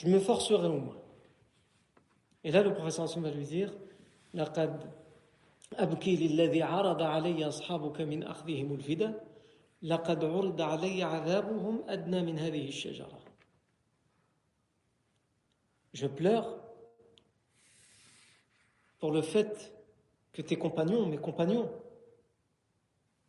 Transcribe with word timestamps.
je 0.00 0.08
me 0.08 0.18
forcerai 0.18 0.68
au 0.68 0.78
moins. 0.78 0.96
Et 2.44 2.50
là, 2.50 2.62
le 2.62 2.72
professeur 2.72 3.06
va 3.20 3.30
lui 3.30 3.44
dire 3.44 3.72
لقد 4.36 4.92
أبكي 5.72 6.16
للذي 6.16 6.62
عرض 6.62 7.02
علي 7.02 7.48
أصحابك 7.48 8.00
من 8.00 8.22
أخذهم 8.22 8.72
الفدا 8.72 9.20
لقد 9.82 10.24
عرض 10.24 10.60
علي 10.60 11.02
عذابهم 11.02 11.84
أدنى 11.88 12.22
من 12.22 12.38
هذه 12.38 12.68
الشجرة 12.68 13.18
Je 15.94 16.06
pleure 16.06 16.58
pour 18.98 19.12
le 19.12 19.22
fait 19.22 19.72
que 20.34 20.42
tes 20.42 20.56
compagnons, 20.56 21.06
mes 21.06 21.16
compagnons, 21.16 21.70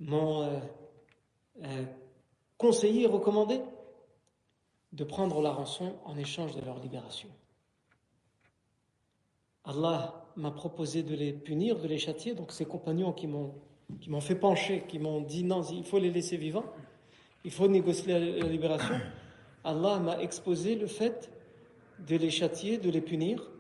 m'ont 0.02 0.44
euh, 0.44 0.60
euh, 1.64 1.86
conseillé 2.58 3.04
et 3.04 3.08
recommandé 3.08 3.62
de 4.93 5.05
prendre 5.05 5.41
la 5.41 5.51
rançon 5.51 5.97
en 6.05 6.17
échange 6.17 6.55
de 6.55 6.61
leur 6.65 6.79
libération. 6.79 7.29
Allah 9.65 10.27
m'a 10.37 10.51
proposé 10.51 11.03
de 11.03 11.15
les 11.15 11.33
punir, 11.33 11.79
de 11.79 11.87
les 11.87 11.99
châtier, 11.99 12.35
donc 12.35 12.53
ces 12.53 12.65
compagnons 12.65 13.13
qui 13.13 13.27
m'ont 13.27 13.55
qui 14.01 14.11
m'ont 14.11 14.21
fait 14.21 14.35
pencher, 14.35 14.85
qui 14.89 14.99
m'ont 14.99 15.21
dit 15.21 15.45
non, 15.45 15.63
il 15.63 15.85
faut 15.85 15.99
les 15.99 16.11
laisser 16.11 16.37
vivants, 16.37 16.65
il 17.45 17.51
faut 17.51 17.69
négocier 17.69 18.13
la, 18.13 18.49
libération. 18.49 18.95
Allah 19.65 19.99
m'a 19.99 20.21
exposé 20.21 20.75
le 20.75 20.87
fait 20.87 21.31
de 22.07 22.17
les 22.17 22.31
châtier, 22.31 22.79
de 22.79 22.91
les 22.91 23.01
punir. 23.01 23.51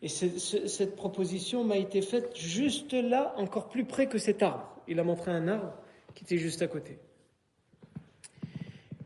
Et 0.00 0.08
cette 0.08 0.96
proposition 0.96 1.64
m'a 1.64 1.76
été 1.76 2.02
faite 2.02 2.36
juste 2.36 2.92
là, 2.92 3.34
encore 3.36 3.68
plus 3.68 3.84
près 3.84 4.08
que 4.08 4.18
cet 4.18 4.42
arbre. 4.42 4.68
Il 4.88 4.98
a 4.98 5.04
montré 5.04 5.30
un 5.30 5.46
arbre 5.46 5.72
qui 6.14 6.24
était 6.24 6.38
juste 6.38 6.60
à 6.60 6.66
côté. 6.66 6.98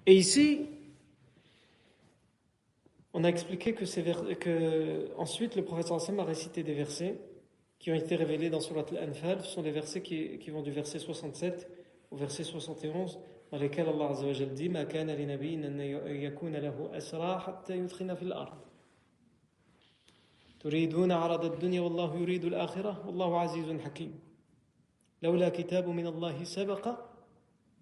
Et 0.06 0.16
ici, 0.16 0.68
on 3.14 3.24
a 3.24 3.30
expliqué 3.30 3.74
que, 3.74 4.34
que 4.34 5.12
ensuite 5.18 5.56
le 5.56 5.64
prophète 5.64 5.92
a 5.92 6.24
récité 6.24 6.64
des 6.64 6.74
versets 6.74 7.20
qui 7.80 7.92
ont 7.92 7.96
été 7.96 8.16
révélés 8.16 8.50
dans 8.50 8.60
Surat 8.60 8.86
Al-Anfal. 8.92 9.42
Ce 9.42 9.52
sont 9.52 9.62
des 9.62 9.72
versets 9.72 10.02
qui, 10.02 10.38
qui, 10.38 10.52
vont 10.52 10.62
du 10.62 10.72
verset 10.72 11.00
67 11.00 11.68
au 12.12 12.16
verset 12.16 12.44
71 12.44 13.20
dans 13.52 13.58
lesquels 13.58 13.88
Allah 13.90 14.10
Azza 14.10 14.26
wa 14.26 14.34
Jal 14.34 14.54
dit 14.54 14.70
Ma 14.70 14.86
kana 14.86 15.16
li 15.16 15.26
nabiyyin 15.26 15.64
an 15.64 15.80
yakuna 15.80 16.60
lahu 16.60 16.94
asra 16.94 17.40
hatta 17.46 17.76
yudkhina 17.76 18.16
fil 18.16 18.34
ard. 18.34 18.56
تريدون 20.62 21.12
عرض 21.12 21.46
الدنيا 21.46 21.82
والله 21.82 22.18
يريد 22.18 22.46
الآخرة 22.46 23.04
والله 23.08 23.40
عزيز 23.40 23.82
حكيم 23.82 24.20
لولا 25.24 25.50
كتاب 25.50 25.90
من 25.90 26.08
الله 26.08 26.44
سبق 26.44 27.00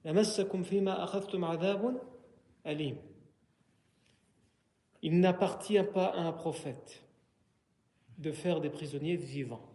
لمسكم 0.05 0.63
فيما 0.63 1.03
أخذتم 1.03 1.45
عذاب 1.45 2.01
alim. 2.64 2.96
Il 5.02 5.20
n'appartient 5.20 5.82
pas 5.82 6.06
à 6.06 6.20
un 6.20 6.32
prophète 6.32 7.04
de 8.18 8.32
faire 8.32 8.60
des 8.60 8.70
prisonniers 8.70 9.16
vivants. 9.16 9.68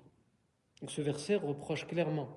Donc 0.82 0.92
ce 0.92 1.02
verset 1.02 1.36
reproche 1.36 1.86
clairement 1.88 2.30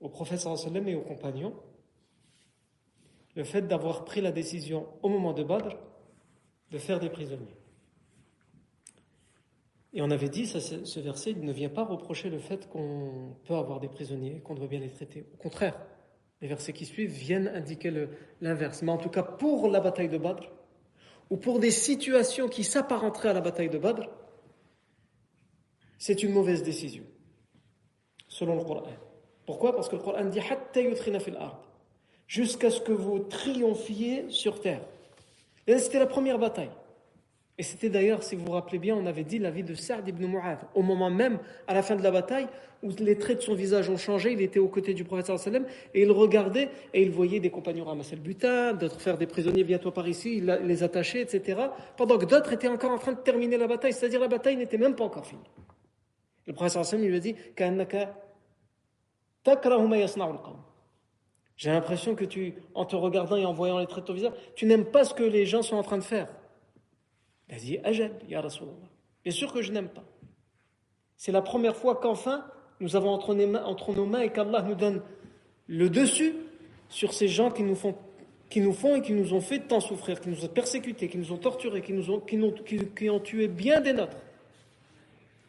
au 0.00 0.08
prophète 0.08 0.40
sallam 0.40 0.88
et 0.88 0.94
aux 0.94 1.02
compagnons 1.02 1.54
le 3.34 3.44
fait 3.44 3.62
d'avoir 3.62 4.04
pris 4.04 4.20
la 4.20 4.32
décision 4.32 4.86
au 5.02 5.08
moment 5.08 5.32
de 5.32 5.42
Badr 5.42 5.76
de 6.70 6.78
faire 6.78 7.00
des 7.00 7.10
prisonniers. 7.10 7.56
Et 9.92 10.02
on 10.02 10.10
avait 10.10 10.28
dit, 10.28 10.46
ce 10.46 11.00
verset 11.00 11.32
ne 11.34 11.52
vient 11.52 11.70
pas 11.70 11.84
reprocher 11.84 12.28
le 12.28 12.38
fait 12.38 12.68
qu'on 12.68 13.36
peut 13.44 13.54
avoir 13.54 13.80
des 13.80 13.88
prisonniers, 13.88 14.40
qu'on 14.40 14.54
doit 14.54 14.66
bien 14.66 14.80
les 14.80 14.90
traiter. 14.90 15.26
Au 15.32 15.36
contraire, 15.38 15.78
les 16.40 16.48
versets 16.48 16.72
qui 16.72 16.84
suivent 16.84 17.10
viennent 17.10 17.48
indiquer 17.48 18.08
l'inverse. 18.40 18.82
Mais 18.82 18.92
en 18.92 18.98
tout 18.98 19.08
cas, 19.08 19.22
pour 19.22 19.68
la 19.68 19.80
bataille 19.80 20.08
de 20.08 20.18
Badr, 20.18 20.50
ou 21.30 21.36
pour 21.36 21.58
des 21.58 21.70
situations 21.70 22.48
qui 22.48 22.64
s'apparenteraient 22.64 23.30
à 23.30 23.34
la 23.34 23.40
bataille 23.40 23.70
de 23.70 23.78
Badr, 23.78 24.08
c'est 25.98 26.22
une 26.22 26.32
mauvaise 26.32 26.62
décision, 26.62 27.04
selon 28.28 28.56
le 28.56 28.64
Coran. 28.64 28.86
Pourquoi? 29.46 29.74
Parce 29.74 29.88
que 29.88 29.96
le 29.96 30.02
Coran 30.02 30.24
dit 30.26 30.40
jusqu'à 32.26 32.70
ce 32.70 32.80
que 32.80 32.92
vous 32.92 33.20
triomphiez 33.20 34.28
sur 34.30 34.60
terre. 34.60 34.82
Et 35.66 35.78
c'était 35.78 35.98
la 35.98 36.06
première 36.06 36.38
bataille. 36.38 36.70
Et 37.58 37.62
c'était 37.62 37.88
d'ailleurs, 37.88 38.22
si 38.22 38.36
vous 38.36 38.44
vous 38.44 38.52
rappelez 38.52 38.78
bien, 38.78 38.94
on 38.94 39.06
avait 39.06 39.24
dit 39.24 39.38
la 39.38 39.50
vie 39.50 39.62
de 39.62 39.74
Sa'd 39.74 40.06
ibn 40.06 40.26
Mu'adh. 40.26 40.58
Au 40.74 40.82
moment 40.82 41.08
même, 41.08 41.38
à 41.66 41.72
la 41.72 41.82
fin 41.82 41.96
de 41.96 42.02
la 42.02 42.10
bataille, 42.10 42.48
où 42.82 42.90
les 42.98 43.16
traits 43.16 43.38
de 43.38 43.42
son 43.42 43.54
visage 43.54 43.88
ont 43.88 43.96
changé, 43.96 44.32
il 44.32 44.42
était 44.42 44.58
aux 44.58 44.68
côtés 44.68 44.92
du 44.92 45.04
prophète 45.04 45.30
et 45.94 46.02
il 46.02 46.12
regardait 46.12 46.68
et 46.92 47.02
il 47.02 47.10
voyait 47.10 47.40
des 47.40 47.48
compagnons 47.48 47.84
ramasser 47.84 48.14
le 48.14 48.20
butin, 48.20 48.74
d'autres 48.74 49.00
faire 49.00 49.16
des 49.16 49.26
prisonniers, 49.26 49.62
viens-toi 49.62 49.94
par 49.94 50.06
ici, 50.06 50.42
les 50.42 50.82
attacher, 50.82 51.22
etc. 51.22 51.62
Pendant 51.96 52.18
que 52.18 52.26
d'autres 52.26 52.52
étaient 52.52 52.68
encore 52.68 52.90
en 52.90 52.98
train 52.98 53.12
de 53.12 53.20
terminer 53.20 53.56
la 53.56 53.66
bataille, 53.66 53.94
c'est-à-dire 53.94 54.20
la 54.20 54.28
bataille 54.28 54.56
n'était 54.56 54.76
même 54.76 54.94
pas 54.94 55.04
encore 55.04 55.26
finie. 55.26 55.40
Le 56.46 56.52
prophète 56.52 56.84
sallam 56.84 57.06
lui 57.06 57.16
a 57.16 57.20
dit 57.20 57.34
J'ai 61.56 61.70
l'impression 61.70 62.14
que 62.14 62.24
tu, 62.26 62.54
en 62.74 62.84
te 62.84 62.96
regardant 62.96 63.36
et 63.36 63.46
en 63.46 63.54
voyant 63.54 63.78
les 63.78 63.86
traits 63.86 64.04
de 64.04 64.08
ton 64.08 64.12
visage, 64.12 64.32
tu 64.54 64.66
n'aimes 64.66 64.84
pas 64.84 65.04
ce 65.04 65.14
que 65.14 65.24
les 65.24 65.46
gens 65.46 65.62
sont 65.62 65.76
en 65.76 65.82
train 65.82 65.96
de 65.96 66.04
faire. 66.04 66.28
Il 66.28 66.30
a 66.30 66.34
dit 66.34 66.34
Ajal, 66.34 66.34
Ya 66.34 66.44
Rasulallah. 66.44 67.35
Bien 69.22 69.32
sûr 69.32 69.52
que 69.52 69.62
je 69.62 69.72
n'aime 69.72 69.88
pas. 69.88 70.04
C'est 71.16 71.32
la 71.32 71.42
première 71.42 71.76
fois 71.76 71.96
qu'enfin 71.96 72.44
nous 72.80 72.96
avons 72.96 73.10
entre, 73.10 73.34
nos 73.94 74.06
mains 74.06 74.20
et 74.20 74.30
qu'Allah 74.30 74.62
nous 74.62 74.74
donne 74.74 75.02
le 75.66 75.88
dessus 75.88 76.34
sur 76.88 77.12
ces 77.12 77.28
gens 77.28 77.50
qui 77.50 77.62
nous 77.62 77.74
font 77.74 77.96
et 78.94 79.02
qui 79.02 79.12
nous 79.12 79.32
ont 79.32 79.40
fait 79.40 79.60
tant 79.60 79.80
souffrir, 79.80 80.20
qui 80.20 80.28
nous 80.28 80.44
ont 80.44 80.48
persécutés, 80.48 81.08
qui 81.08 81.18
nous 81.18 81.32
ont 81.32 81.38
torturés, 81.38 81.82
qui, 81.82 81.92
ont, 81.94 83.14
ont 83.14 83.20
tué 83.20 83.48
bien 83.48 83.80
des 83.80 83.92
nôtres, 83.92 84.18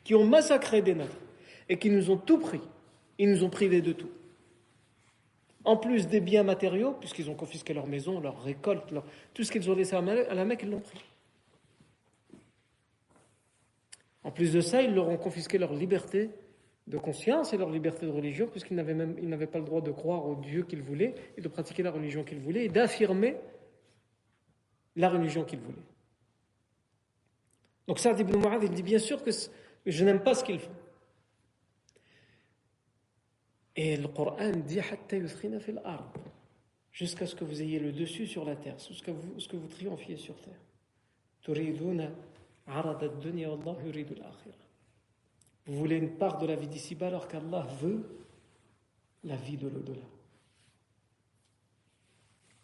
qui 0.04 0.16
ont 0.16 0.26
massacré 0.26 0.82
des 0.82 0.96
nôtres 0.96 1.18
et 1.70 1.78
qui 1.78 1.90
nous 1.90 2.10
ont 2.10 2.18
tout 2.18 2.40
pris. 2.40 2.62
Ils 3.20 3.30
nous 3.30 3.44
ont 3.44 3.50
privés 3.50 3.82
de 3.82 3.92
tout. 3.92 4.10
En 5.66 5.76
plus 5.76 6.08
des 6.08 6.22
biens 6.22 6.44
matériaux, 6.44 6.94
puisqu'ils 6.94 7.30
ont 7.30 7.36
confisqué 7.36 7.74
leur 7.74 7.88
maison, 7.88 8.22
leur 8.22 8.42
récolte, 8.42 8.84
tout 9.34 9.44
ce 9.44 9.52
qu'ils 9.52 9.70
ont 9.70 9.76
laissé 9.76 9.96
à 9.96 10.02
la 10.02 10.46
Mecque, 10.46 10.62
ils 10.64 10.70
l'ont 10.70 10.80
pris. 10.80 11.04
En 14.28 14.32
plus 14.32 14.52
de 14.52 14.60
ça, 14.60 14.82
ils 14.82 14.94
leur 14.94 15.08
ont 15.08 15.16
confisqué 15.16 15.58
leur 15.58 15.74
liberté 15.74 16.30
de 16.86 16.98
conscience 16.98 17.54
et 17.54 17.58
leur 17.58 17.70
liberté 17.70 18.06
de 18.06 18.12
religion, 18.12 18.46
puisqu'ils 18.48 18.76
n'avaient 18.76 18.94
même 18.94 19.16
ils 19.20 19.30
n'avaient 19.30 19.48
pas 19.48 19.58
le 19.58 19.64
droit 19.64 19.80
de 19.80 19.92
croire 19.92 20.26
au 20.26 20.36
Dieu 20.36 20.64
qu'ils 20.64 20.82
voulaient 20.82 21.16
et 21.38 21.42
de 21.42 21.48
pratiquer 21.48 21.82
la 21.82 21.92
religion 21.92 22.26
qu'ils 22.26 22.42
voulaient 22.42 22.66
et 22.66 22.68
d'affirmer 22.68 23.38
la 24.98 25.10
religion 25.10 25.46
qu'ils 25.46 25.60
voulaient. 25.60 25.88
Donc 27.88 28.00
Sa'd 28.00 28.20
ibn 28.20 28.36
Mu'adh, 28.36 28.64
il 28.64 28.72
dit 28.72 28.84
bien 28.84 29.00
sûr 29.00 29.24
que 29.24 29.32
je 29.86 30.04
n'aime 30.04 30.20
pas 30.20 30.36
ce 30.36 30.44
qu'ils 30.44 30.60
font. 30.60 30.76
Et 33.78 33.96
le 33.96 34.10
Coran 34.10 34.52
dit 34.52 34.82
jusqu'à 36.92 37.26
ce 37.26 37.34
que 37.34 37.46
vous 37.46 37.62
ayez 37.62 37.80
le 37.80 37.94
dessus 37.94 38.28
sur 38.28 38.44
la 38.44 38.58
terre, 38.58 38.78
jusqu'à 38.78 39.14
ce 39.38 39.48
que 39.48 39.56
vous 39.56 39.68
triomphiez 39.68 40.18
sur 40.18 40.36
terre. 40.42 40.60
Vous 45.66 45.78
voulez 45.78 45.96
une 45.96 46.18
part 46.18 46.38
de 46.38 46.46
la 46.46 46.56
vie 46.56 46.68
d'ici-bas 46.68 47.08
alors 47.08 47.28
qu'Allah 47.28 47.66
veut 47.82 48.04
la 49.24 49.36
vie 49.36 49.58
de 49.58 49.68
l'au-delà. 49.68 50.06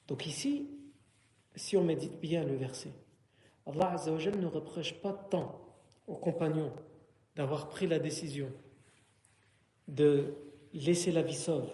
Donc 0.07 0.25
ici, 0.25 0.69
si 1.55 1.77
on 1.77 1.83
médite 1.83 2.19
bien 2.19 2.43
le 2.43 2.55
verset, 2.55 2.91
Allah 3.65 3.95
ne 4.07 4.45
reproche 4.45 4.93
pas 4.95 5.13
tant 5.13 5.61
aux 6.07 6.17
compagnons 6.17 6.73
d'avoir 7.35 7.69
pris 7.69 7.87
la 7.87 7.99
décision 7.99 8.51
de 9.87 10.33
laisser 10.73 11.11
la 11.11 11.21
vie 11.21 11.35
sauve 11.35 11.69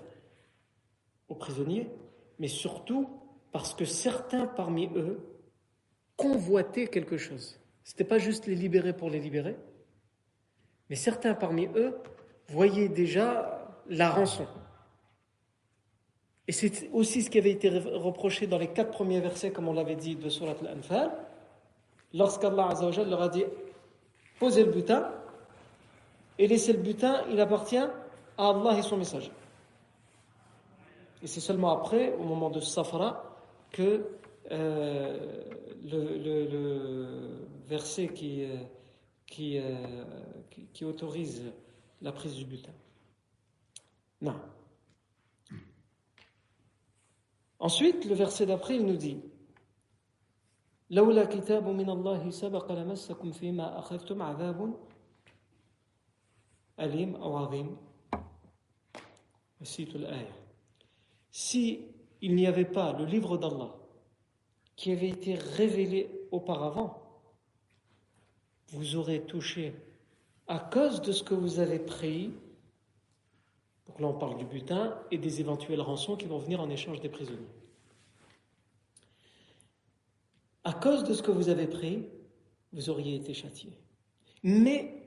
aux 1.28 1.36
prisonniers, 1.36 1.90
mais 2.38 2.48
surtout 2.48 3.10
parce 3.52 3.74
que 3.74 3.86
certains 3.86 4.46
parmi 4.46 4.88
eux 4.96 5.20
convoitaient 6.16 6.88
quelque 6.88 7.18
chose. 7.18 7.59
Ce 7.90 7.96
n'était 7.96 8.04
pas 8.04 8.20
juste 8.20 8.46
les 8.46 8.54
libérer 8.54 8.94
pour 8.94 9.10
les 9.10 9.18
libérer, 9.18 9.58
mais 10.92 10.96
certains 10.96 11.34
parmi 11.34 11.66
eux 11.76 11.98
voyaient 12.48 12.88
déjà 12.88 13.68
la 13.88 14.12
rançon. 14.12 14.46
Et 16.48 16.52
c'est 16.52 16.88
aussi 16.94 17.24
ce 17.24 17.32
qui 17.32 17.40
avait 17.40 17.50
été 17.50 17.68
reproché 17.68 18.46
dans 18.46 18.60
les 18.60 18.68
quatre 18.68 18.92
premiers 18.92 19.20
versets, 19.22 19.50
comme 19.50 19.68
on 19.68 19.74
l'avait 19.74 19.96
dit, 19.96 20.16
de 20.16 20.30
Surat 20.30 20.54
Al-Anfal, 20.62 21.10
lorsqu'Allah 22.14 22.76
leur 23.08 23.22
a 23.24 23.30
dit 23.30 23.46
posez 24.38 24.66
le 24.66 24.72
butin, 24.72 25.10
et 26.38 26.46
laissez 26.46 26.74
le 26.74 26.80
butin, 26.84 27.24
il 27.32 27.42
appartient 27.42 27.76
à 27.76 27.90
Allah 28.38 28.78
et 28.78 28.84
son 28.84 28.98
messager. 28.98 29.32
Et 31.24 31.28
c'est 31.28 31.40
seulement 31.40 31.76
après, 31.76 32.14
au 32.14 32.24
moment 32.24 32.52
de 32.52 32.60
Safra, 32.60 33.36
que 33.72 34.06
euh, 34.52 35.44
le, 35.84 37.49
verset 37.69 38.09
qui, 38.09 38.45
euh, 38.45 38.57
euh, 39.41 40.05
qui, 40.51 40.67
qui, 40.73 40.85
autorise 40.85 41.43
la 42.03 42.13
prise 42.13 42.35
du 42.35 42.45
butin. 42.45 42.73
Non. 44.21 44.37
Ensuite, 47.59 48.05
le 48.05 48.15
verset 48.15 48.47
d'après, 48.47 48.77
il 48.77 48.87
nous 48.87 48.97
dit 48.97 49.21
لولا 50.91 51.25
كتاب 51.25 51.69
من 51.69 51.91
الله 51.91 52.31
سبق 52.31 52.73
لمسكم 52.73 53.33
فيما 53.33 53.79
أخذتم 53.79 54.23
عذاب 54.23 54.75
أليم 56.81 57.17
أو 57.17 57.37
عظيم 57.37 57.77
cite 59.65 59.95
l'ayah. 59.95 60.29
Si 61.31 61.81
il 62.21 62.35
n'y 62.35 62.47
avait 62.47 62.65
pas 62.65 62.93
le 62.93 63.05
livre 63.05 63.39
d'Allah 63.39 63.75
qui 64.77 64.93
avait 64.93 65.09
été 65.09 65.35
révélé 65.35 66.11
auparavant, 66.31 67.08
vous 68.72 68.96
aurez 68.96 69.22
touché 69.22 69.74
à 70.48 70.60
cause 70.60 71.02
de 71.02 71.12
ce 71.12 71.24
que 71.24 71.34
vous 71.34 71.60
avez 71.60 71.80
pris. 71.80 72.32
Donc 73.88 74.00
là, 74.00 74.08
on 74.08 74.14
parle 74.14 74.38
du 74.38 74.46
butin 74.46 74.98
et 75.12 75.18
des 75.18 75.42
éventuelles 75.42 75.82
rançons 75.82 76.16
qui 76.16 76.26
vont 76.26 76.40
venir 76.40 76.60
en 76.60 76.70
échange 76.70 77.00
des 77.00 77.10
prisonniers. 77.10 77.40
À 80.64 80.74
cause 80.74 81.04
de 81.04 81.14
ce 81.14 81.22
que 81.22 81.32
vous 81.32 81.50
avez 81.50 81.68
pris, 81.68 82.08
vous 82.74 82.90
auriez 82.90 83.16
été 83.16 83.34
châtié. 83.34 83.72
Mais 84.44 85.04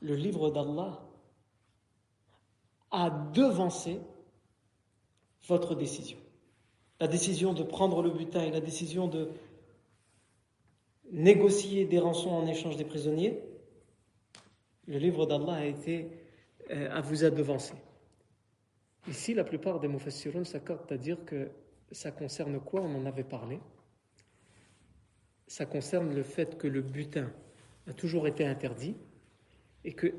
le 0.00 0.14
livre 0.14 0.50
d'Allah 0.50 1.00
a 2.90 3.10
devancé 3.32 4.00
votre 5.46 5.74
décision. 5.74 6.18
La 6.98 7.08
décision 7.08 7.54
de 7.54 7.62
prendre 7.62 8.02
le 8.02 8.10
butin 8.10 8.42
et 8.42 8.50
la 8.50 8.60
décision 8.60 9.08
de 9.08 9.30
négocier 11.12 11.84
des 11.84 11.98
rançons 11.98 12.30
en 12.30 12.46
échange 12.46 12.76
des 12.76 12.84
prisonniers, 12.84 13.40
le 14.86 14.98
livre 14.98 15.26
d'Allah 15.26 15.54
a 15.54 15.64
été 15.64 16.08
euh, 16.70 16.88
à 16.90 17.00
vous 17.00 17.24
a 17.24 17.30
devancé. 17.30 17.74
Ici, 19.08 19.34
la 19.34 19.44
plupart 19.44 19.80
des 19.80 19.88
mufassirun 19.88 20.44
s'accordent 20.44 20.90
à 20.92 20.96
dire 20.96 21.24
que 21.24 21.48
ça 21.90 22.10
concerne 22.10 22.60
quoi? 22.60 22.80
On 22.82 22.94
en 22.94 23.06
avait 23.06 23.24
parlé. 23.24 23.58
Ça 25.46 25.66
concerne 25.66 26.14
le 26.14 26.22
fait 26.22 26.58
que 26.58 26.68
le 26.68 26.82
butin 26.82 27.32
a 27.88 27.92
toujours 27.92 28.28
été 28.28 28.44
interdit 28.44 28.94
et 29.84 29.92
que 29.92 30.14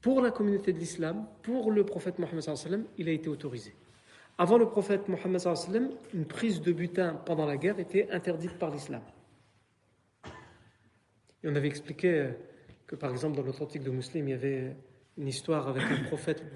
pour 0.00 0.20
la 0.20 0.30
communauté 0.30 0.72
de 0.72 0.78
l'islam, 0.78 1.26
pour 1.42 1.70
le 1.70 1.84
prophète 1.84 2.18
Mohammed 2.18 2.86
il 2.96 3.08
a 3.08 3.12
été 3.12 3.28
autorisé. 3.28 3.74
Avant 4.36 4.58
le 4.58 4.68
prophète 4.68 5.08
Mohammed 5.08 5.42
une 6.14 6.24
prise 6.24 6.60
de 6.60 6.72
butin 6.72 7.14
pendant 7.26 7.46
la 7.46 7.56
guerre 7.56 7.78
était 7.78 8.10
interdite 8.10 8.58
par 8.58 8.70
l'islam. 8.70 9.02
Et 11.42 11.48
on 11.48 11.54
avait 11.54 11.68
expliqué 11.68 12.30
que, 12.86 12.96
par 12.96 13.10
exemple, 13.10 13.36
dans 13.36 13.42
l'authentique 13.42 13.82
de 13.82 13.90
Muslim, 13.90 14.28
il 14.28 14.30
y 14.30 14.34
avait 14.34 14.76
une 15.16 15.28
histoire 15.28 15.68
avec 15.68 15.82
un 15.84 16.04
prophète. 16.04 16.42
Le 16.42 16.50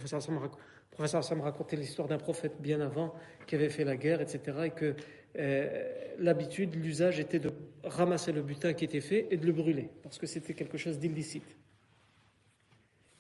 professeur 0.91 1.25
Sam 1.25 1.41
racontait 1.41 1.77
l'histoire 1.77 2.09
d'un 2.09 2.19
prophète 2.19 2.55
bien 2.61 2.81
avant 2.81 3.15
qui 3.47 3.55
avait 3.55 3.71
fait 3.71 3.85
la 3.85 3.97
guerre, 3.97 4.21
etc. 4.21 4.41
Et 4.65 4.71
que 4.71 4.95
euh, 5.39 6.15
l'habitude, 6.19 6.75
l'usage 6.75 7.19
était 7.19 7.39
de 7.39 7.51
ramasser 7.85 8.33
le 8.33 8.43
butin 8.43 8.73
qui 8.75 8.85
était 8.85 9.01
fait 9.01 9.27
et 9.31 9.37
de 9.37 9.47
le 9.47 9.53
brûler, 9.53 9.89
parce 10.03 10.19
que 10.19 10.27
c'était 10.27 10.55
quelque 10.55 10.79
chose 10.79 10.99
d'illicite. 10.99 11.57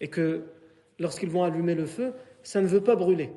Et 0.00 0.08
que 0.08 0.44
lorsqu'ils 0.98 1.30
vont 1.30 1.44
allumer 1.44 1.74
le 1.74 1.86
feu, 1.86 2.12
ça 2.42 2.60
ne 2.60 2.66
veut 2.66 2.82
pas 2.82 2.96
brûler. 2.96 3.30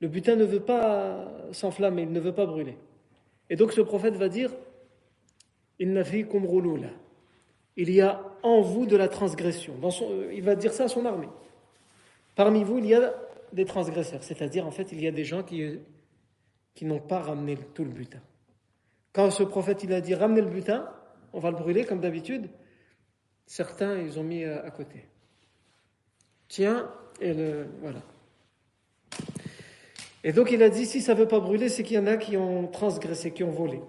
Le 0.00 0.08
butin 0.08 0.36
ne 0.36 0.44
veut 0.44 0.60
pas 0.60 1.32
s'enflammer, 1.52 2.02
il 2.02 2.12
ne 2.12 2.20
veut 2.20 2.34
pas 2.34 2.46
brûler. 2.46 2.76
Et 3.50 3.56
donc 3.56 3.72
ce 3.72 3.80
prophète 3.80 4.14
va 4.14 4.28
dire 4.28 4.50
Inna 5.78 6.04
fikum 6.04 6.46
il 7.76 7.90
y 7.90 8.00
a 8.00 8.22
en 8.42 8.60
vous 8.60 8.86
de 8.86 8.96
la 8.96 9.08
transgression. 9.08 9.74
Euh, 9.82 10.32
il 10.32 10.42
va 10.42 10.54
dire 10.54 10.72
ça 10.72 10.84
à 10.84 10.88
son 10.88 11.04
armée. 11.04 11.28
Parmi 12.34 12.64
vous, 12.64 12.78
il 12.78 12.86
y 12.86 12.94
a 12.94 13.14
des 13.52 13.64
transgresseurs, 13.64 14.22
c'est-à-dire 14.22 14.66
en 14.66 14.70
fait, 14.70 14.90
il 14.92 15.00
y 15.00 15.06
a 15.06 15.12
des 15.12 15.24
gens 15.24 15.42
qui, 15.42 15.78
n'ont 16.82 16.98
pas 16.98 17.20
ramené 17.20 17.56
tout 17.74 17.84
le 17.84 17.90
butin. 17.90 18.20
Quand 19.12 19.30
ce 19.30 19.44
prophète 19.44 19.84
a 19.90 20.00
dit 20.00 20.14
ramenez 20.14 20.40
le 20.40 20.50
butin, 20.50 20.88
on 21.32 21.38
va 21.38 21.50
le 21.50 21.56
brûler 21.56 21.84
comme 21.84 22.00
d'habitude, 22.00 22.48
certains 23.46 23.98
ils 23.98 24.18
ont 24.18 24.24
mis 24.24 24.44
euh, 24.44 24.64
à 24.64 24.70
côté. 24.70 25.06
Tiens, 26.48 26.90
et 27.20 27.32
le 27.32 27.66
voilà. 27.80 28.02
Et 30.24 30.32
donc 30.32 30.50
il 30.50 30.62
a 30.62 30.68
dit 30.68 30.86
si 30.86 31.00
ça 31.00 31.14
ne 31.14 31.20
veut 31.20 31.28
pas 31.28 31.38
brûler, 31.38 31.68
c'est 31.68 31.84
qu'il 31.84 31.96
y 31.96 31.98
en 31.98 32.06
a 32.06 32.16
qui 32.16 32.36
ont 32.36 32.66
transgressé, 32.66 33.30
qui 33.30 33.44
ont 33.44 33.52
volé. 33.52 33.80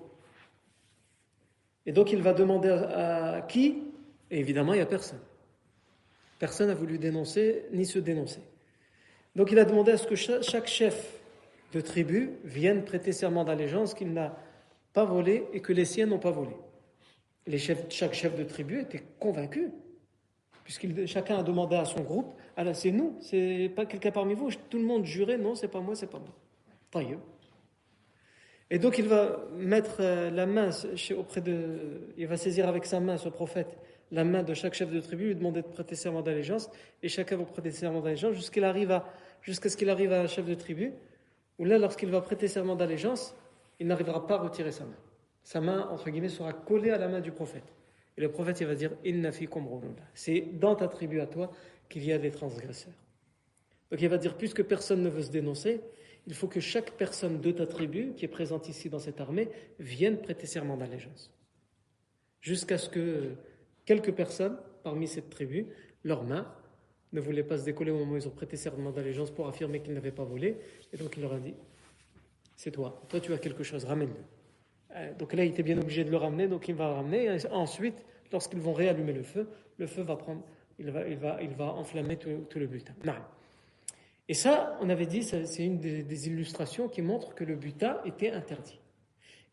Et 1.86 1.92
donc 1.92 2.12
il 2.12 2.22
va 2.22 2.34
demander 2.34 2.70
à, 2.70 3.46
qui? 3.48 3.84
Et 4.32 4.40
évidemment, 4.40 4.74
il 4.74 4.78
n'y 4.78 4.82
a 4.82 4.88
personne. 4.88 5.20
Personne 6.40 6.68
n'a 6.68 6.74
voulu 6.74 6.98
dénoncer 6.98 7.66
ni 7.72 7.86
se 7.86 8.00
dénoncer. 8.00 8.42
Donc 9.36 9.52
il 9.52 9.60
a 9.60 9.66
demandé 9.66 9.92
à 9.92 9.98
ce 9.98 10.08
que 10.08 10.16
chaque 10.16 10.68
chef 10.68 11.22
de 11.74 11.82
tribu 11.82 12.32
vienne 12.44 12.84
prêter 12.84 13.12
serment 13.12 13.44
d'allégeance 13.44 13.94
qu'il 13.94 14.14
n'a 14.14 14.38
pas 14.94 15.06
volé 15.06 15.46
et 15.54 15.60
que 15.60 15.74
les 15.74 15.86
siens 15.86 16.06
n'ont 16.06 16.20
pas 16.20 16.32
volé. 16.32 16.56
Les 17.48 17.58
chefs, 17.58 17.86
chaque 17.90 18.14
chef 18.14 18.36
de 18.36 18.44
tribu 18.44 18.82
était 18.82 19.04
convaincu, 19.20 19.72
puisque 20.64 21.06
chacun 21.06 21.38
a 21.38 21.44
demandé 21.44 21.76
à 21.76 21.86
son 21.86 22.02
groupe, 22.02 22.34
ah 22.58 22.74
c'est 22.74 22.92
nous, 22.92 23.18
c'est 23.22 23.72
pas 23.76 23.86
quelqu'un 23.86 24.12
parmi 24.12 24.34
vous, 24.34 24.50
tout 24.70 24.80
le 24.80 24.86
monde 24.86 25.06
jurait, 25.06 25.38
non, 25.38 25.54
c'est 25.54 25.68
pas 25.68 25.82
moi, 25.82 25.96
c'est 25.96 26.10
pas 26.10 26.18
moi. 26.18 26.34
Tailleux. 26.90 27.20
Et 28.72 28.80
donc 28.80 28.98
il 28.98 29.08
va 29.08 29.46
mettre 29.56 29.98
euh, 30.00 30.32
la 30.32 30.46
main 30.46 30.70
auprès 31.18 31.42
de, 31.42 32.12
il 32.18 32.28
va 32.28 32.38
saisir 32.38 32.68
avec 32.68 32.86
sa 32.86 33.00
main, 33.00 33.18
ce 33.18 33.30
prophète, 33.30 33.78
la 34.12 34.24
main 34.24 34.44
de 34.44 34.54
chaque 34.54 34.74
chef 34.74 34.92
de 34.92 35.00
tribu, 35.00 35.28
lui 35.28 35.36
demander 35.36 35.62
de 35.62 35.68
prêter 35.68 35.96
serment 35.96 36.22
d'allégeance, 36.22 36.70
et 37.04 37.10
chacun 37.10 37.38
va 37.38 37.44
prêter 37.46 37.72
serment 37.72 38.02
d'allégeance 38.02 38.34
jusqu'à 38.34 39.70
ce 39.70 39.78
qu'il 39.78 39.90
arrive 39.90 40.12
à 40.14 40.22
un 40.22 40.28
chef 40.28 40.46
de 40.46 40.56
tribu, 40.56 40.94
où 41.60 41.66
là, 41.66 41.78
lorsqu'il 41.78 42.10
va 42.10 42.22
prêter 42.22 42.48
serment 42.48 42.76
d'allégeance, 42.76 43.36
il 43.80 43.88
n'arrivera 43.88 44.26
pas 44.26 44.36
à 44.36 44.40
retirer 44.40 44.72
sa 44.72 44.84
main. 44.84 44.98
Sa 45.44 45.62
main, 45.62 45.88
entre 45.92 46.10
guillemets, 46.10 46.30
sera 46.30 46.54
collée 46.54 46.92
à 46.92 46.98
la 46.98 47.08
main 47.08 47.22
du 47.22 47.32
prophète. 47.32 47.74
Et 48.18 48.22
le 48.22 48.30
prophète, 48.30 48.60
il 48.62 48.68
va 48.68 48.76
dire, 48.76 48.92
Inna 49.04 49.32
C'est 50.14 50.42
dans 50.54 50.76
ta 50.76 50.88
tribu 50.88 51.20
à 51.20 51.28
toi 51.28 51.52
qu'il 51.90 52.04
y 52.04 52.12
a 52.12 52.18
des 52.18 52.32
transgresseurs. 52.32 52.94
Donc 53.92 54.02
il 54.02 54.10
va 54.10 54.18
dire, 54.18 54.36
puisque 54.36 54.64
personne 54.64 55.04
ne 55.04 55.10
veut 55.10 55.22
se 55.22 55.32
dénoncer, 55.32 55.82
il 56.28 56.34
faut 56.34 56.48
que 56.48 56.60
chaque 56.60 56.92
personne 56.92 57.40
de 57.40 57.52
ta 57.52 57.68
tribu 57.68 58.14
qui 58.16 58.26
est 58.26 58.30
présente 58.30 58.68
ici 58.70 58.90
dans 58.90 59.00
cette 59.00 59.22
armée 59.22 59.50
vienne 59.80 60.18
prêter 60.18 60.48
serment 60.48 60.78
d'allégeance. 60.78 61.32
Jusqu'à 62.42 62.78
ce 62.78 62.90
que 62.90 63.36
quelques 63.86 64.14
personnes 64.14 64.58
parmi 64.84 65.08
cette 65.08 65.30
tribu, 65.30 65.68
leurs 66.04 66.24
mains, 66.24 66.48
ne 67.14 67.22
voulaient 67.22 67.44
pas 67.44 67.58
se 67.58 67.64
décoller 67.64 67.92
au 67.92 67.98
moment 67.98 68.14
où 68.14 68.18
ils 68.18 68.28
ont 68.28 68.32
prêté 68.32 68.58
serment 68.58 68.92
d'allégeance 68.92 69.32
pour 69.32 69.48
affirmer 69.48 69.82
qu'ils 69.82 69.94
n'avaient 69.94 70.12
pas 70.12 70.24
volé. 70.24 70.58
Et 70.94 70.98
donc 70.98 71.16
il 71.18 71.22
leur 71.22 71.34
a 71.34 71.40
dit 71.40 71.56
C'est 72.56 72.72
toi, 72.72 73.02
toi 73.10 73.20
tu 73.20 73.34
as 73.34 73.38
quelque 73.38 73.64
chose, 73.64 73.86
ramène-le. 73.86 74.96
Euh, 74.96 75.14
donc 75.18 75.34
là, 75.34 75.44
il 75.44 75.52
était 75.52 75.64
bien 75.64 75.78
obligé 75.78 76.04
de 76.04 76.12
le 76.12 76.18
ramener, 76.18 76.48
donc 76.48 76.68
il 76.68 76.76
va 76.76 76.88
le 76.88 76.94
ramener. 76.94 77.38
Ensuite, 77.52 78.04
lorsqu'ils 78.32 78.60
vont 78.60 78.74
réallumer 78.74 79.14
le 79.14 79.24
feu, 79.24 79.48
le 79.78 79.88
feu 79.88 80.04
va 80.04 80.16
prendre, 80.16 80.44
il 80.80 80.92
va, 80.92 81.08
il 81.08 81.18
va, 81.18 81.42
il 81.42 81.54
va 81.54 81.74
enflammer 81.74 82.18
tout, 82.18 82.46
tout 82.50 82.60
le 82.60 82.68
butin. 82.68 82.94
Non. 83.04 83.14
Et 84.28 84.34
ça, 84.34 84.78
on 84.82 84.90
avait 84.90 85.06
dit, 85.06 85.24
c'est 85.24 85.64
une 85.64 85.78
des, 85.80 86.28
illustrations 86.28 86.88
qui 86.88 87.02
montre 87.02 87.36
que 87.36 87.44
le 87.44 87.56
butin 87.56 88.00
était 88.06 88.32
interdit. 88.32 88.80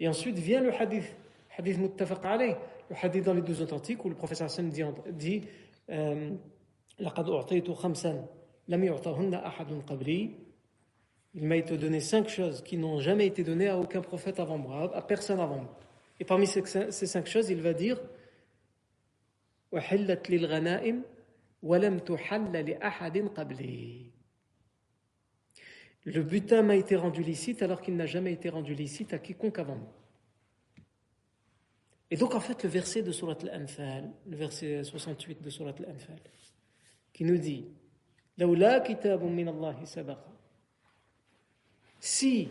Et 0.01 0.09
ensuite 0.09 0.39
vient 0.39 0.61
le 0.61 0.73
hadith, 0.73 1.15
hadith 1.57 1.79
muttafaq 1.79 2.25
alayh, 2.25 2.57
le 2.89 2.97
hadith 3.01 3.25
dans 3.25 3.35
les 3.35 3.43
deux 3.43 3.61
authentiques 3.61 4.05
où 4.05 4.09
le 4.09 4.15
professeur 4.15 4.47
Hassan 4.47 4.71
dit, 4.71 4.83
dit 5.11 5.43
euh, 5.91 6.31
il 11.35 11.47
m'a 11.47 11.57
été 11.57 11.77
donné 11.79 12.01
cinq 12.01 12.29
choses 12.29 12.63
qui 12.63 12.77
n'ont 12.77 13.01
jamais 13.01 13.27
été 13.27 13.43
données 13.43 13.69
à 13.69 13.79
aucun 13.79 14.03
prophète 14.03 14.39
avant 14.39 14.59
moi, 14.59 14.95
à 14.95 15.03
personne 15.03 15.41
avant 15.41 15.57
moi. 15.57 15.79
Et 16.21 16.25
parmi 16.25 16.47
ces, 16.47 16.91
cinq 16.91 17.27
choses, 17.27 17.51
il 17.51 17.61
va 17.61 17.73
dire 17.73 17.99
le 26.05 26.23
butin 26.23 26.63
m'a 26.63 26.77
été 26.77 26.97
rendu 26.97 27.23
licite 27.23 27.63
alors 27.63 27.81
qu'il 27.81 27.97
n'a 27.97 28.07
jamais 28.07 28.33
été 28.33 28.49
rendu 28.49 28.75
licite 28.75 29.13
à 29.13 29.19
quiconque 29.19 29.59
avant 29.59 29.77
moi. 29.77 29.93
Et 32.11 32.17
donc 32.17 32.35
en 32.35 32.41
fait 32.41 32.63
le 32.63 32.69
verset 32.69 33.03
de 33.03 33.13
Surat 33.13 33.37
Al-Anfal, 33.43 34.11
le 34.27 34.37
verset 34.37 34.85
68 34.85 35.41
de 35.41 35.51
Surat 35.51 35.75
Al-Anfal, 35.79 36.21
qui 37.13 37.25
nous 37.25 37.39
dit 37.39 37.67
Si 42.01 42.49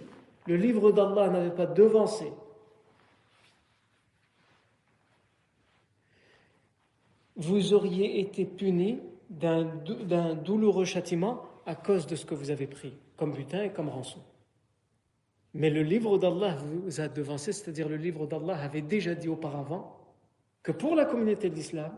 le 0.47 0.55
livre 0.55 0.91
d'Allah 0.91 1.29
n'avait 1.29 1.55
pas 1.55 1.67
devancé 1.67 2.31
vous 7.41 7.73
auriez 7.73 8.19
été 8.19 8.45
puni 8.45 8.99
d'un 9.29 10.35
douloureux 10.35 10.85
châtiment 10.85 11.43
à 11.65 11.75
cause 11.75 12.05
de 12.05 12.15
ce 12.15 12.25
que 12.25 12.35
vous 12.35 12.51
avez 12.51 12.67
pris 12.67 12.93
comme 13.21 13.33
butin 13.33 13.61
et 13.61 13.69
comme 13.69 13.87
rançon. 13.87 14.19
Mais 15.53 15.69
le 15.69 15.83
livre 15.83 16.17
d'Allah 16.17 16.55
vous 16.55 17.01
a 17.01 17.07
devancé, 17.07 17.53
c'est-à-dire 17.53 17.87
le 17.87 17.97
livre 17.97 18.25
d'Allah 18.25 18.57
avait 18.57 18.81
déjà 18.81 19.13
dit 19.13 19.27
auparavant 19.27 19.95
que 20.63 20.71
pour 20.71 20.95
la 20.95 21.05
communauté 21.05 21.51
de 21.51 21.53
l'islam, 21.53 21.95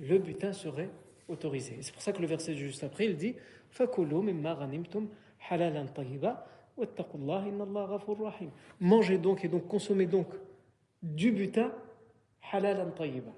le 0.00 0.18
butin 0.18 0.52
serait 0.52 0.90
autorisé. 1.28 1.78
C'est 1.80 1.92
pour 1.92 2.02
ça 2.02 2.12
que 2.12 2.20
le 2.20 2.26
verset 2.26 2.56
juste 2.56 2.82
après, 2.82 3.06
il 3.06 3.16
dit 3.16 3.36
Mangez 8.80 9.18
donc 9.18 9.44
et 9.44 9.48
donc 9.48 9.68
consommez 9.68 10.06
donc 10.06 10.26
du 11.04 11.30
butin 11.30 11.70
halalan 12.50 12.90
tayyiba. 12.90 13.30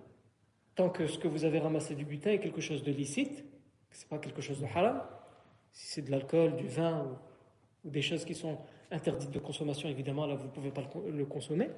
Tant 0.74 0.88
que 0.88 1.06
ce 1.06 1.18
que 1.18 1.28
vous 1.28 1.44
avez 1.44 1.58
ramassé 1.58 1.94
du 1.94 2.06
butin 2.06 2.30
est 2.30 2.40
quelque 2.40 2.62
chose 2.62 2.82
de 2.82 2.92
licite, 2.92 3.44
ce 3.90 4.04
n'est 4.04 4.08
pas 4.08 4.16
quelque 4.16 4.40
chose 4.40 4.62
de 4.62 4.66
haram, 4.74 5.02
si 5.72 5.86
c'est 5.88 6.02
de 6.02 6.10
l'alcool, 6.10 6.56
du 6.56 6.66
vin 6.66 7.06
ou, 7.84 7.90
des 7.90 8.02
choses 8.02 8.24
qui 8.24 8.34
sont 8.34 8.58
interdites 8.90 9.30
de 9.30 9.38
consommation, 9.38 9.88
évidemment, 9.88 10.26
là 10.26 10.34
vous 10.34 10.46
ne 10.46 10.50
pouvez 10.50 10.70
pas 10.70 10.82
le, 11.06 11.24
consommer. 11.24 11.70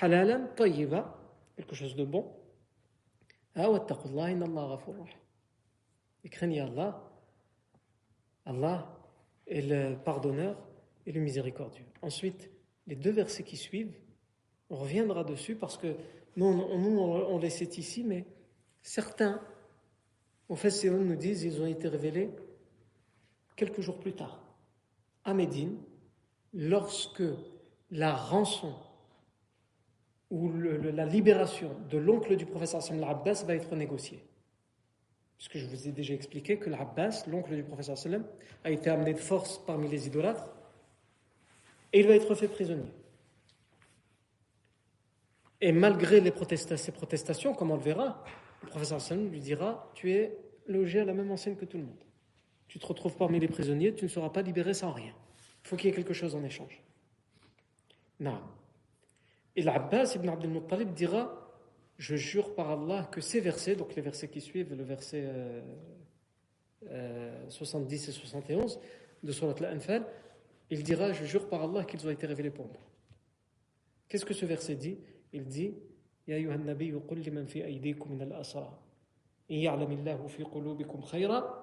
Halalan 0.00 0.48
tayyiba, 0.56 1.16
quelque 1.56 1.74
chose 1.74 1.94
de 1.96 2.04
bon. 2.04 2.32
Ah, 3.54 3.68
et 6.24 6.28
craignez 6.28 6.60
Allah. 6.60 7.02
Allah 8.44 8.98
est 9.46 9.60
le 9.60 9.96
pardonneur 9.96 10.56
et 11.06 11.12
le 11.12 11.20
miséricordieux. 11.20 11.84
Ensuite, 12.00 12.50
les 12.86 12.96
deux 12.96 13.10
versets 13.10 13.42
qui 13.42 13.56
suivent, 13.56 13.94
on 14.70 14.76
reviendra 14.76 15.24
dessus 15.24 15.54
parce 15.54 15.76
que 15.76 15.96
nous, 16.36 16.46
on, 16.46 17.38
les 17.38 17.50
cite 17.50 17.76
ici, 17.78 18.04
mais 18.04 18.24
certains, 18.80 19.40
au 20.48 20.56
fait, 20.56 20.88
nous 20.88 21.16
disent 21.16 21.42
ils 21.44 21.60
ont 21.60 21.66
été 21.66 21.88
révélés 21.88 22.30
quelques 23.56 23.80
jours 23.80 23.98
plus 23.98 24.12
tard, 24.12 24.40
à 25.24 25.34
Médine, 25.34 25.76
lorsque 26.52 27.22
la 27.90 28.14
rançon 28.14 28.74
ou 30.30 30.50
la 30.50 31.04
libération 31.04 31.76
de 31.90 31.98
l'oncle 31.98 32.36
du 32.36 32.46
professeur 32.46 32.82
Sam 32.82 33.02
al-Abbas 33.02 33.44
va 33.46 33.54
être 33.54 33.76
négociée. 33.76 34.24
Puisque 35.36 35.58
je 35.58 35.66
vous 35.66 35.88
ai 35.88 35.92
déjà 35.92 36.14
expliqué 36.14 36.56
que 36.56 36.70
l'Abbas, 36.70 37.24
l'oncle 37.26 37.54
du 37.54 37.64
professeur 37.64 37.98
sallam, 37.98 38.24
a 38.62 38.70
été 38.70 38.88
amené 38.88 39.12
de 39.12 39.18
force 39.18 39.58
parmi 39.66 39.88
les 39.88 40.06
idolâtres 40.06 40.48
et 41.92 42.00
il 42.00 42.06
va 42.06 42.14
être 42.14 42.34
fait 42.34 42.46
prisonnier. 42.48 42.92
Et 45.60 45.72
malgré 45.72 46.20
les 46.20 46.32
ces 46.76 46.92
protestations, 46.92 47.54
comme 47.54 47.72
on 47.72 47.76
le 47.76 47.82
verra, 47.82 48.24
le 48.62 48.68
professeur 48.68 49.00
sallam 49.00 49.30
lui 49.30 49.40
dira 49.40 49.90
Tu 49.94 50.12
es 50.12 50.38
logé 50.66 51.00
à 51.00 51.04
la 51.04 51.12
même 51.12 51.30
enseigne 51.30 51.56
que 51.56 51.64
tout 51.64 51.76
le 51.76 51.84
monde. 51.84 52.04
Tu 52.72 52.78
te 52.78 52.86
retrouves 52.86 53.14
parmi 53.18 53.38
les 53.38 53.48
prisonniers, 53.48 53.92
tu 53.92 54.06
ne 54.06 54.08
seras 54.08 54.30
pas 54.30 54.40
libéré 54.40 54.72
sans 54.72 54.92
rien. 54.92 55.12
Il 55.62 55.68
faut 55.68 55.76
qu'il 55.76 55.90
y 55.90 55.92
ait 55.92 55.94
quelque 55.94 56.14
chose 56.14 56.34
en 56.34 56.42
échange. 56.42 56.82
Non. 58.18 58.40
Et 59.54 59.62
l'Abbas 59.62 60.14
ibn 60.14 60.30
Abdel 60.30 60.48
Muttalib 60.48 60.94
dira 60.94 61.38
je 61.98 62.16
jure 62.16 62.54
par 62.54 62.70
Allah 62.70 63.10
que 63.12 63.20
ces 63.20 63.40
versets, 63.40 63.76
donc 63.76 63.94
les 63.94 64.00
versets 64.00 64.28
qui 64.28 64.40
suivent, 64.40 64.74
le 64.74 64.84
verset 64.84 65.28
70 66.80 66.88
euh, 66.88 66.90
euh, 66.90 68.10
et 68.10 68.12
71 68.12 68.80
de 69.22 69.32
Surat 69.32 69.54
Al-Anfal, 69.60 70.06
il 70.70 70.82
dira 70.82 71.12
Je 71.12 71.26
jure 71.26 71.50
par 71.50 71.64
Allah 71.64 71.84
qu'ils 71.84 72.06
ont 72.06 72.10
été 72.10 72.26
révélés 72.26 72.48
pour 72.48 72.68
moi. 72.68 72.80
Qu'est-ce 74.08 74.24
que 74.24 74.32
ce 74.32 74.46
verset 74.46 74.76
dit? 74.76 74.96
Il 75.34 75.44
dit 75.44 75.74
Ya 76.26 76.36
ayuha 76.36 76.56
nabi 76.56 76.90
qul 77.06 77.18
liman 77.18 77.46
fi 77.46 77.60
aydikum 77.60 78.16
min 78.16 78.22
al-asra 78.22 78.80
in 79.50 79.56
ya'lam 79.56 79.90
Allahu 79.92 80.26
fi 80.30 80.42
qulubikum 80.42 81.02
khayra 81.02 81.61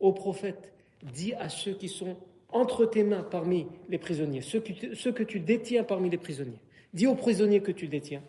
Au 0.00 0.12
prophète, 0.12 0.72
dis 1.02 1.34
à 1.34 1.50
ceux 1.50 1.74
qui 1.74 1.88
sont 1.88 2.16
entre 2.48 2.86
tes 2.86 3.04
mains 3.04 3.22
parmi 3.22 3.66
les 3.90 3.98
prisonniers, 3.98 4.40
ceux 4.40 4.60
que, 4.60 5.22
tu 5.22 5.40
détiens 5.40 5.84
parmi 5.84 6.08
les 6.08 6.16
prisonniers. 6.16 6.62
Dis 6.94 7.06
aux 7.06 7.16
prisonniers 7.16 7.60
que 7.60 7.72
tu 7.72 7.86
détiens. 7.86 8.22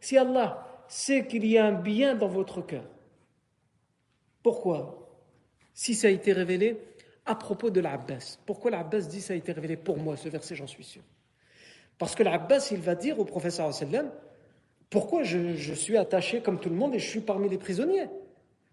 Si 0.00 0.16
Allah 0.16 0.84
sait 0.88 1.26
qu'il 1.28 1.46
y 1.46 1.58
a 1.58 1.64
un 1.64 1.72
bien 1.72 2.16
dans 2.16 2.28
votre 2.28 2.60
cœur, 2.66 2.84
pourquoi? 4.42 5.08
Si 5.74 5.94
ça 5.94 6.08
a 6.08 6.10
été 6.10 6.32
révélé 6.32 6.76
à 7.24 7.36
propos 7.36 7.70
de 7.70 7.80
l'Abbas. 7.80 8.40
Pourquoi 8.46 8.72
l'Abbas 8.72 9.02
dit 9.02 9.20
ça 9.20 9.34
a 9.34 9.36
été 9.36 9.52
révélé 9.52 9.76
pour 9.76 9.98
moi, 9.98 10.16
ce 10.16 10.28
verset, 10.28 10.56
j'en 10.56 10.66
suis 10.66 10.82
sûr 10.82 11.02
Parce 11.98 12.14
que 12.14 12.22
l'Abbas, 12.22 12.68
il 12.70 12.80
va 12.80 12.94
dire 12.94 13.18
au 13.18 13.24
professeur 13.24 13.72
sallam, 13.74 14.10
pourquoi 14.90 15.22
je 15.22 15.74
suis 15.74 15.96
attaché 15.96 16.40
comme 16.40 16.60
tout 16.60 16.70
le 16.70 16.76
monde 16.76 16.94
et 16.94 16.98
je 16.98 17.08
suis 17.08 17.20
parmi 17.20 17.48
les 17.48 17.58
prisonniers? 17.58 18.08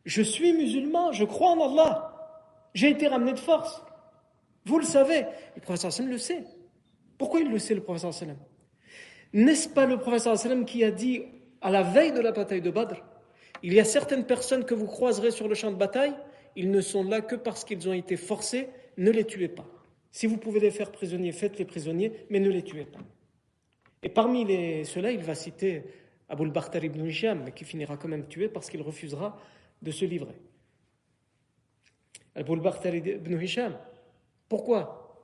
Je 0.06 0.22
suis 0.22 0.54
musulman, 0.54 1.12
je 1.12 1.26
crois 1.26 1.50
en 1.52 1.72
Allah. 1.72 2.12
J'ai 2.74 2.90
été 2.90 3.08
ramené 3.08 3.34
de 3.34 3.40
force. 3.40 3.82
Vous 4.66 4.78
le 4.80 4.86
savez. 4.86 5.26
Le 5.56 5.62
professeur 5.62 5.92
sallam 5.92 6.12
le 6.12 6.18
sait. 6.18 6.44
Pourquoi 7.18 7.40
il 7.40 7.50
le 7.50 7.60
sait, 7.60 7.74
le 7.74 7.82
professeur 7.82 8.14
sallam? 8.14 8.38
N'est-ce 9.34 9.68
pas 9.68 9.86
le 9.86 9.98
professeur 9.98 10.38
sallam 10.38 10.66
qui 10.66 10.84
a 10.84 10.92
dit 10.92 11.24
à 11.62 11.72
la 11.72 11.82
veille 11.82 12.12
de 12.12 12.22
la 12.22 12.32
bataille 12.32 12.62
de 12.62 12.70
Badr 12.70 13.04
Il 13.64 13.74
y 13.74 13.80
a 13.80 13.86
certaines 13.86 14.26
personnes 14.26 14.66
que 14.66 14.76
vous 14.76 14.86
croiserez 14.86 15.32
sur 15.32 15.48
le 15.48 15.56
champ 15.56 15.72
de 15.72 15.78
bataille, 15.78 16.14
ils 16.56 16.70
ne 16.70 16.82
sont 16.82 17.04
là 17.04 17.22
que 17.22 17.36
parce 17.36 17.66
qu'ils 17.66 17.90
ont 17.90 17.94
été 17.94 18.16
forcés, 18.18 18.70
ne 18.98 19.12
les 19.12 19.26
tuez 19.26 19.48
pas. 19.48 19.66
Si 20.16 20.28
vous 20.28 20.38
pouvez 20.38 20.62
les 20.62 20.72
faire 20.72 20.94
prisonniers, 20.94 21.34
faites-les 21.34 21.66
prisonniers, 21.66 22.26
mais 22.30 22.40
ne 22.40 22.50
les 22.50 22.64
tuez 22.64 22.86
pas. 22.86 23.02
Et 24.02 24.08
parmi 24.08 24.46
ceux-là, 24.86 25.12
il 25.12 25.22
va 25.22 25.36
citer 25.36 25.84
Abul 26.30 26.52
Bakhtar 26.52 26.86
ibn 26.86 27.06
Hisham, 27.06 27.52
qui 27.52 27.66
finira 27.66 27.98
quand 27.98 28.08
même 28.08 28.26
tué 28.26 28.48
parce 28.48 28.70
qu'il 28.70 28.82
refusera 28.82 29.38
de 29.82 29.92
se 29.92 30.06
livrer. 30.06 30.38
Al 32.34 32.46
ibn 32.48 33.42
Hisham. 33.42 33.78
Pourquoi? 34.48 35.20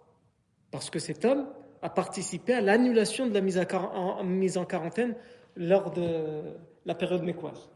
Parce 0.72 0.90
que 0.90 1.00
cet 1.00 1.24
homme 1.24 1.48
a 1.82 1.90
participé 1.90 2.52
à 2.52 2.60
l'annulation 2.60 3.28
de 3.28 3.34
la 3.34 3.40
mise, 3.40 4.58
en 4.58 4.66
quarantaine 4.66 5.16
lors 5.56 5.92
de 5.92 6.42
la 6.86 6.96
période 6.96 7.24
mécoise. 7.24 7.70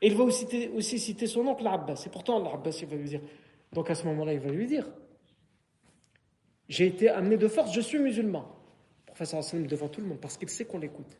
Et 0.00 0.06
il 0.06 0.14
va 0.14 0.22
aussi 0.22 1.00
citer, 1.00 1.26
son 1.26 1.48
oncle 1.48 1.66
Abbas. 1.66 2.04
Et 2.06 2.10
pourtant, 2.10 2.38
l'Abbas, 2.38 2.78
il 2.80 2.86
va 2.86 2.94
lui 2.94 3.08
dire. 3.08 3.22
Donc 3.72 3.90
à 3.90 3.96
ce 3.96 4.04
moment-là, 4.04 4.34
il 4.34 4.38
va 4.38 4.50
lui 4.50 4.68
dire 4.68 4.88
J'ai 6.68 6.86
été 6.86 7.08
amené 7.08 7.36
de 7.36 7.48
force, 7.48 7.72
je 7.72 7.80
suis 7.80 7.98
musulman. 7.98 8.54
Le 9.00 9.06
professeur 9.06 9.40
Hassan 9.40 9.66
devant 9.66 9.88
tout 9.88 10.00
le 10.00 10.06
monde, 10.06 10.20
parce 10.20 10.36
qu'il 10.36 10.48
sait 10.48 10.64
qu'on 10.64 10.78
l'écoute. 10.78 11.18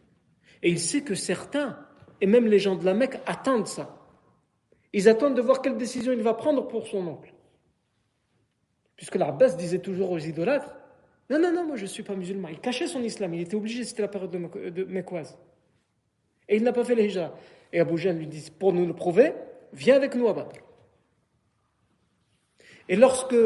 Et 0.63 0.71
il 0.71 0.79
sait 0.79 1.03
que 1.03 1.15
certains, 1.15 1.79
et 2.21 2.27
même 2.27 2.47
les 2.47 2.59
gens 2.59 2.77
de 2.77 2.85
la 2.85 2.95
Mecque, 2.95 3.19
attendent 3.27 3.67
ça. 3.67 3.99
Ils 4.93 5.09
attendent 5.09 5.35
de 5.35 5.43
voir 5.43 5.63
quelle 5.63 5.77
décision 5.77 6.13
il 6.13 6.23
va 6.23 6.35
prendre 6.35 6.67
pour 6.67 6.87
son 6.87 7.07
oncle. 7.07 7.33
Puisque 8.97 9.15
l'Abbas 9.15 9.55
disait 9.55 9.79
toujours 9.79 10.11
aux 10.11 10.19
idolâtres 10.19 10.75
Non, 11.31 11.39
non, 11.39 11.53
non, 11.53 11.67
moi 11.67 11.77
je 11.77 11.83
ne 11.83 11.89
suis 11.89 12.03
pas 12.03 12.15
musulman. 12.15 12.49
Il 12.49 12.61
cachait 12.61 12.87
son 12.87 13.03
islam, 13.03 13.35
il 13.35 13.43
était 13.43 13.55
obligé, 13.55 13.85
c'était 13.85 14.03
la 14.03 14.09
période 14.09 14.31
de 14.31 14.85
Mekwaz. 14.85 15.39
Et 16.49 16.57
il 16.57 16.63
n'a 16.63 16.73
pas 16.73 16.85
fait 16.85 16.95
les 16.95 17.07
hijra. 17.07 17.35
Et 17.73 17.81
Abu 17.81 17.99
Jahl 17.99 18.17
lui 18.17 18.27
dit 18.27 18.51
Pour 18.59 18.73
nous 18.73 18.87
le 18.87 18.95
prouver, 18.95 19.33
viens 19.73 19.97
avec 19.97 20.15
nous 20.15 20.29
à. 20.29 20.49
Et 22.89 22.97
lorsque, 22.97 23.37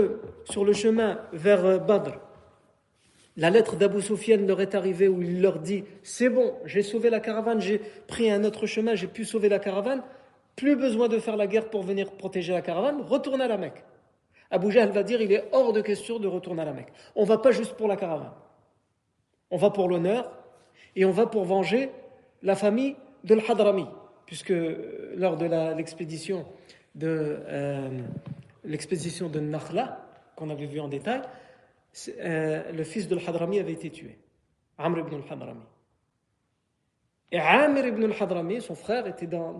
sur 0.45 0.65
le 0.65 0.73
chemin 0.73 1.21
vers 1.33 1.65
euh, 1.65 1.79
Badr, 1.79 2.19
la 3.37 3.51
lettre 3.51 3.77
d'Abu 3.77 4.03
Sufyan 4.03 4.39
leur 4.47 4.61
est 4.61 4.75
arrivée 4.75 5.09
où 5.09 5.23
il 5.23 5.41
leur 5.41 5.59
dit 5.59 5.85
C'est 6.03 6.29
bon, 6.29 6.55
j'ai 6.65 6.83
sauvé 6.83 7.09
la 7.11 7.21
caravane, 7.21 7.61
j'ai 7.61 7.79
pris 8.07 8.31
un 8.31 8.45
autre 8.45 8.67
chemin, 8.67 8.95
j'ai 8.95 9.07
pu 9.07 9.25
sauver 9.25 9.49
la 9.49 9.59
caravane. 9.59 10.03
Plus 10.55 10.77
besoin 10.77 11.09
de 11.09 11.19
faire 11.19 11.37
la 11.37 11.47
guerre 11.47 11.71
pour 11.71 11.83
venir 11.83 12.13
protéger 12.13 12.53
la 12.53 12.61
caravane, 12.61 13.01
retourne 13.01 13.41
à 13.41 13.49
la 13.49 13.57
Mecque. 13.57 13.85
Abu 14.51 14.71
Jahl 14.71 14.91
va 14.91 15.03
dire 15.03 15.23
il 15.23 15.33
est 15.33 15.49
hors 15.53 15.73
de 15.73 15.81
question 15.81 16.19
de 16.19 16.29
retourner 16.29 16.61
à 16.61 16.67
la 16.67 16.75
Mecque. 16.75 16.93
On 17.17 17.25
va 17.25 17.39
pas 17.39 17.53
juste 17.53 17.73
pour 17.73 17.89
la 17.89 17.97
caravane. 17.97 18.33
On 19.51 19.57
va 19.57 19.71
pour 19.71 19.89
l'honneur 19.89 20.31
et 20.95 21.07
on 21.07 21.11
va 21.11 21.27
pour 21.27 21.45
venger 21.45 21.91
la 22.43 22.55
famille 22.55 22.97
de 23.25 23.35
l'Hadrami. 23.35 23.87
Puisque 24.27 24.51
euh, 24.51 25.15
lors 25.17 25.39
de 25.39 25.47
l'expédition 25.75 26.45
de, 26.95 27.39
euh, 27.49 27.89
l'expédition 28.64 29.28
de 29.28 29.40
Nakhla, 29.40 30.07
qu'on 30.37 30.50
avait 30.50 30.66
vu 30.66 30.81
en 30.81 30.88
détail, 30.88 31.23
euh, 32.21 32.73
le 32.73 32.85
fils 32.85 33.09
de 33.09 33.16
l'Hadrami 33.16 33.59
avait 33.59 33.73
été 33.73 33.90
tué. 33.90 34.19
Amr 34.78 35.00
ibn 35.00 35.14
al-Hadrami. 35.14 35.64
Et 37.31 37.38
Amir 37.38 37.87
ibn 37.87 38.04
al-Hadrami, 38.04 38.61
son 38.61 38.75
frère, 38.75 39.07
était 39.07 39.26
dans, 39.26 39.57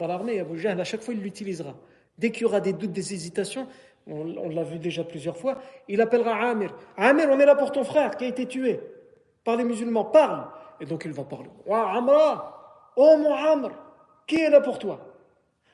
l'armée. 0.00 0.40
Abu 0.40 0.58
Jahl, 0.58 0.80
à 0.80 0.84
chaque 0.84 1.02
fois, 1.02 1.14
il 1.14 1.20
l'utilisera. 1.20 1.74
Dès 2.16 2.30
qu'il 2.30 2.42
y 2.42 2.44
aura 2.46 2.60
des 2.60 2.72
doutes, 2.72 2.92
des 2.92 3.12
hésitations, 3.12 3.66
on, 4.06 4.48
l'a 4.48 4.62
vu 4.62 4.78
déjà 4.78 5.04
plusieurs 5.04 5.36
fois, 5.36 5.58
il 5.88 6.00
appellera 6.00 6.50
Amir. 6.50 6.74
Amir, 6.96 7.28
on 7.30 7.38
est 7.38 7.46
là 7.46 7.54
pour 7.54 7.72
ton 7.72 7.84
frère 7.84 8.16
qui 8.16 8.24
a 8.24 8.28
été 8.28 8.46
tué 8.46 8.80
par 9.44 9.56
les 9.56 9.64
musulmans. 9.64 10.04
Parle. 10.04 10.46
Et 10.80 10.86
donc 10.86 11.04
il 11.04 11.12
va 11.12 11.24
parler. 11.24 11.50
Amra, 11.70 12.92
oh 12.96 13.16
mon 13.18 13.34
Amr, 13.34 13.70
qui 14.26 14.36
est 14.36 14.50
là 14.50 14.60
pour 14.60 14.78
toi? 14.78 15.00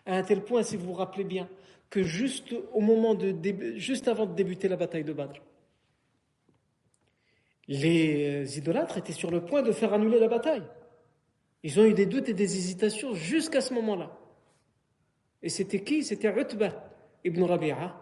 À 0.06 0.16
un 0.16 0.22
tel 0.22 0.42
point, 0.42 0.62
si 0.62 0.76
vous 0.76 0.86
vous 0.86 0.94
rappelez 0.94 1.24
bien, 1.24 1.48
que 1.90 2.02
juste 2.02 2.54
avant 4.06 4.26
de 4.26 4.34
débuter 4.34 4.68
la 4.68 4.76
bataille 4.76 5.04
de 5.04 5.12
Badr, 5.12 5.40
les 7.66 8.58
idolâtres 8.58 8.98
étaient 8.98 9.12
sur 9.12 9.30
le 9.30 9.44
point 9.44 9.62
de 9.62 9.72
faire 9.72 9.92
annuler 9.92 10.18
la 10.18 10.28
bataille. 10.28 10.62
Ils 11.62 11.78
ont 11.78 11.84
eu 11.84 11.94
des 11.94 12.06
doutes 12.06 12.28
et 12.28 12.34
des 12.34 12.56
hésitations 12.56 13.14
jusqu'à 13.14 13.60
ce 13.60 13.74
moment-là. 13.74 14.16
Et 15.42 15.48
c'était 15.48 15.80
qui? 15.80 16.02
C'était 16.02 16.28
Utbah 16.28 16.90
ibn 17.24 17.42
Rabi'a, 17.42 17.94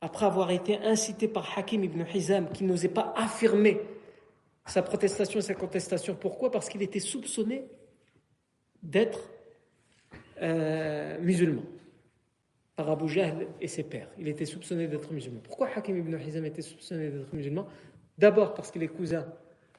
après 0.00 0.26
avoir 0.26 0.50
été 0.50 0.76
incité 0.78 1.28
par 1.28 1.58
Hakim 1.58 1.82
ibn 1.82 2.04
Hizam, 2.12 2.50
qui 2.52 2.64
n'osait 2.64 2.88
pas 2.88 3.14
affirmer 3.16 3.80
sa 4.66 4.82
protestation 4.82 5.38
et 5.38 5.42
sa 5.42 5.54
contestation. 5.54 6.14
Pourquoi? 6.14 6.50
Parce 6.50 6.68
qu'il 6.68 6.82
était 6.82 7.00
soupçonné 7.00 7.64
d'être 8.82 9.30
euh, 10.42 11.18
musulman. 11.20 11.62
Par 12.76 12.90
Abu 12.90 13.08
Jahl 13.08 13.46
et 13.60 13.68
ses 13.68 13.84
pères. 13.84 14.08
Il 14.18 14.28
était 14.28 14.46
soupçonné 14.46 14.88
d'être 14.88 15.12
musulman. 15.12 15.40
Pourquoi 15.42 15.68
Hakim 15.74 15.96
ibn 15.96 16.18
Hizam 16.18 16.44
était 16.44 16.62
soupçonné 16.62 17.10
d'être 17.10 17.32
musulman? 17.32 17.68
D'abord 18.18 18.54
parce 18.54 18.70
qu'il 18.70 18.82
est 18.82 18.88
cousin 18.88 19.26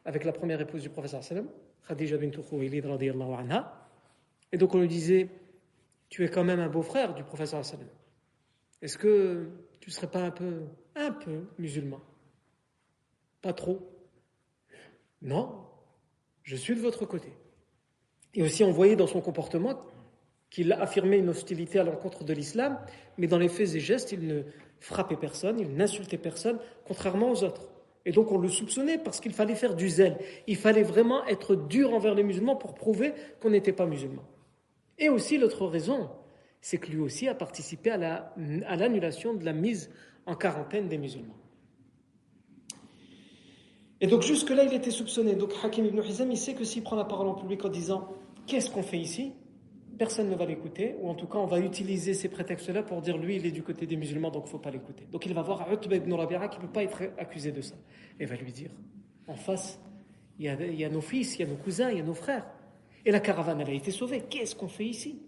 avec 0.06 0.24
la 0.24 0.32
première 0.32 0.62
épouse 0.62 0.82
du 0.82 0.90
professeur 0.90 1.24
sallam, 1.24 1.48
Khadija 1.88 2.18
bint 2.18 2.32
Khuwaylid 2.32 2.86
anha. 2.86 3.90
Et 4.52 4.58
donc 4.58 4.76
on 4.76 4.80
lui 4.80 4.88
disait, 4.88 5.30
tu 6.10 6.24
es 6.24 6.30
quand 6.30 6.44
même 6.44 6.60
un 6.60 6.70
beau-frère 6.70 7.14
du 7.14 7.24
professeur 7.24 7.66
sallam. 7.66 7.88
Est-ce 8.82 8.98
que 8.98 9.50
tu 9.80 9.90
ne 9.90 9.94
serais 9.94 10.10
pas 10.10 10.22
un 10.22 10.32
peu, 10.32 10.64
un 10.96 11.12
peu 11.12 11.46
musulman? 11.58 12.00
Pas 13.42 13.54
trop? 13.54 13.80
Non, 15.22 15.66
je 16.44 16.56
suis 16.56 16.76
de 16.76 16.82
votre 16.82 17.06
côté. 17.06 17.34
Et 18.34 18.44
aussi 18.44 18.64
on 18.64 18.72
voyait 18.72 18.96
dans 18.96 19.08
son 19.08 19.22
comportement 19.22 19.82
qu'il 20.56 20.72
affirmait 20.72 21.20
une 21.20 21.28
hostilité 21.28 21.80
à 21.80 21.84
l'encontre 21.84 22.24
de 22.24 22.32
l'islam, 22.32 22.80
mais 23.18 23.28
dans 23.28 23.38
les 23.38 23.50
faits 23.50 23.76
et 23.76 23.82
gestes, 23.82 24.14
il 24.14 24.26
ne 24.26 24.44
frappait 24.80 25.18
personne, 25.18 25.60
il 25.60 25.76
n'insultait 25.76 26.18
personne, 26.18 26.60
contrairement 26.88 27.30
aux 27.30 27.44
autres. 27.44 27.68
Et 28.06 28.14
donc 28.14 28.32
on 28.32 28.38
le 28.38 28.48
soupçonnait 28.48 28.98
parce 28.98 29.20
qu'il 29.20 29.34
fallait 29.34 29.56
faire 29.56 29.76
du 29.76 29.90
zèle. 29.90 30.18
Il 30.48 30.56
fallait 30.56 30.84
vraiment 30.84 31.26
être 31.26 31.58
dur 31.58 31.94
envers 31.94 32.16
les 32.16 32.24
musulmans 32.24 32.56
pour 32.56 32.74
prouver 32.74 33.12
qu'on 33.42 33.50
n'était 33.50 33.74
pas 33.74 33.86
musulman. 33.86 34.24
Et 34.98 35.10
aussi 35.10 35.38
l'autre 35.38 35.66
raison, 35.66 36.10
c'est 36.62 36.78
que 36.78 36.90
lui 36.90 37.02
aussi 37.02 37.28
a 37.28 37.36
participé 37.36 37.90
à 37.90 38.34
l'annulation 38.78 39.34
de 39.34 39.44
la 39.44 39.52
mise 39.52 39.92
en 40.26 40.36
quarantaine 40.36 40.88
des 40.88 40.98
musulmans. 40.98 41.36
Et 44.00 44.08
donc 44.08 44.22
jusque-là, 44.22 44.64
il 44.64 44.74
était 44.74 44.90
soupçonné. 44.90 45.36
Donc 45.36 45.52
Hakim 45.62 45.86
ibn 45.86 46.02
Hizam, 46.02 46.32
il 46.32 46.38
sait 46.38 46.54
que 46.54 46.64
s'il 46.64 46.84
prend 46.84 46.96
la 46.96 47.04
parole 47.04 47.28
en 47.28 47.34
public 47.34 47.66
en 47.66 47.70
disant 47.70 48.08
«Qu'est-ce 48.48 48.72
qu'on 48.72 48.84
fait 48.84 49.00
ici?» 49.00 49.34
Personne 49.98 50.30
ne 50.30 50.36
va 50.36 50.46
l'écouter, 50.46 50.96
ou 51.00 51.10
en 51.10 51.16
tout 51.16 51.28
cas 51.28 51.38
on 51.38 51.46
va 51.46 51.60
utiliser 51.60 52.14
ces 52.14 52.30
prétextes-là 52.30 52.84
pour 52.84 53.02
dire 53.02 53.18
lui 53.18 53.38
il 53.38 53.46
est 53.46 53.52
du 53.52 53.64
côté 53.64 53.86
des 53.86 53.96
musulmans 53.96 54.30
donc 54.30 54.44
il 54.44 54.48
ne 54.48 54.52
faut 54.52 54.60
pas 54.60 54.72
l'écouter. 54.72 55.06
Donc 55.12 55.26
il 55.26 55.34
va 55.34 55.42
voir 55.42 55.72
Utba 55.72 55.96
ibn 55.96 56.16
qui 56.16 56.58
ne 56.58 56.62
peut 56.62 56.68
pas 56.68 56.84
être 56.84 57.04
accusé 57.18 57.52
de 57.52 57.62
ça. 57.62 57.76
Et 58.20 58.26
va 58.26 58.36
lui 58.36 58.52
dire, 58.52 58.72
en 59.28 59.36
face, 59.36 59.80
il 60.40 60.46
y, 60.46 60.84
a, 60.84 60.90
nos 60.90 61.02
fils, 61.02 61.36
il 61.36 61.42
y 61.42 61.44
a 61.44 61.48
nos 61.48 61.56
cousins, 61.56 61.90
il 61.92 61.98
y 61.98 62.02
a 62.02 62.04
nos 62.04 62.14
frères. 62.14 62.46
Et 63.06 63.12
la 63.12 63.20
caravane 63.20 63.62
elle 63.62 63.70
a 63.70 63.74
été 63.74 63.92
sauvée, 63.92 64.24
qu'est-ce 64.30 64.56
qu'on 64.56 64.68
fait 64.68 64.86
ici? 64.86 65.22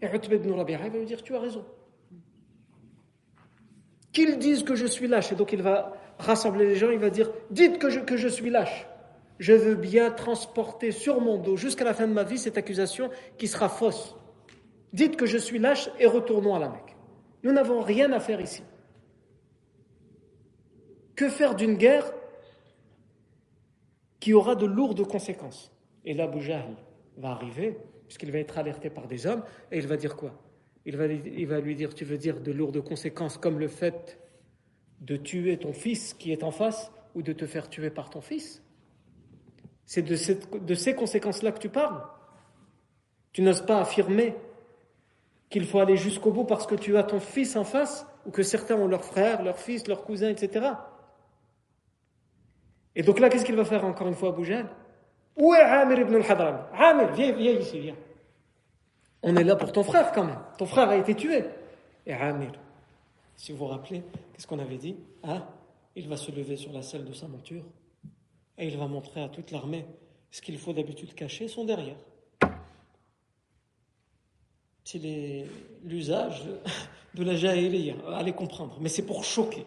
Et 0.00 0.06
Utba 0.06 0.36
ibn 0.36 0.50
Rabi'a 0.52 0.78
va 0.78 0.88
lui 0.88 1.04
dire, 1.04 1.22
tu 1.22 1.34
as 1.34 1.40
raison. 1.40 1.64
Qu'ils 4.12 4.38
disent 4.38 4.62
que 4.62 4.74
je 4.74 4.86
suis 4.86 5.08
lâche, 5.08 5.32
et 5.32 5.34
donc 5.34 5.52
il 5.52 5.62
va 5.62 5.96
rassembler 6.18 6.66
les 6.66 6.76
gens, 6.76 6.90
il 6.90 6.98
va 6.98 7.10
dire, 7.10 7.30
dites 7.50 7.78
que 7.78 8.16
je 8.16 8.28
suis 8.28 8.50
lâche 8.50 8.86
je 9.42 9.54
veux 9.54 9.74
bien 9.74 10.12
transporter 10.12 10.92
sur 10.92 11.20
mon 11.20 11.36
dos 11.36 11.56
jusqu'à 11.56 11.82
la 11.82 11.94
fin 11.94 12.06
de 12.06 12.12
ma 12.12 12.22
vie 12.22 12.38
cette 12.38 12.58
accusation 12.58 13.10
qui 13.38 13.48
sera 13.48 13.68
fausse. 13.68 14.14
Dites 14.92 15.16
que 15.16 15.26
je 15.26 15.36
suis 15.36 15.58
lâche 15.58 15.90
et 15.98 16.06
retournons 16.06 16.54
à 16.54 16.60
la 16.60 16.68
Mecque. 16.68 16.94
Nous 17.42 17.50
n'avons 17.50 17.80
rien 17.80 18.12
à 18.12 18.20
faire 18.20 18.40
ici. 18.40 18.62
Que 21.16 21.28
faire 21.28 21.56
d'une 21.56 21.74
guerre 21.74 22.08
qui 24.20 24.32
aura 24.32 24.54
de 24.54 24.64
lourdes 24.64 25.04
conséquences? 25.08 25.72
Et 26.04 26.14
là, 26.14 26.30
Jahl 26.38 26.76
va 27.16 27.30
arriver, 27.30 27.76
puisqu'il 28.06 28.30
va 28.30 28.38
être 28.38 28.58
alerté 28.58 28.90
par 28.90 29.08
des 29.08 29.26
hommes, 29.26 29.42
et 29.72 29.78
il 29.78 29.88
va 29.88 29.96
dire 29.96 30.14
quoi? 30.14 30.40
Il 30.86 30.96
va 30.96 31.60
lui 31.60 31.74
dire, 31.74 31.92
tu 31.96 32.04
veux 32.04 32.16
dire 32.16 32.40
de 32.40 32.52
lourdes 32.52 32.80
conséquences 32.80 33.38
comme 33.38 33.58
le 33.58 33.66
fait 33.66 34.20
de 35.00 35.16
tuer 35.16 35.58
ton 35.58 35.72
fils 35.72 36.14
qui 36.14 36.30
est 36.30 36.44
en 36.44 36.52
face 36.52 36.92
ou 37.16 37.22
de 37.22 37.32
te 37.32 37.44
faire 37.44 37.68
tuer 37.68 37.90
par 37.90 38.08
ton 38.08 38.20
fils? 38.20 38.61
C'est 39.92 40.00
de, 40.00 40.74
ces 40.74 40.94
conséquences-là 40.94 41.52
que 41.52 41.58
tu 41.58 41.68
parles. 41.68 42.02
Tu 43.30 43.42
n'oses 43.42 43.60
pas 43.60 43.78
affirmer 43.78 44.34
qu'il 45.50 45.66
faut 45.66 45.80
aller 45.80 45.98
jusqu'au 45.98 46.30
bout 46.30 46.44
parce 46.44 46.66
que 46.66 46.74
tu 46.74 46.96
as 46.96 47.02
ton 47.02 47.20
fils 47.20 47.56
en 47.56 47.64
face 47.64 48.06
ou 48.24 48.30
que 48.30 48.42
certains 48.42 48.76
ont 48.76 48.88
leur 48.88 49.04
frère, 49.04 49.42
leur 49.42 49.58
fils, 49.58 49.86
leur 49.88 50.02
cousin, 50.04 50.30
etc. 50.30 50.66
Et 52.96 53.02
donc 53.02 53.20
là, 53.20 53.28
qu'est-ce 53.28 53.44
qu'il 53.44 53.54
va 53.54 53.66
faire 53.66 53.84
encore 53.84 54.08
une 54.08 54.14
fois 54.14 54.30
à 54.30 54.32
Boujal 54.32 54.66
Où 55.36 55.52
est 55.52 55.60
Amir 55.60 55.98
ibn 56.00 56.14
al-Hadrami? 56.14 56.60
Amir, 56.72 57.12
viens, 57.12 57.32
viens 57.32 57.52
ici, 57.52 57.78
viens. 57.78 57.96
On 59.22 59.36
est 59.36 59.44
là 59.44 59.56
pour 59.56 59.72
ton 59.72 59.82
frère 59.82 60.10
quand 60.12 60.24
même. 60.24 60.40
Ton 60.56 60.64
frère 60.64 60.88
a 60.88 60.96
été 60.96 61.14
tué. 61.14 61.44
Et 62.06 62.14
Amir, 62.14 62.52
si 63.36 63.52
vous 63.52 63.58
vous 63.58 63.66
rappelez, 63.66 64.02
qu'est-ce 64.32 64.46
qu'on 64.46 64.58
avait 64.58 64.78
dit? 64.78 64.96
Ah, 65.22 65.48
Il 65.96 66.08
va 66.08 66.16
se 66.16 66.32
lever 66.32 66.56
sur 66.56 66.72
la 66.72 66.80
selle 66.80 67.04
de 67.04 67.12
sa 67.12 67.28
monture 67.28 67.64
et 68.58 68.66
il 68.66 68.76
va 68.76 68.86
montrer 68.86 69.22
à 69.22 69.28
toute 69.28 69.50
l'armée 69.50 69.86
ce 70.30 70.40
qu'il 70.40 70.58
faut 70.58 70.72
d'habitude 70.72 71.14
cacher 71.14 71.48
sont 71.48 71.64
derrière. 71.64 71.96
C'est 74.84 75.00
l'usage 75.84 76.42
de 77.14 77.24
la 77.24 77.34
jahiliya, 77.34 77.94
allez 78.14 78.32
comprendre, 78.32 78.78
mais 78.80 78.88
c'est 78.88 79.06
pour 79.06 79.24
choquer. 79.24 79.64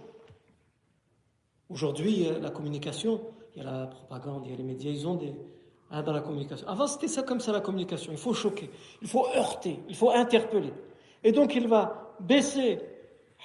Aujourd'hui, 1.70 2.28
la 2.42 2.52
communication, 2.52 3.22
il 3.56 3.64
y 3.64 3.66
a 3.66 3.72
la 3.72 3.88
propagande, 3.88 4.44
il 4.46 4.52
y 4.52 4.54
a 4.54 4.58
les 4.58 4.64
médias, 4.64 4.92
ils 4.92 5.08
ont 5.08 5.16
des. 5.16 5.34
Hein, 5.92 6.02
dans 6.02 6.14
la 6.14 6.22
communication. 6.22 6.68
Avant, 6.68 6.88
c'était 6.88 7.08
ça 7.08 7.22
comme 7.22 7.40
ça 7.40 7.52
la 7.52 7.62
communication. 7.62 8.12
Il 8.12 8.18
faut 8.18 8.34
choquer, 8.34 8.72
il 9.04 9.08
faut 9.08 9.28
heurter, 9.28 9.80
il 9.88 9.96
faut 9.96 10.10
interpeller. 10.10 10.74
Et 11.24 11.32
donc, 11.32 11.56
il 11.56 11.68
va 11.68 12.16
baisser 12.20 12.80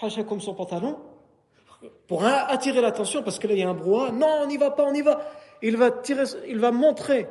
Hacha 0.00 0.24
comme 0.24 0.40
son 0.40 0.54
pantalon 0.54 0.98
pour 2.06 2.24
attirer 2.24 2.80
l'attention, 2.80 3.22
parce 3.22 3.38
que 3.38 3.46
là 3.46 3.54
il 3.54 3.60
y 3.60 3.62
a 3.62 3.68
un 3.68 3.74
brouhaha, 3.74 4.12
non, 4.12 4.40
on 4.42 4.46
n'y 4.46 4.56
va 4.56 4.70
pas, 4.70 4.84
on 4.84 4.94
y 4.94 5.02
va. 5.02 5.20
Il 5.62 5.76
va, 5.76 5.90
tirer, 5.90 6.24
il 6.48 6.58
va 6.58 6.70
montrer 6.70 7.28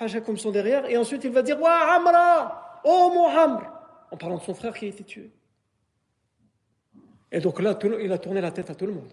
Haja 0.00 0.20
comme 0.20 0.36
son 0.36 0.50
derrière, 0.50 0.88
et 0.88 0.96
ensuite 0.96 1.24
il 1.24 1.30
va 1.30 1.42
dire 1.42 1.60
Wa 1.60 1.94
Amra, 1.94 2.80
oh 2.84 3.10
mon 3.14 3.28
en 4.10 4.16
parlant 4.16 4.38
de 4.38 4.42
son 4.42 4.54
frère 4.54 4.74
qui 4.74 4.86
a 4.86 4.88
été 4.88 5.04
tué. 5.04 5.30
Et 7.30 7.40
donc 7.40 7.60
là, 7.60 7.78
il 8.00 8.12
a 8.12 8.18
tourné 8.18 8.40
la 8.40 8.50
tête 8.50 8.70
à 8.70 8.74
tout 8.74 8.86
le 8.86 8.92
monde. 8.92 9.12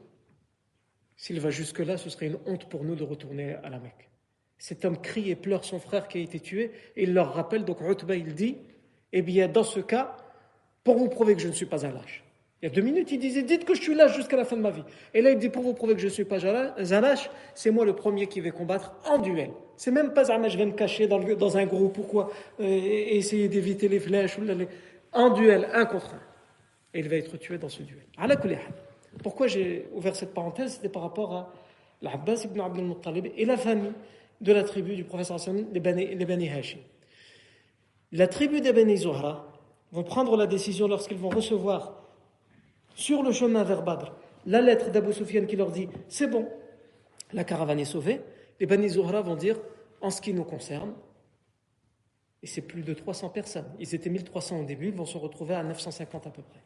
S'il 1.18 1.40
va 1.40 1.50
jusque-là, 1.50 1.98
ce 1.98 2.10
serait 2.10 2.28
une 2.28 2.40
honte 2.46 2.70
pour 2.70 2.84
nous 2.84 2.96
de 2.96 3.04
retourner 3.04 3.56
à 3.56 3.70
la 3.70 3.80
Mecque. 3.80 4.10
Cet 4.58 4.86
homme 4.86 5.02
crie 5.02 5.30
et 5.30 5.36
pleure 5.36 5.66
son 5.66 5.80
frère 5.80 6.08
qui 6.08 6.20
a 6.20 6.22
été 6.22 6.40
tué, 6.40 6.72
et 6.96 7.04
il 7.04 7.14
leur 7.14 7.34
rappelle, 7.34 7.66
donc 7.66 7.82
Utba, 7.82 8.16
il 8.16 8.34
dit 8.36 8.58
Eh 9.12 9.22
bien, 9.22 9.48
dans 9.48 9.64
ce 9.64 9.80
cas, 9.80 10.16
pour 10.84 10.98
vous 10.98 11.10
prouver 11.10 11.36
que 11.36 11.42
je 11.42 11.48
ne 11.48 11.54
suis 11.54 11.66
pas 11.66 11.86
un 11.86 11.92
lâche, 11.92 12.24
il 12.62 12.70
y 12.70 12.72
a 12.72 12.74
deux 12.74 12.82
minutes, 12.82 13.12
il 13.12 13.20
disait 13.20 13.44
Dites 13.44 13.66
que 13.66 13.76
je 13.76 13.82
suis 13.82 13.94
lâche 13.94 14.16
jusqu'à 14.16 14.38
la 14.38 14.46
fin 14.46 14.56
de 14.56 14.62
ma 14.62 14.72
vie. 14.72 14.84
Et 15.14 15.22
là, 15.22 15.32
il 15.32 15.38
dit 15.38 15.50
Pour 15.50 15.64
vous 15.64 15.74
prouver 15.74 15.94
que 15.94 16.00
je 16.00 16.06
ne 16.06 16.12
suis 16.12 16.26
pas 16.26 16.38
lâche, 16.38 17.30
c'est 17.54 17.72
moi 17.72 17.86
le 17.86 17.94
premier 17.94 18.28
qui 18.28 18.40
vais 18.40 18.52
combattre 18.52 18.96
en 19.06 19.18
duel. 19.20 19.52
C'est 19.78 19.92
même 19.92 20.14
pas 20.14 20.32
un 20.32 20.48
je 20.48 20.58
vais 20.58 20.66
me 20.66 20.72
cacher 20.72 21.08
dans, 21.08 21.58
un 21.58 21.66
groupe, 21.66 21.94
pourquoi 21.94 22.32
euh, 22.60 22.64
essayer 22.64 23.50
d'éviter 23.50 23.88
les 23.88 24.00
flèches. 24.00 24.38
En 25.12 25.32
duel, 25.32 25.68
un 25.74 25.86
contre 25.86 26.14
un. 26.14 26.22
Et 26.94 27.00
il 27.00 27.10
va 27.10 27.18
être 27.18 27.38
tué 27.38 27.58
dans 27.58 27.70
ce 27.70 27.84
duel. 27.84 28.06
Pourquoi 29.22 29.48
j'ai 29.48 29.88
ouvert 29.94 30.16
cette 30.16 30.34
parenthèse? 30.34 30.74
C'était 30.74 30.90
par 30.90 31.02
rapport 31.02 31.34
à 31.34 31.54
l'Abbas 32.02 32.46
ibn 32.46 32.62
Abdul 32.62 32.86
Muttalib 32.86 33.28
et 33.36 33.46
la 33.46 33.58
famille 33.58 33.94
de 34.42 34.54
la 34.54 34.64
tribu 34.64 34.96
du 34.96 35.04
professeur 35.04 35.36
Hassan, 35.36 35.66
les 35.74 35.80
Bani, 35.80 36.50
Hashim. 36.50 36.80
La 38.12 38.28
tribu 38.28 38.62
des 38.62 38.74
Bani 38.74 38.98
Zohra 38.98 39.52
vont 39.92 40.04
prendre 40.04 40.38
la 40.38 40.48
décision 40.48 40.88
lorsqu'ils 40.88 41.18
vont 41.18 41.30
recevoir 41.30 42.05
sur 42.96 43.22
le 43.22 43.32
chemin 43.32 43.64
vers 43.64 43.84
Badr, 43.84 44.12
la 44.46 44.62
lettre 44.62 44.90
d'Abu 44.90 45.14
Sufyan 45.14 45.46
qui 45.46 45.56
leur 45.56 45.72
dit 45.72 45.88
c'est 46.08 46.28
bon, 46.28 46.50
la 47.34 47.44
caravane 47.44 47.80
est 47.80 47.86
sauvée, 47.86 48.22
les 48.60 48.66
Bani 48.66 48.90
Zuhra 48.90 49.22
vont 49.22 49.36
dire 49.36 49.60
en 50.02 50.10
ce 50.10 50.22
qui 50.22 50.34
nous 50.34 50.44
concerne, 50.44 50.94
et 52.42 52.48
c'est 52.48 52.62
plus 52.62 52.84
de 52.84 52.94
300 52.94 53.30
personnes, 53.30 53.70
ils 53.80 53.94
étaient 53.94 54.10
1300 54.10 54.62
au 54.62 54.64
début, 54.64 54.88
ils 54.88 54.96
vont 54.96 55.06
se 55.06 55.18
retrouver 55.18 55.56
à 55.56 55.64
950 55.64 56.28
à 56.28 56.30
peu 56.30 56.42
près. 56.42 56.62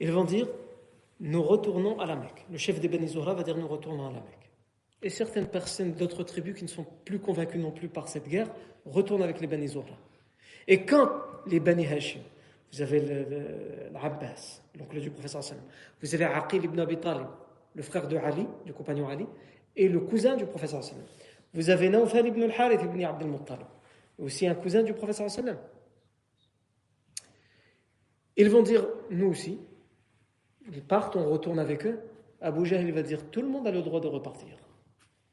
Ils 0.00 0.12
vont 0.12 0.24
dire 0.24 0.48
nous 1.20 1.42
retournons 1.42 1.98
à 2.00 2.06
la 2.06 2.16
Mecque. 2.16 2.44
Le 2.50 2.58
chef 2.58 2.80
des 2.80 2.88
Bani 2.88 3.08
Zuhra 3.08 3.34
va 3.34 3.42
dire 3.42 3.56
nous 3.56 3.68
retournons 3.68 4.08
à 4.08 4.12
la 4.12 4.20
Mecque. 4.20 4.50
Et 5.02 5.10
certaines 5.10 5.46
personnes 5.46 5.92
d'autres 5.92 6.22
tribus 6.24 6.56
qui 6.56 6.64
ne 6.64 6.68
sont 6.68 6.86
plus 7.04 7.18
convaincues 7.18 7.58
non 7.58 7.70
plus 7.70 7.88
par 7.88 8.08
cette 8.08 8.28
guerre 8.28 8.48
retournent 8.84 9.22
avec 9.22 9.40
les 9.40 9.46
Bani 9.46 9.68
Zuhra. 9.68 9.96
Et 10.66 10.84
quand 10.84 11.10
les 11.46 11.60
Bani 11.60 11.86
Hashim 11.86 12.20
vous 12.74 12.82
avez 12.82 13.00
l'Abbas, 13.92 14.60
l'oncle 14.76 15.00
du 15.00 15.10
professeur. 15.10 15.42
Vous 16.02 16.14
avez 16.14 16.24
Aqil 16.24 16.64
ibn 16.64 16.80
Abi 16.80 16.96
Talib, 16.96 17.28
le 17.74 17.82
frère 17.82 18.08
de 18.08 18.16
Ali, 18.16 18.46
du 18.66 18.72
compagnon 18.72 19.08
Ali, 19.08 19.26
et 19.76 19.88
le 19.88 20.00
cousin 20.00 20.36
du 20.36 20.44
professeur. 20.44 20.80
Vous 21.52 21.70
avez 21.70 21.88
Nawfal 21.88 22.26
ibn 22.26 22.42
al-Harith 22.42 22.80
ibn 22.82 23.04
Abd 23.04 23.22
al-Muttalib, 23.22 23.66
aussi 24.18 24.48
un 24.48 24.56
cousin 24.56 24.82
du 24.82 24.92
professeur. 24.92 25.28
Ils 28.36 28.50
vont 28.50 28.62
dire, 28.62 28.84
nous 29.10 29.28
aussi, 29.28 29.60
ils 30.72 30.82
partent, 30.82 31.14
on 31.14 31.30
retourne 31.30 31.60
avec 31.60 31.86
eux. 31.86 32.00
Abu 32.40 32.66
Jahl 32.66 32.90
va 32.90 33.02
dire, 33.02 33.30
tout 33.30 33.40
le 33.40 33.48
monde 33.48 33.68
a 33.68 33.70
le 33.70 33.82
droit 33.82 34.00
de 34.00 34.08
repartir, 34.08 34.56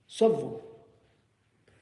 sauf 0.06 0.40
vous. 0.40 0.60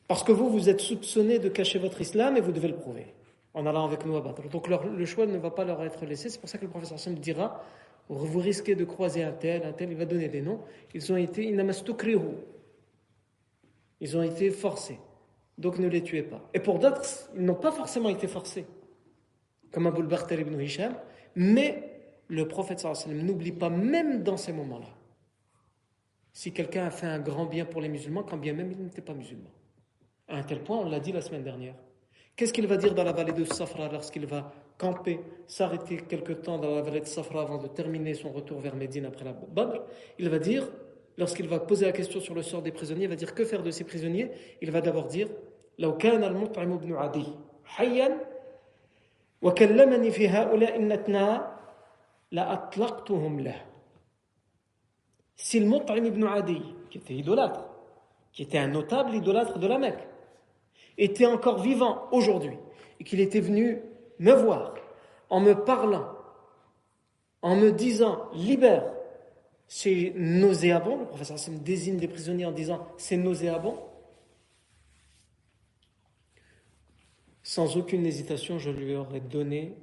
Parce 0.07 0.23
que 0.23 0.31
vous, 0.31 0.49
vous 0.49 0.69
êtes 0.69 0.79
soupçonné 0.79 1.37
de 1.37 1.49
cacher 1.49 1.79
votre 1.79 1.99
islam 1.99 2.37
et 2.37 2.41
vous 2.41 2.53
devez 2.53 2.69
le 2.69 2.77
prouver 2.77 3.13
en 3.53 3.65
allant 3.65 3.85
avec 3.85 4.05
nous 4.05 4.15
à 4.15 4.21
Badr. 4.21 4.47
Donc 4.49 4.67
le 4.67 5.05
choix 5.05 5.25
ne 5.25 5.37
va 5.37 5.51
pas 5.51 5.65
leur 5.65 5.83
être 5.83 6.05
laissé. 6.05 6.29
C'est 6.29 6.39
pour 6.39 6.49
ça 6.49 6.57
que 6.57 6.65
le 6.65 6.69
professeur 6.69 6.99
Sam 6.99 7.15
dira 7.15 7.63
vous 8.09 8.39
risquez 8.39 8.75
de 8.75 8.85
croiser 8.85 9.23
un 9.23 9.31
tel, 9.31 9.63
un 9.63 9.71
tel, 9.71 9.91
il 9.91 9.97
va 9.97 10.05
donner 10.05 10.29
des 10.29 10.41
noms. 10.41 10.61
Ils 10.93 11.11
ont 11.13 11.17
été 11.17 11.43
Ils 14.01 14.17
ont 14.17 14.23
été 14.23 14.49
forcés. 14.49 14.99
Donc 15.57 15.77
ne 15.77 15.87
les 15.87 16.01
tuez 16.01 16.23
pas. 16.23 16.41
Et 16.53 16.59
pour 16.59 16.79
d'autres, 16.79 17.03
ils 17.35 17.43
n'ont 17.43 17.55
pas 17.55 17.71
forcément 17.71 18.09
été 18.09 18.27
forcés. 18.27 18.65
comme 19.71 19.85
Abu 19.85 20.01
al 20.01 20.39
ibn 20.39 20.59
Hisham, 20.59 20.95
mais 21.35 22.01
le 22.27 22.47
prophète 22.47 22.83
n'oublie 23.07 23.51
pas, 23.51 23.69
même 23.69 24.23
dans 24.23 24.37
ces 24.37 24.53
moments-là, 24.53 24.87
si 26.31 26.51
quelqu'un 26.51 26.85
a 26.85 26.91
fait 26.91 27.05
un 27.07 27.19
grand 27.19 27.45
bien 27.45 27.65
pour 27.65 27.81
les 27.81 27.89
musulmans, 27.89 28.23
quand 28.23 28.37
bien 28.37 28.53
même 28.53 28.71
il 28.71 28.83
n'était 28.83 29.01
pas 29.01 29.13
musulman. 29.13 29.51
À 30.27 30.37
un 30.37 30.43
tel 30.43 30.63
point, 30.63 30.77
on 30.77 30.89
l'a 30.89 30.99
dit 30.99 31.11
la 31.11 31.21
semaine 31.21 31.43
dernière. 31.43 31.75
Qu'est-ce 32.38 32.52
qu'il 32.52 32.66
va 32.66 32.76
dire 32.76 32.94
dans 32.94 33.04
la 33.04 33.12
vallée 33.12 33.32
de 33.32 33.44
Safra 33.44 33.88
lorsqu'il 33.88 34.26
va 34.26 34.52
camper, 34.76 35.20
s'arrêter 35.46 35.98
quelque 35.98 36.32
temps 36.32 36.58
dans 36.58 36.74
la 36.74 36.82
vallée 36.82 37.00
de 37.00 37.06
Safra 37.06 37.42
avant 37.42 37.58
de 37.58 37.68
terminer 37.68 38.14
son 38.14 38.30
retour 38.30 38.58
vers 38.58 38.74
Médine 38.74 39.06
après 39.06 39.24
la 39.24 39.32
Badr 39.32 39.82
Il 40.18 40.28
va 40.28 40.38
dire, 40.38 40.68
lorsqu'il 41.16 41.48
va 41.48 41.60
poser 41.60 41.86
la 41.86 41.92
question 41.92 42.20
sur 42.20 42.34
le 42.34 42.42
sort 42.42 42.62
des 42.62 42.72
prisonniers, 42.72 43.04
il 43.04 43.10
va 43.10 43.16
dire 43.16 43.34
que 43.34 43.44
faire 43.44 43.62
de 43.62 43.70
ces 43.70 43.84
prisonniers 43.84 44.30
Il 44.62 44.70
va 44.70 44.80
d'abord 44.80 45.06
dire 45.06 45.28
لو 45.78 45.96
كان 45.96 46.24
المطعم 46.24 46.76
بن 46.76 46.92
عدي 46.92 47.26
حيا 47.64 48.26
وكلمني 49.42 50.10
في 50.10 50.28
هؤلاء 50.28 50.76
النتنا 50.76 51.56
لأطلقتهم 52.32 53.40
له 53.40 53.64
Si 55.36 55.58
le 55.58 55.66
Mut'im 55.66 56.04
ibn 56.04 56.24
Adi, 56.24 56.62
qui 56.90 56.98
était 56.98 57.14
idolâtre, 57.14 57.66
qui 58.32 58.44
était 58.44 58.58
un 58.58 58.68
notable 58.68 59.16
idolâtre 59.16 59.58
de 59.58 59.66
la 59.66 59.78
Mecque, 59.78 60.06
était 60.99 61.25
encore 61.25 61.61
vivant 61.61 62.07
aujourd'hui 62.11 62.57
et 62.99 63.03
qu'il 63.03 63.19
était 63.19 63.39
venu 63.39 63.81
me 64.19 64.33
voir 64.33 64.75
en 65.29 65.39
me 65.39 65.53
parlant, 65.53 66.07
en 67.41 67.55
me 67.55 67.71
disant 67.71 68.29
libère 68.33 68.91
ces 69.67 70.13
nauséabonds, 70.15 70.97
le 70.97 71.05
professeur 71.05 71.35
Hassan 71.35 71.59
désigne 71.59 71.97
des 71.97 72.07
prisonniers 72.07 72.45
en 72.45 72.51
disant 72.51 72.87
c'est 72.97 73.17
nauséabonds, 73.17 73.77
sans 77.43 77.77
aucune 77.77 78.05
hésitation, 78.05 78.59
je 78.59 78.69
lui 78.69 78.95
aurais 78.95 79.21
donné 79.21 79.75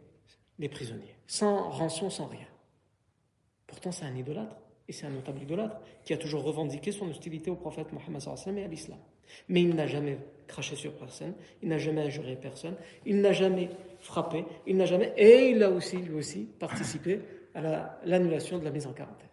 les 0.59 0.69
prisonniers, 0.69 1.17
sans 1.27 1.71
rançon, 1.71 2.11
sans 2.11 2.27
rien. 2.27 2.47
Pourtant, 3.67 3.91
c'est 3.91 4.05
un 4.05 4.15
idolâtre, 4.15 4.57
et 4.89 4.93
c'est 4.93 5.07
un 5.07 5.11
notable 5.11 5.43
idolâtre, 5.43 5.77
qui 6.05 6.13
a 6.13 6.17
toujours 6.17 6.45
revendiqué 6.45 6.93
son 6.93 7.09
hostilité 7.09 7.51
au 7.51 7.57
prophète 7.57 7.93
Mohammed 7.93 8.23
et 8.59 8.65
à 8.65 8.69
l'islam. 8.69 8.99
Mais 9.49 9.63
il 9.63 9.75
n'a 9.75 9.87
jamais 9.87 10.19
craché 10.47 10.77
sur 10.77 10.93
personne, 10.93 11.35
il 11.63 11.69
n'a 11.69 11.79
jamais 11.79 12.03
injuré 12.03 12.37
personne, 12.37 12.77
il 13.05 13.21
n'a 13.21 13.33
jamais 13.33 13.71
frappé, 14.01 14.45
il 14.67 14.77
n'a 14.77 14.87
jamais. 14.87 15.13
Et 15.17 15.51
il 15.51 15.63
a 15.63 15.71
aussi, 15.71 15.97
lui 15.97 16.15
aussi, 16.15 16.45
participé 16.59 17.21
à 17.55 17.99
l'annulation 18.05 18.59
de 18.59 18.65
la 18.65 18.71
mise 18.71 18.87
en 18.87 18.93
quarantaine. 18.93 19.29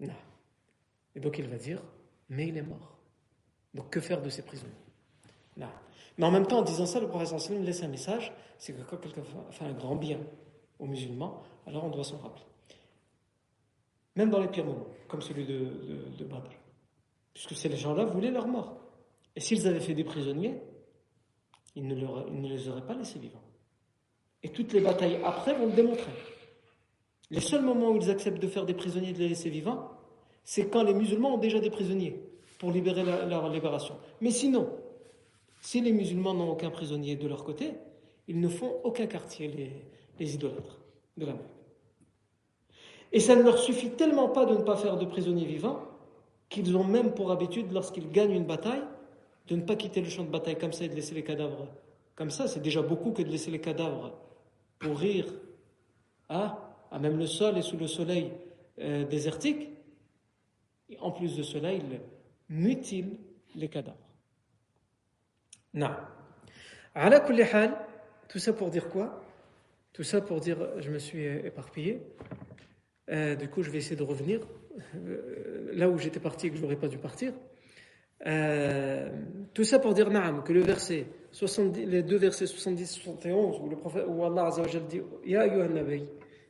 Non. 0.00 0.14
Et 1.14 1.20
donc 1.20 1.38
il 1.38 1.48
va 1.48 1.56
dire, 1.56 1.82
mais 2.28 2.48
il 2.48 2.56
est 2.56 2.62
mort. 2.62 2.98
Donc 3.74 3.90
que 3.90 4.00
faire 4.00 4.20
de 4.22 4.28
ces 4.28 4.42
prisonniers? 4.42 4.72
Non. 5.56 5.68
Mais 6.18 6.26
en 6.26 6.30
même 6.30 6.46
temps, 6.46 6.58
en 6.58 6.62
disant 6.62 6.86
ça, 6.86 7.00
le 7.00 7.08
prophète 7.08 7.38
sallam 7.38 7.64
laisse 7.64 7.82
un 7.82 7.88
message 7.88 8.32
c'est 8.62 8.74
que 8.74 8.82
quand 8.82 8.96
quelqu'un 8.98 9.22
fait 9.50 9.64
un 9.64 9.72
grand 9.72 9.96
bien 9.96 10.20
aux 10.78 10.86
musulmans, 10.86 11.42
alors 11.66 11.82
on 11.82 11.90
doit 11.90 12.04
s'en 12.04 12.18
rappeler. 12.18 12.44
Même 14.14 14.30
dans 14.30 14.38
les 14.38 14.46
pires 14.46 14.64
moments, 14.64 14.86
comme 15.08 15.20
celui 15.20 15.44
de, 15.44 16.14
de, 16.16 16.24
Badr. 16.24 16.48
Puisque 17.34 17.56
ces 17.56 17.76
gens-là 17.76 18.04
voulaient 18.04 18.30
leur 18.30 18.46
mort. 18.46 18.76
Et 19.36 19.40
s'ils 19.40 19.66
avaient 19.66 19.80
fait 19.80 19.94
des 19.94 20.04
prisonniers, 20.04 20.60
ils 21.74 21.86
ne, 21.86 21.94
les 22.48 22.68
auraient 22.68 22.86
pas 22.86 22.94
laissés 22.94 23.18
vivants. 23.18 23.42
Et 24.42 24.50
toutes 24.50 24.72
les 24.72 24.80
batailles 24.80 25.20
après 25.24 25.54
vont 25.54 25.66
le 25.66 25.72
démontrer. 25.72 26.12
Les 27.30 27.40
seuls 27.40 27.62
moments 27.62 27.90
où 27.90 27.96
ils 27.96 28.10
acceptent 28.10 28.42
de 28.42 28.48
faire 28.48 28.66
des 28.66 28.74
prisonniers 28.74 29.10
et 29.10 29.14
de 29.14 29.18
les 29.18 29.28
laisser 29.28 29.48
vivants, 29.48 29.90
c'est 30.44 30.68
quand 30.68 30.82
les 30.82 30.92
musulmans 30.92 31.34
ont 31.34 31.38
déjà 31.38 31.60
des 31.60 31.70
prisonniers 31.70 32.20
pour 32.58 32.70
libérer 32.70 33.04
leur 33.04 33.48
libération. 33.48 33.96
Mais 34.20 34.30
sinon, 34.30 34.68
si 35.62 35.80
les 35.80 35.92
musulmans 35.92 36.34
n'ont 36.34 36.50
aucun 36.50 36.70
prisonnier 36.70 37.16
de 37.16 37.26
leur 37.26 37.44
côté, 37.44 37.72
ils 38.28 38.40
ne 38.40 38.48
font 38.48 38.80
aucun 38.84 39.06
quartier, 39.06 39.48
les, 40.18 40.34
idolâtres 40.34 40.78
de 41.16 41.26
la 41.26 41.32
Mecque. 41.32 41.42
Et 43.12 43.20
ça 43.20 43.34
ne 43.34 43.42
leur 43.42 43.58
suffit 43.58 43.90
tellement 43.90 44.28
pas 44.28 44.44
de 44.44 44.54
ne 44.54 44.62
pas 44.62 44.76
faire 44.76 44.96
de 44.96 45.04
prisonniers 45.04 45.44
vivants 45.44 45.80
qu'ils 46.48 46.76
ont 46.76 46.84
même 46.84 47.14
pour 47.14 47.32
habitude, 47.32 47.72
lorsqu'ils 47.72 48.10
gagnent 48.10 48.32
une 48.34 48.44
bataille, 48.44 48.82
de 49.48 49.56
ne 49.56 49.62
pas 49.62 49.76
quitter 49.76 50.00
le 50.00 50.08
champ 50.08 50.24
de 50.24 50.30
bataille 50.30 50.58
comme 50.58 50.72
ça 50.72 50.84
et 50.84 50.88
de 50.88 50.94
laisser 50.94 51.14
les 51.14 51.24
cadavres 51.24 51.68
comme 52.14 52.30
ça. 52.30 52.46
C'est 52.46 52.60
déjà 52.60 52.82
beaucoup 52.82 53.12
que 53.12 53.22
de 53.22 53.28
laisser 53.28 53.50
les 53.50 53.60
cadavres 53.60 54.18
pourrir 54.78 55.26
à, 56.28 56.76
à 56.90 56.98
même 56.98 57.18
le 57.18 57.26
sol 57.26 57.58
et 57.58 57.62
sous 57.62 57.76
le 57.76 57.86
soleil 57.86 58.32
euh, 58.78 59.04
désertique. 59.04 59.68
Et 60.88 60.98
en 61.00 61.10
plus 61.10 61.36
de 61.36 61.42
cela, 61.42 61.72
ils 61.72 62.00
mutilent 62.48 63.18
les 63.54 63.68
cadavres. 63.68 63.96
Non. 65.74 65.90
Tout 68.28 68.38
ça 68.38 68.52
pour 68.52 68.70
dire 68.70 68.88
quoi? 68.88 69.22
Tout 69.92 70.02
ça 70.02 70.20
pour 70.20 70.40
dire, 70.40 70.58
je 70.78 70.90
me 70.90 70.98
suis 70.98 71.24
éparpillé. 71.24 72.02
Euh, 73.10 73.34
du 73.34 73.48
coup, 73.48 73.62
je 73.62 73.70
vais 73.70 73.78
essayer 73.78 73.96
de 73.96 74.02
revenir 74.02 74.40
euh, 74.94 75.70
là 75.72 75.88
où 75.88 75.98
j'étais 75.98 76.20
parti 76.20 76.46
et 76.46 76.50
que 76.50 76.56
je 76.56 76.62
n'aurais 76.62 76.76
pas 76.76 76.88
dû 76.88 76.98
partir. 76.98 77.32
Euh, 78.26 79.08
tout 79.52 79.64
ça 79.64 79.78
pour 79.78 79.94
dire 79.94 80.10
naam, 80.10 80.42
que 80.44 80.52
le 80.52 80.60
verset 80.60 81.06
70, 81.32 81.86
les 81.86 82.02
deux 82.02 82.16
versets 82.16 82.44
70-71 82.44 83.60
où, 83.62 83.68
le 83.68 83.76
prophète, 83.76 84.04
Allah 84.06 84.50
dit 84.88 85.00
Ya 85.24 85.46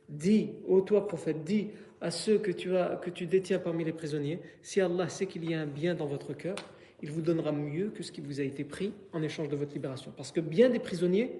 dis, 0.09 0.51
ô 0.67 0.81
toi 0.81 1.07
prophète, 1.07 1.43
dis 1.43 1.69
à 2.01 2.11
ceux 2.11 2.37
que 2.37 2.51
tu, 2.51 2.75
as, 2.75 2.97
que 2.97 3.09
tu 3.09 3.25
détiens 3.25 3.59
parmi 3.59 3.85
les 3.85 3.93
prisonniers, 3.93 4.39
si 4.61 4.81
Allah 4.81 5.07
sait 5.07 5.25
qu'il 5.25 5.49
y 5.49 5.53
a 5.53 5.61
un 5.61 5.65
bien 5.65 5.95
dans 5.95 6.05
votre 6.05 6.33
cœur, 6.33 6.55
il 7.01 7.09
vous 7.09 7.21
donnera 7.21 7.53
mieux 7.53 7.89
que 7.89 8.03
ce 8.03 8.11
qui 8.11 8.19
vous 8.19 8.41
a 8.41 8.43
été 8.43 8.65
pris 8.65 8.93
en 9.13 9.23
échange 9.23 9.47
de 9.47 9.55
votre 9.55 9.73
libération. 9.73 10.11
Parce 10.15 10.31
que 10.31 10.41
bien 10.41 10.69
des 10.69 10.79
prisonniers, 10.79 11.39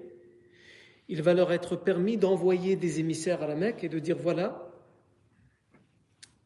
il 1.08 1.22
va 1.22 1.34
leur 1.34 1.52
être 1.52 1.76
permis 1.76 2.16
d'envoyer 2.16 2.76
des 2.76 2.98
émissaires 2.98 3.42
à 3.42 3.46
la 3.46 3.54
Mecque 3.54 3.84
et 3.84 3.90
de 3.90 3.98
dire 3.98 4.16
voilà, 4.18 4.70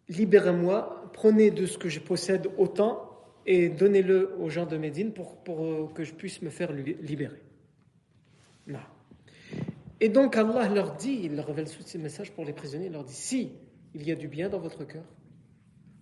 libérez-moi, 0.09 1.11
prenez 1.13 1.53
de 1.53 1.67
ce 1.67 1.79
que 1.79 1.89
je 1.89 2.01
possède 2.01 2.49
autant 2.59 3.08
et 3.47 3.69
donnez-le 3.69 4.37
aux 4.39 4.51
gens 4.51 4.67
de 4.67 4.77
Médine 4.77 5.13
pour, 5.13 5.37
pour 5.37 5.65
euh, 5.65 5.89
que 5.95 6.05
je 6.05 6.13
puisse 6.15 6.43
me 6.43 6.51
faire 6.51 6.73
libérer. 6.73 7.43
Non. 8.67 8.79
Et 10.01 10.09
donc 10.09 10.37
Allah 10.37 10.69
leur 10.69 10.95
dit, 10.97 11.21
il 11.25 11.37
leur 11.37 11.47
révèle 11.47 11.69
ce 11.69 11.99
message 11.99 12.31
pour 12.33 12.45
les 12.45 12.53
prisonniers, 12.53 12.87
il 12.87 12.93
leur 12.93 13.05
dit 13.05 13.15
si 13.15 13.53
il 13.95 14.07
y 14.07 14.13
a 14.13 14.15
du 14.15 14.29
bien 14.29 14.49
dans 14.49 14.61
votre 14.61 14.85
cœur, 14.85 15.05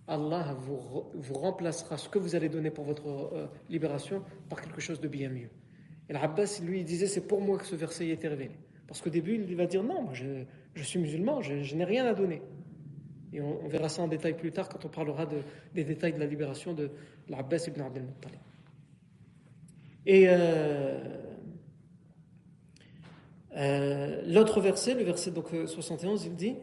Allah 0.07 0.55
vous, 0.59 0.79
vous, 1.13 1.33
remplacera 1.33 1.97
ce 1.97 2.07
que 2.07 2.19
vous 2.19 2.35
allez 2.35 2.47
donner 2.47 2.71
pour 2.71 2.85
votre 2.85 3.07
euh, 3.07 3.47
libération 3.69 4.23
par 4.49 4.61
quelque 4.61 4.79
chose 4.79 5.01
de 5.01 5.07
bien 5.07 5.29
mieux. 5.29 5.49
Et 6.09 6.13
l'Abbas, 6.13 6.61
lui, 6.63 6.83
disait 6.83 7.07
c'est 7.07 7.27
pour 7.27 7.41
moi 7.41 7.57
que 7.57 7.65
ce 7.65 7.75
verset 7.75 8.09
a 8.09 8.13
été 8.13 8.27
révélé. 8.27 8.55
Parce 8.87 9.01
qu'au 9.01 9.09
début, 9.09 9.35
il 9.35 9.55
va 9.55 9.65
dire 9.65 9.83
non, 9.83 10.13
je, 10.13 10.43
je 10.75 10.83
suis 10.83 10.99
musulman, 10.99 11.41
je, 11.41 11.75
n'ai 11.75 11.83
rien 11.83 12.05
à 12.05 12.13
donner. 12.13 12.41
Et 13.33 13.41
on, 13.41 13.67
verra 13.67 13.89
ça 13.89 14.01
en 14.01 14.07
détail 14.07 14.37
plus 14.37 14.51
tard 14.51 14.69
quand 14.69 14.85
on 14.85 14.89
parlera 14.89 15.25
de, 15.25 15.37
des 15.73 15.83
détails 15.83 16.13
de 16.13 16.19
la 16.19 16.25
libération 16.25 16.73
de 16.73 16.89
l'Abbas 17.27 17.65
ibn 17.67 17.81
Abdel 17.81 18.03
Muttalib. 18.03 18.39
Et 20.05 20.25
euh, 20.27 20.97
euh, 23.57 24.21
l'autre 24.25 24.61
verset, 24.61 24.93
le 24.93 25.03
verset 25.03 25.31
donc, 25.31 25.49
71, 25.65 26.25
il 26.25 26.35
dit 26.35 26.55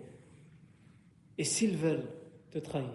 Et 1.37 1.45
s'ils 1.45 1.77
veulent 1.77 2.09
te 2.51 2.59
trahir, 2.59 2.89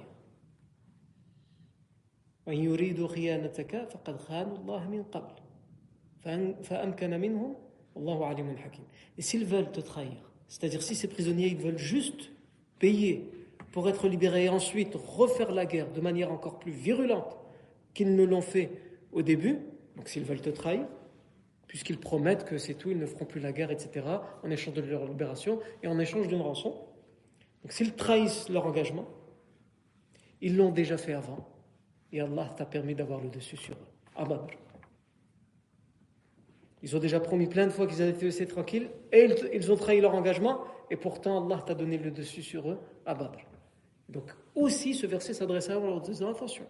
et 9.18 9.22
s'ils 9.22 9.46
veulent 9.46 9.72
te 9.72 9.82
trahir, 9.82 10.32
c'est-à-dire 10.48 10.82
si 10.82 10.96
ces 10.96 11.08
prisonniers 11.08 11.48
ils 11.48 11.58
veulent 11.58 11.78
juste 11.78 12.32
payer 12.80 13.30
pour 13.72 13.88
être 13.90 14.08
libérés 14.08 14.46
et 14.46 14.50
ensuite 14.50 14.96
refaire 14.96 15.52
la 15.52 15.66
guerre 15.66 15.92
de 15.92 16.02
manière 16.02 16.32
encore 16.32 16.60
plus 16.60 16.72
virulente 16.72 17.38
qu'ils 17.94 18.16
ne 18.16 18.24
l'ont 18.24 18.42
fait 18.42 18.72
au 19.12 19.22
début, 19.22 19.60
donc 19.96 20.08
s'ils 20.08 20.24
veulent 20.24 20.42
te 20.42 20.50
trahir, 20.50 20.86
puisqu'ils 21.68 22.00
promettent 22.00 22.46
que 22.46 22.58
c'est 22.58 22.74
tout, 22.74 22.90
ils 22.92 22.98
ne 22.98 23.06
feront 23.06 23.26
plus 23.26 23.40
la 23.40 23.52
guerre, 23.52 23.72
etc., 23.72 24.06
en 24.44 24.50
échange 24.50 24.74
de 24.74 24.82
leur 24.82 25.06
libération 25.06 25.60
et 25.84 25.88
en 25.88 26.00
échange 26.00 26.28
d'une 26.28 26.42
rançon. 26.42 26.76
Donc 27.62 27.72
s'ils 27.72 27.94
trahissent 27.96 28.50
leur 28.50 28.66
engagement, 28.66 29.08
ils 30.42 30.56
l'ont 30.56 30.72
déjà 30.72 30.98
fait 30.98 31.14
avant, 31.14 31.48
et 32.12 32.22
Allah 32.22 32.50
t'a 32.56 32.66
permis 32.66 32.96
d'avoir 32.96 33.22
le 33.22 33.30
dessus 33.30 33.58
sur 33.58 33.76
eux. 33.76 33.88
À 34.16 34.26
Ils 36.82 36.96
ont 36.96 37.00
déjà 37.00 37.20
promis 37.20 37.48
plein 37.48 37.68
de 37.68 37.72
fois 37.72 37.88
qu'ils 37.88 38.02
allaient 38.02 38.14
te 38.14 38.26
laisser 38.26 38.48
tranquilles 38.48 38.90
et 39.12 39.30
ils, 39.54 39.72
ont 39.72 39.76
trahi 39.76 40.02
leur 40.02 40.14
engagement 40.14 40.64
et 40.90 40.98
pourtant 40.98 41.46
Allah 41.46 41.64
t'a 41.66 41.74
donné 41.74 41.98
le 41.98 42.12
dessus 42.12 42.42
sur 42.42 42.70
eux 42.70 42.80
à 43.06 43.14
Badr. 43.14 43.49
Donc 44.10 44.32
aussi 44.56 44.94
ce 44.94 45.06
verset 45.06 45.34
s'adresse 45.34 45.70
à 45.70 45.76
eux 45.76 45.80
en 45.80 45.88
leur 45.88 46.02
disant 46.02 46.32
attention. 46.32 46.66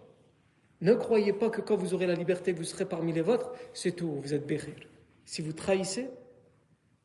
Ne 0.82 0.94
croyez 0.94 1.34
pas 1.34 1.50
que 1.50 1.62
quand 1.62 1.76
vous 1.76 1.94
aurez 1.94 2.08
la 2.08 2.16
liberté, 2.16 2.54
vous 2.54 2.64
serez 2.64 2.86
parmi 2.86 3.12
les 3.12 3.22
vôtres, 3.22 3.52
c'est 3.74 3.92
tout, 3.92 4.12
vous 4.12 4.34
êtes 4.34 4.46
bérir. 4.46 4.76
Si 5.26 5.42
vous 5.42 5.54
trahissez, 5.54 6.10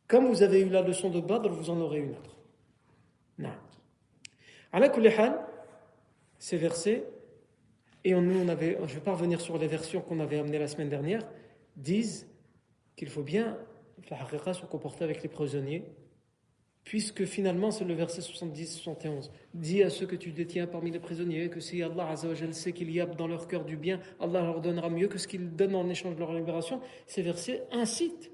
comme 0.06 0.26
vous 0.26 0.42
avez 0.42 0.60
eu 0.60 0.68
la 0.68 0.82
leçon 0.82 1.10
de 1.10 1.20
Badr, 1.20 1.50
vous 1.50 1.70
en 1.70 1.80
aurez 1.80 1.98
une 1.98 2.10
autre. 2.10 2.36
Non. 3.38 3.50
ces 6.38 6.56
versets 6.56 7.04
et 8.04 8.12
nous, 8.12 8.38
on 8.38 8.48
avait, 8.48 8.76
je 8.76 8.82
ne 8.82 8.86
vais 8.86 9.00
pas 9.00 9.12
revenir 9.12 9.40
sur 9.40 9.56
les 9.56 9.66
versions 9.66 10.02
qu'on 10.02 10.20
avait 10.20 10.38
amenées 10.38 10.58
la 10.58 10.68
semaine 10.68 10.90
dernière, 10.90 11.26
disent 11.76 12.28
qu'il 12.96 13.08
faut 13.08 13.22
bien 13.22 13.56
se 14.06 14.66
comporter 14.66 15.04
avec 15.04 15.22
les 15.22 15.28
prisonniers, 15.28 15.84
puisque 16.84 17.24
finalement 17.24 17.70
c'est 17.70 17.84
le 17.84 17.94
verset 17.94 18.20
70-71. 18.20 19.30
Dis 19.54 19.82
à 19.82 19.90
ceux 19.90 20.06
que 20.06 20.16
tu 20.16 20.32
détiens 20.32 20.66
parmi 20.66 20.90
les 20.90 21.00
prisonniers 21.00 21.48
que 21.48 21.60
si 21.60 21.82
Allah 21.82 22.08
Azzawajal 22.10 22.54
sait 22.54 22.72
qu'il 22.72 22.90
y 22.90 23.00
a 23.00 23.06
dans 23.06 23.26
leur 23.26 23.48
cœur 23.48 23.64
du 23.64 23.76
bien, 23.76 24.00
Allah 24.20 24.42
leur 24.42 24.60
donnera 24.60 24.90
mieux 24.90 25.08
que 25.08 25.18
ce 25.18 25.26
qu'ils 25.26 25.56
donnent 25.56 25.74
en 25.74 25.88
échange 25.88 26.14
de 26.14 26.20
leur 26.20 26.34
libération. 26.34 26.80
Ces 27.06 27.22
versets 27.22 27.62
incitent 27.72 28.30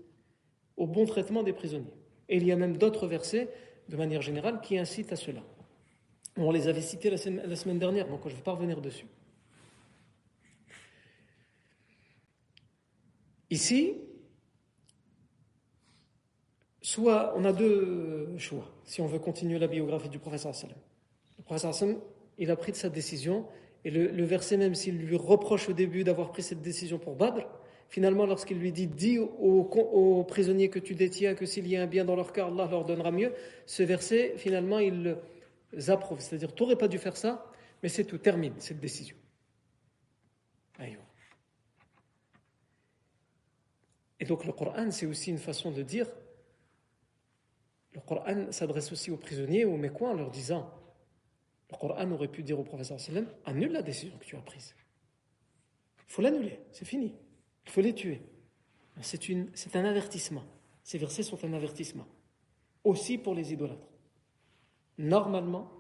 au 0.76 0.86
bon 0.86 1.06
traitement 1.06 1.42
des 1.42 1.52
prisonniers. 1.52 1.92
Et 2.28 2.36
il 2.36 2.46
y 2.46 2.52
a 2.52 2.56
même 2.56 2.76
d'autres 2.76 3.06
versets, 3.06 3.48
de 3.88 3.96
manière 3.96 4.22
générale, 4.22 4.60
qui 4.60 4.78
incitent 4.78 5.12
à 5.12 5.16
cela. 5.16 5.42
On 6.36 6.50
les 6.50 6.68
avait 6.68 6.80
cités 6.80 7.10
la 7.10 7.16
semaine, 7.16 7.78
dernière, 7.78 8.08
donc 8.08 8.20
je 8.24 8.30
ne 8.30 8.36
vais 8.36 8.42
pas 8.42 8.52
revenir 8.52 8.80
dessus. 8.80 9.06
Ici, 13.50 13.96
soit 16.82 17.34
on 17.36 17.44
a 17.44 17.52
deux 17.52 18.36
choix, 18.38 18.70
si 18.84 19.00
on 19.00 19.06
veut 19.06 19.18
continuer 19.18 19.58
la 19.58 19.66
biographie 19.66 20.08
du 20.08 20.18
professeur 20.18 20.54
Sallam. 20.54 20.76
Le 21.38 21.44
professeur 21.44 21.74
Sallam, 21.74 21.98
il 22.38 22.50
a 22.50 22.56
pris 22.56 22.74
sa 22.74 22.88
décision, 22.88 23.46
et 23.84 23.90
le, 23.90 24.24
verset 24.24 24.56
même, 24.56 24.74
s'il 24.74 24.98
lui 24.98 25.16
reproche 25.16 25.68
au 25.68 25.72
début 25.72 26.04
d'avoir 26.04 26.30
pris 26.30 26.42
cette 26.42 26.60
décision 26.60 26.98
pour 26.98 27.16
Badr, 27.16 27.46
finalement, 27.88 28.26
lorsqu'il 28.26 28.58
lui 28.58 28.72
dit 28.72 28.86
Dis 28.86 29.18
aux, 29.18 30.24
prisonniers 30.28 30.68
que 30.68 30.78
tu 30.78 30.94
détiens 30.94 31.34
que 31.34 31.46
s'il 31.46 31.66
y 31.66 31.76
a 31.76 31.82
un 31.82 31.86
bien 31.86 32.04
dans 32.04 32.16
leur 32.16 32.32
cœur, 32.32 32.48
Allah 32.48 32.68
leur 32.70 32.84
donnera 32.84 33.10
mieux, 33.10 33.32
ce 33.66 33.82
verset, 33.82 34.34
finalement, 34.36 34.78
il 34.78 35.16
approuve. 35.88 36.20
C'est-à-dire, 36.20 36.54
tu 36.54 36.62
n'aurais 36.62 36.76
pas 36.76 36.88
dû 36.88 36.98
faire 36.98 37.16
ça, 37.16 37.50
mais 37.82 37.88
c'est 37.88 38.04
tout, 38.04 38.18
termine 38.18 38.54
cette 38.58 38.80
décision. 38.80 39.16
Et 44.20 44.26
donc 44.26 44.44
le 44.44 44.52
Coran, 44.52 44.90
c'est 44.90 45.06
aussi 45.06 45.30
une 45.30 45.38
façon 45.38 45.70
de 45.70 45.82
dire, 45.82 46.06
le 47.92 48.00
Coran 48.00 48.52
s'adresse 48.52 48.92
aussi 48.92 49.10
aux 49.10 49.16
prisonniers, 49.16 49.64
aux 49.64 49.76
Mécois, 49.76 50.10
en 50.10 50.14
leur 50.14 50.30
disant, 50.30 50.70
le 51.70 51.76
Coran 51.76 52.10
aurait 52.10 52.28
pu 52.28 52.42
dire 52.42 52.58
au 52.58 52.64
professeur 52.64 53.00
sallam, 53.00 53.26
annule 53.44 53.72
la 53.72 53.82
décision 53.82 54.16
que 54.18 54.24
tu 54.24 54.36
as 54.36 54.40
prise. 54.40 54.74
Il 56.08 56.12
faut 56.12 56.22
l'annuler, 56.22 56.60
c'est 56.72 56.84
fini. 56.84 57.14
Il 57.66 57.70
faut 57.70 57.80
les 57.80 57.94
tuer. 57.94 58.20
C'est 59.00 59.76
un 59.76 59.84
avertissement. 59.84 60.44
Ces 60.82 60.98
versets 60.98 61.22
sont 61.22 61.44
un 61.44 61.52
avertissement. 61.52 62.06
Aussi 62.84 63.18
pour 63.18 63.34
les 63.34 63.52
idolâtres. 63.52 63.88
Normalement, 64.98 65.70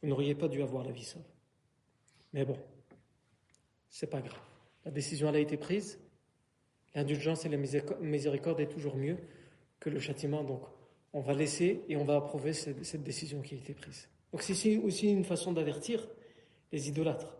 vous 0.00 0.08
n'auriez 0.08 0.34
pas 0.34 0.48
dû 0.48 0.62
avoir 0.62 0.84
la 0.84 0.92
vie 0.92 1.04
sauve. 1.04 1.24
Mais 2.32 2.44
bon, 2.44 2.58
c'est 3.88 4.06
pas 4.06 4.20
grave. 4.20 4.40
La 4.84 4.90
décision 4.90 5.28
a 5.28 5.38
été 5.38 5.56
prise, 5.56 5.98
L'indulgence 6.96 7.44
et 7.44 7.50
la 7.50 7.58
miséricorde 7.58 8.58
est 8.58 8.68
toujours 8.68 8.96
mieux 8.96 9.18
que 9.80 9.90
le 9.90 10.00
châtiment. 10.00 10.42
Donc, 10.42 10.62
on 11.16 11.20
va 11.20 11.32
laisser 11.32 11.82
et 11.88 11.96
on 11.96 12.04
va 12.04 12.16
approuver 12.16 12.52
cette, 12.52 13.02
décision 13.02 13.40
qui 13.40 13.54
a 13.54 13.58
été 13.58 13.72
prise. 13.72 14.08
Donc, 14.32 14.42
c'est 14.42 14.76
aussi 14.76 15.08
une 15.08 15.24
façon 15.24 15.52
d'avertir 15.52 16.06
les 16.72 16.88
idolâtres 16.88 17.34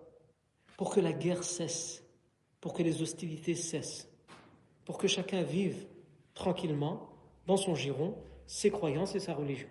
pour 0.78 0.94
que 0.94 1.00
la 1.00 1.12
guerre 1.12 1.44
cesse, 1.44 2.02
pour 2.60 2.72
que 2.72 2.82
les 2.82 3.02
hostilités 3.02 3.54
cessent, 3.54 4.08
pour 4.86 4.96
que 4.96 5.08
chacun 5.08 5.42
vive 5.42 5.86
tranquillement 6.32 7.10
dans 7.46 7.58
son 7.58 7.74
giron 7.74 8.16
ses 8.46 8.70
croyances 8.70 9.14
et 9.14 9.20
sa 9.20 9.34
religion. 9.34 9.68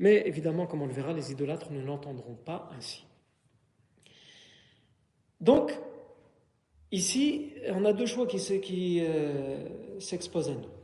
Mais 0.00 0.26
évidemment, 0.26 0.66
comme 0.66 0.82
on 0.82 0.86
le 0.86 0.92
verra, 0.92 1.12
les 1.12 1.30
idolâtres 1.30 1.70
ne 1.70 1.80
l'entendront 1.80 2.34
pas 2.34 2.68
ainsi. 2.76 3.04
Donc, 5.40 5.78
Ici, 6.92 7.52
on 7.68 7.84
a 7.84 7.92
deux 7.92 8.06
choix 8.06 8.26
qui, 8.26 8.98
euh, 9.00 10.00
s'exposent 10.00 10.50
à 10.50 10.54
nous. 10.54 10.79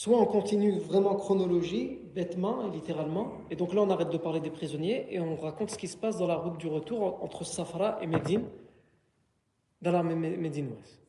Soit 0.00 0.18
on 0.18 0.24
continue 0.24 0.78
vraiment 0.78 1.14
chronologie, 1.14 1.98
bêtement 2.14 2.66
et 2.66 2.70
littéralement, 2.70 3.32
et 3.50 3.54
donc 3.54 3.74
là 3.74 3.82
on 3.82 3.90
arrête 3.90 4.08
de 4.08 4.16
parler 4.16 4.40
des 4.40 4.48
prisonniers 4.48 5.06
et 5.10 5.20
on 5.20 5.36
raconte 5.36 5.72
ce 5.72 5.76
qui 5.76 5.88
se 5.88 5.96
passe 5.98 6.16
dans 6.16 6.26
la 6.26 6.36
route 6.36 6.56
du 6.56 6.68
retour 6.68 7.22
entre 7.22 7.44
Safra 7.44 7.98
et 8.00 8.06
Médine, 8.06 8.44
dans 9.82 9.92
l'armée 9.92 10.14
médinoise. 10.14 11.02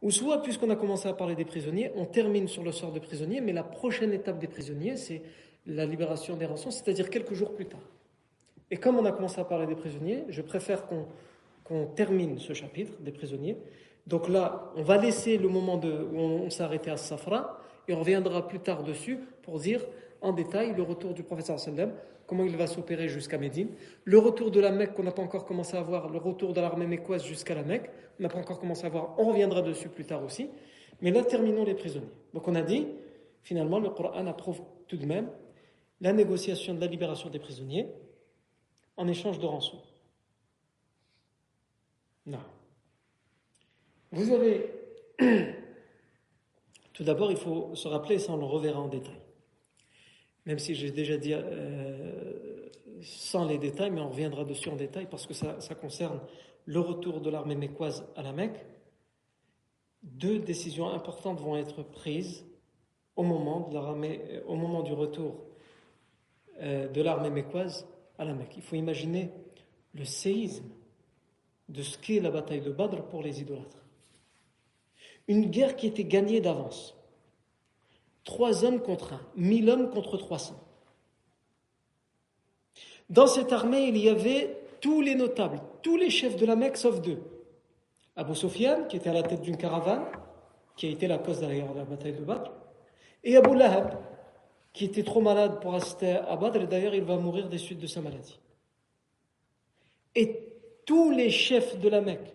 Ou 0.00 0.10
soit, 0.10 0.40
puisqu'on 0.40 0.70
a 0.70 0.76
commencé 0.76 1.08
à 1.08 1.12
parler 1.12 1.34
des 1.34 1.44
prisonniers, 1.44 1.92
on 1.94 2.06
termine 2.06 2.48
sur 2.48 2.62
le 2.62 2.72
sort 2.72 2.90
des 2.90 3.00
prisonniers, 3.00 3.42
mais 3.42 3.52
la 3.52 3.64
prochaine 3.64 4.14
étape 4.14 4.38
des 4.38 4.48
prisonniers, 4.48 4.96
c'est 4.96 5.20
la 5.66 5.84
libération 5.84 6.34
des 6.34 6.46
rançons, 6.46 6.70
c'est-à-dire 6.70 7.10
quelques 7.10 7.34
jours 7.34 7.52
plus 7.52 7.66
tard. 7.66 7.86
Et 8.70 8.78
comme 8.78 8.96
on 8.96 9.04
a 9.04 9.12
commencé 9.12 9.42
à 9.42 9.44
parler 9.44 9.66
des 9.66 9.76
prisonniers, 9.76 10.24
je 10.30 10.40
préfère 10.40 10.86
qu'on 10.86 11.84
termine 11.88 12.38
ce 12.38 12.54
chapitre 12.54 12.94
des 13.00 13.12
prisonniers. 13.12 13.58
Donc 14.06 14.30
là, 14.30 14.72
on 14.74 14.82
va 14.82 14.96
laisser 14.96 15.36
le 15.36 15.50
moment 15.50 15.78
où 15.78 16.16
on, 16.16 16.48
s'est 16.48 16.62
arrêté 16.62 16.90
à 16.90 16.96
Safra 16.96 17.58
et 17.88 17.94
on 17.94 18.00
reviendra 18.00 18.48
plus 18.48 18.60
tard 18.60 18.82
dessus 18.82 19.18
pour 19.42 19.58
dire 19.58 19.84
en 20.20 20.32
détail 20.32 20.74
le 20.74 20.82
retour 20.82 21.14
du 21.14 21.22
professeur 21.22 21.58
sallam, 21.58 21.92
comment 22.26 22.44
il 22.44 22.56
va 22.56 22.66
s'opérer 22.66 23.08
jusqu'à 23.08 23.38
Médine, 23.38 23.68
le 24.04 24.18
retour 24.18 24.50
de 24.50 24.60
la 24.60 24.70
Mecque 24.70 24.94
qu'on 24.94 25.02
n'a 25.02 25.12
pas 25.12 25.22
encore 25.22 25.44
commencé 25.44 25.76
à 25.76 25.82
voir, 25.82 26.08
le 26.08 26.18
retour 26.18 26.52
de 26.52 26.60
l'armée 26.60 26.86
mécoise 26.86 27.24
jusqu'à 27.24 27.54
la 27.54 27.62
Mecque, 27.62 27.90
on 28.18 28.22
n'a 28.22 28.28
pas 28.28 28.38
encore 28.38 28.60
commencé 28.60 28.86
à 28.86 28.88
voir, 28.88 29.14
on 29.18 29.24
reviendra 29.24 29.62
dessus 29.62 29.88
plus 29.88 30.04
tard 30.04 30.24
aussi. 30.24 30.48
Mais 31.00 31.10
là, 31.10 31.24
terminons 31.24 31.64
les 31.64 31.74
prisonniers. 31.74 32.06
Donc 32.32 32.46
on 32.46 32.54
a 32.54 32.62
dit, 32.62 32.86
finalement, 33.42 33.80
le 33.80 33.90
Coran 33.90 34.26
approuve 34.26 34.62
tout 34.86 34.96
de 34.96 35.04
même 35.04 35.28
la 36.00 36.12
négociation 36.12 36.74
de 36.74 36.80
la 36.80 36.86
libération 36.86 37.28
des 37.28 37.38
prisonniers 37.38 37.88
en 38.96 39.08
échange 39.08 39.38
de 39.38 39.46
rançon. 39.46 39.78
Non. 42.26 42.38
Vous 44.12 44.32
avez. 44.32 44.70
Tout 46.92 47.04
d'abord, 47.04 47.30
il 47.30 47.36
faut 47.36 47.74
se 47.74 47.88
rappeler, 47.88 48.18
ça 48.18 48.32
on 48.32 48.36
le 48.36 48.44
reverra 48.44 48.80
en 48.80 48.88
détail. 48.88 49.20
Même 50.46 50.58
si 50.58 50.74
j'ai 50.74 50.90
déjà 50.90 51.16
dit 51.16 51.32
euh, 51.34 52.68
sans 53.02 53.46
les 53.46 53.58
détails, 53.58 53.90
mais 53.90 54.00
on 54.00 54.10
reviendra 54.10 54.44
dessus 54.44 54.68
en 54.68 54.76
détail 54.76 55.06
parce 55.10 55.26
que 55.26 55.34
ça, 55.34 55.56
concerne 55.80 56.20
le 56.66 56.80
retour 56.80 57.20
de 57.20 57.30
l'armée 57.30 57.54
mécoise 57.54 58.04
à 58.16 58.22
la 58.22 58.32
Mecque. 58.32 58.64
Deux 60.02 60.40
décisions 60.40 60.88
importantes 60.88 61.40
vont 61.40 61.56
être 61.56 61.82
prises 61.82 62.44
au 63.14 63.22
moment, 63.22 63.68
de 63.68 63.74
l'armée, 63.74 64.20
au 64.46 64.56
moment 64.56 64.82
du 64.82 64.92
retour 64.92 65.44
euh, 66.60 66.88
de 66.88 67.02
l'armée 67.02 67.30
mécoise 67.30 67.86
à 68.18 68.24
la 68.24 68.34
Mecque. 68.34 68.54
Il 68.56 68.62
faut 68.62 68.76
imaginer 68.76 69.30
le 69.94 70.04
séisme 70.04 70.68
de 71.68 71.82
ce 71.82 71.98
qu'est 71.98 72.20
la 72.20 72.30
bataille 72.30 72.60
de 72.60 72.70
Badr 72.70 73.02
pour 73.04 73.22
les 73.22 73.40
idolâtres. 73.40 73.81
Une 75.28 75.50
guerre 75.50 75.76
qui 75.76 75.86
était 75.86 76.04
gagnée 76.04 76.40
d'avance. 76.40 76.96
Trois 78.24 78.64
hommes 78.64 78.80
contre 78.80 79.14
un, 79.14 79.20
mille 79.36 79.68
hommes 79.70 79.90
contre 79.90 80.16
trois 80.16 80.38
cents. 80.38 80.60
Dans 83.10 83.26
cette 83.26 83.52
armée, 83.52 83.88
il 83.88 83.98
y 83.98 84.08
avait 84.08 84.56
tous 84.80 85.00
les 85.00 85.14
notables, 85.14 85.60
tous 85.82 85.96
les 85.96 86.10
chefs 86.10 86.36
de 86.36 86.46
la 86.46 86.56
Mecque 86.56 86.76
sauf 86.76 87.00
deux. 87.00 87.20
Abu 88.16 88.34
Sufyan, 88.34 88.84
qui 88.88 88.96
était 88.96 89.10
à 89.10 89.14
la 89.14 89.22
tête 89.22 89.42
d'une 89.42 89.56
caravane, 89.56 90.04
qui 90.76 90.86
a 90.86 90.90
été 90.90 91.06
la 91.06 91.18
cause 91.18 91.40
d'ailleurs 91.40 91.72
de 91.72 91.78
la 91.78 91.84
bataille 91.84 92.12
de 92.12 92.24
Badr, 92.24 92.50
et 93.24 93.36
Abu 93.36 93.54
Lahab, 93.56 93.98
qui 94.72 94.86
était 94.86 95.02
trop 95.02 95.20
malade 95.20 95.60
pour 95.60 95.74
assister 95.74 96.12
à 96.12 96.36
Badr, 96.36 96.62
et 96.62 96.66
d'ailleurs 96.66 96.94
il 96.94 97.04
va 97.04 97.16
mourir 97.16 97.48
des 97.48 97.58
suites 97.58 97.78
de 97.78 97.86
sa 97.86 98.00
maladie. 98.00 98.38
Et 100.14 100.40
tous 100.84 101.10
les 101.10 101.30
chefs 101.30 101.78
de 101.78 101.88
la 101.88 102.00
Mecque 102.00 102.34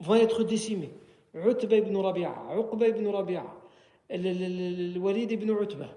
vont 0.00 0.14
être 0.14 0.44
décimés. 0.44 0.92
Utba 1.34 1.76
ibn 1.76 1.96
Rabi'a, 1.96 2.56
Uqba 2.58 2.86
ibn 2.88 3.06
Rabi'a, 3.06 3.44
Walid 5.00 5.32
ibn 5.32 5.50
Utba, 5.50 5.88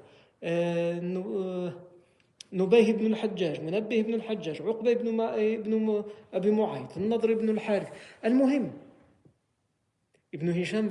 نبيه 2.53 2.93
بن 2.93 3.05
الحجاج 3.05 3.61
منبه 3.61 4.01
بن 4.01 4.13
الحجاج 4.13 4.61
عقبة 4.61 4.93
بن, 4.93 5.19
ابن 5.19 6.03
أبي 6.33 6.51
معيط 6.51 6.97
النضر 6.97 7.33
بن 7.33 7.49
الحارث 7.49 7.89
المهم 8.25 8.71
Ibn 10.33 10.51
Hisham 10.51 10.89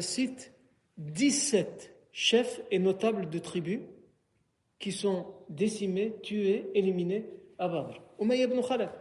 cite 0.00 0.52
17 0.98 1.90
chefs 2.12 2.60
et 2.70 2.78
notables 2.78 3.28
de 3.30 3.38
tribus 3.38 3.80
qui 4.78 4.92
sont 4.92 5.26
décimés, 5.48 6.14
tués, 6.22 6.70
éliminés 6.74 7.24
à 7.58 7.68
Badr. 7.68 8.00
Umayya 8.20 8.44
ibn 8.44 8.60
Khalaf, 8.60 8.92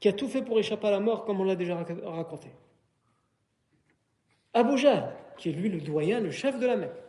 qui 0.00 0.08
a 0.08 0.12
tout 0.12 0.28
fait 0.28 0.42
pour 0.42 0.58
échapper 0.58 0.88
à 0.88 0.90
la 0.90 1.00
mort, 1.00 1.24
comme 1.24 1.40
on 1.40 1.44
l'a 1.44 1.56
déjà 1.56 1.76
raconté. 2.04 2.48
Abu 4.56 4.76
qui 5.36 5.50
est 5.50 5.52
lui 5.52 5.68
le 5.68 5.80
doyen, 5.80 6.20
le 6.20 6.30
chef 6.30 6.58
de 6.58 6.66
la 6.66 6.76
Mecque. 6.76 7.02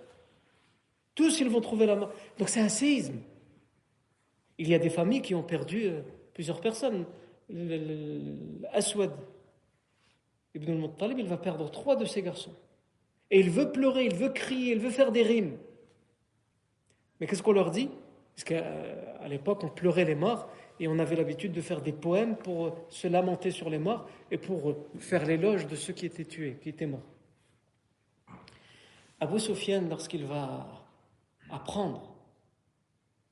Tous, 1.15 1.39
ils 1.39 1.49
vont 1.49 1.61
trouver 1.61 1.85
la 1.85 1.95
mort. 1.95 2.11
Donc 2.37 2.49
c'est 2.49 2.59
un 2.59 2.69
séisme. 2.69 3.19
Il 4.57 4.67
y 4.67 4.75
a 4.75 4.79
des 4.79 4.89
familles 4.89 5.21
qui 5.21 5.33
ont 5.33 5.43
perdu 5.43 5.85
euh, 5.85 6.01
plusieurs 6.33 6.59
personnes. 6.59 7.05
Aswad 8.73 9.13
ibn 10.53 10.71
al-Muttalib, 10.71 11.19
il 11.19 11.27
va 11.27 11.37
perdre 11.37 11.71
trois 11.71 11.95
de 11.95 12.03
ses 12.03 12.21
garçons. 12.21 12.53
Et 13.31 13.39
il 13.39 13.49
veut 13.49 13.71
pleurer, 13.71 14.05
il 14.05 14.15
veut 14.15 14.29
crier, 14.29 14.73
il 14.73 14.79
veut 14.79 14.89
faire 14.89 15.13
des 15.13 15.23
rimes. 15.23 15.57
Mais 17.19 17.27
qu'est-ce 17.27 17.43
qu'on 17.43 17.53
leur 17.53 17.71
dit? 17.71 17.89
Parce 18.35 18.43
qu'à 18.43 18.65
euh, 18.65 19.27
l'époque, 19.29 19.63
on 19.63 19.69
pleurait 19.69 20.05
les 20.05 20.15
morts 20.15 20.49
et 20.81 20.87
on 20.89 20.99
avait 20.99 21.15
l'habitude 21.15 21.53
de 21.53 21.61
faire 21.61 21.81
des 21.81 21.93
poèmes 21.93 22.35
pour 22.35 22.75
se 22.89 23.07
lamenter 23.07 23.51
sur 23.51 23.69
les 23.69 23.79
morts 23.79 24.05
et 24.31 24.37
pour 24.37 24.75
faire 24.99 25.25
l'éloge 25.25 25.65
de 25.65 25.75
ceux 25.77 25.93
qui 25.93 26.05
étaient 26.05 26.25
tués, 26.25 26.57
qui 26.61 26.69
étaient 26.69 26.85
morts. 26.85 27.16
Abu 29.19 29.39
Sufyan, 29.39 29.87
lorsqu'il 29.89 30.25
va 30.25 30.67
apprendre 31.49 32.15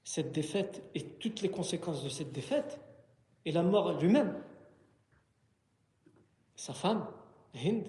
cette 0.04 0.32
défaite 0.32 0.84
et 0.96 1.04
toutes 1.04 1.42
les 1.42 1.50
conséquences 1.50 2.04
de 2.04 2.10
cette 2.10 2.32
défaite, 2.32 2.80
et 3.46 3.52
la 3.52 3.62
mort 3.62 4.00
lui-même, 4.00 4.42
sa 6.56 6.74
femme, 6.74 7.06
Hind, 7.54 7.86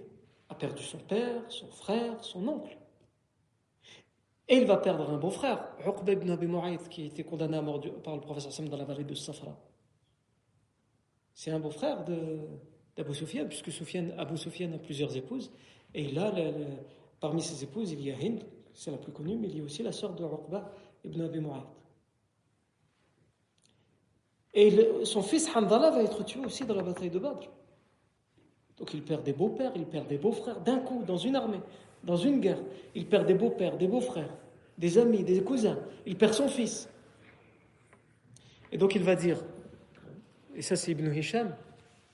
a 0.49 0.55
perdu 0.55 0.83
son 0.83 0.99
père, 0.99 1.43
son 1.49 1.69
frère, 1.69 2.23
son 2.23 2.47
oncle. 2.47 2.77
Et 4.49 4.57
il 4.59 4.67
va 4.67 4.77
perdre 4.77 5.11
un 5.11 5.17
beau-frère, 5.17 5.67
Uqba 5.85 6.13
ibn 6.13 6.31
Abi 6.31 6.49
qui 6.89 7.03
a 7.03 7.07
été 7.07 7.25
condamné 7.25 7.57
à 7.57 7.63
mort 7.63 7.81
par 8.05 8.15
le 8.15 8.21
professeur 8.21 8.53
Sam 8.53 8.69
dans 8.69 8.77
la 8.77 8.85
vallée 8.85 9.05
de 9.05 9.15
Safra. 9.15 9.57
C'est 11.35 11.51
un 11.51 11.59
beau-frère 11.59 12.05
d'Abu 12.05 13.15
Sufyan, 13.15 13.47
puisque 13.47 13.71
Abu 14.17 14.37
Sufyan 14.37 14.73
a 14.73 14.79
plusieurs 14.79 15.17
épouses. 15.17 15.51
Et 15.95 16.13
là, 16.13 16.33
parmi 17.20 17.42
ses 17.42 17.64
épouses, 17.64 17.92
il 17.92 18.02
y 18.02 18.12
a 18.12 18.16
Hind, 18.16 18.44
c'est 18.74 18.92
la 18.92 18.98
plus 18.98 19.12
connue, 19.12 19.36
mais 19.36 19.48
il 19.48 19.58
y 19.58 19.62
a 19.62 19.64
aussi 19.64 19.84
la 19.84 19.92
sœur 19.92 20.14
de 20.14 20.24
Uqba 20.24 20.72
ibn 21.04 21.22
Abi 21.22 21.40
Mu'ayth. 21.40 21.64
Et 24.54 25.06
son 25.06 25.22
fils 25.22 25.50
Hamdallah 25.56 25.92
va 25.92 26.04
être 26.04 26.24
tué 26.26 26.44
aussi 26.46 26.66
dans 26.66 26.76
la 26.76 26.84
bataille 26.84 27.10
de 27.10 27.20
Badr. 27.20 27.50
Donc 28.78 28.94
il 28.94 29.04
perd 29.04 29.24
des 29.24 29.34
beaux-pères, 29.34 29.72
il 29.76 29.86
perd 29.86 30.08
des 30.08 30.18
beaux-frères 30.18 30.60
d'un 30.60 30.80
coup, 30.80 31.04
dans 31.04 31.18
une 31.18 31.36
armée, 31.36 31.62
dans 32.04 32.18
une 32.18 32.40
guerre. 32.40 32.60
Il 32.96 33.08
perd 33.08 33.28
des 33.28 33.34
beaux-pères, 33.34 33.78
des 33.78 33.88
beaux-frères, 33.88 34.36
des 34.78 34.98
amis, 34.98 35.24
des 35.24 35.42
cousins. 35.44 35.80
Il 36.06 36.18
perd 36.18 36.34
son 36.34 36.50
fils. 36.50 36.90
Et 38.72 38.78
donc 38.78 38.96
il 38.96 39.04
va 39.04 39.16
dire, 39.16 39.38
et 40.56 40.62
ça 40.62 40.76
c'est 40.76 40.92
Ibn 40.92 41.14
Hisham, 41.14 41.56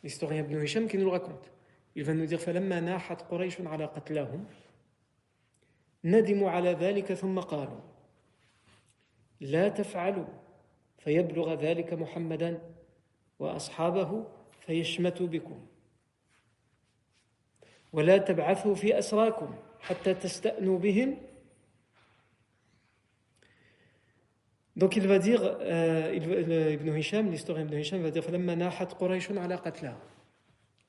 l'historien 0.03 0.43
Ibn 0.43 0.61
Hisham 0.61 0.87
qui 0.87 0.97
nous 0.97 1.05
le 1.05 1.11
raconte. 1.11 1.51
Il 1.95 2.03
va 2.03 2.13
nous 2.13 2.25
dire 2.25 2.39
فلما 2.39 2.79
ناحت 2.79 3.21
قريش 3.31 3.61
على 3.61 3.85
قتلهم 3.85 4.45
ندموا 6.04 6.50
على 6.50 6.72
ذلك 6.72 7.14
ثم 7.14 7.40
قالوا 7.40 7.80
لا 9.40 9.68
تفعلوا 9.68 10.26
فيبلغ 10.98 11.54
ذلك 11.54 11.92
محمدا 11.92 12.58
وأصحابه 13.38 14.24
فيشمتوا 14.60 15.26
بكم 15.26 15.66
ولا 17.92 18.18
تبعثوا 18.18 18.74
في 18.74 18.98
أسراكم 18.98 19.54
حتى 19.80 20.14
تستأنوا 20.14 20.78
بهم 20.78 21.16
Donc 24.74 24.96
il 24.96 25.06
va 25.06 25.18
dire, 25.18 25.42
euh, 25.60 26.14
il, 26.14 26.72
Ibn 26.72 26.96
Hisham, 26.96 27.30
l'historien 27.30 27.64
Ibn 27.64 27.74
Hisham 27.74 28.00
va 28.00 28.10
dire 28.10 28.24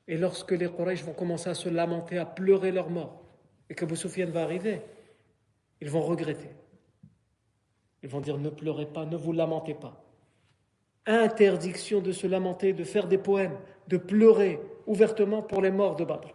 Et 0.08 0.18
lorsque 0.18 0.52
les 0.52 0.70
Quraysh 0.70 1.04
vont 1.04 1.14
commencer 1.14 1.50
à 1.50 1.54
se 1.54 1.68
lamenter, 1.68 2.18
à 2.18 2.26
pleurer 2.26 2.72
leur 2.72 2.90
mort, 2.90 3.26
et 3.70 3.76
qu'Abu 3.76 3.98
Sufyan 3.98 4.28
va 4.28 4.44
arriver, 4.44 4.82
ils 5.84 5.90
vont 5.90 6.02
regretter. 6.02 6.48
Ils 8.04 8.10
vont 8.10 8.22
dire 8.22 8.38
ne 8.38 8.50
pleurez 8.50 8.86
pas, 8.86 9.06
ne 9.06 9.18
vous 9.18 9.34
lamentez 9.34 9.74
pas. 9.74 10.02
Interdiction 11.06 12.00
de 12.00 12.14
se 12.14 12.26
lamenter, 12.26 12.72
de 12.72 12.86
faire 12.86 13.06
des 13.06 13.18
poèmes, 13.18 13.58
de 13.90 13.98
pleurer 13.98 14.62
ouvertement 14.88 15.42
pour 15.42 15.62
les 15.62 15.72
morts 15.72 15.98
de 15.98 16.06
Badr. 16.06 16.30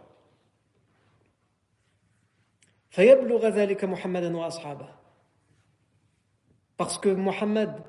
Parce 6.77 6.99
que 6.99 7.09
Muhammad 7.09 7.81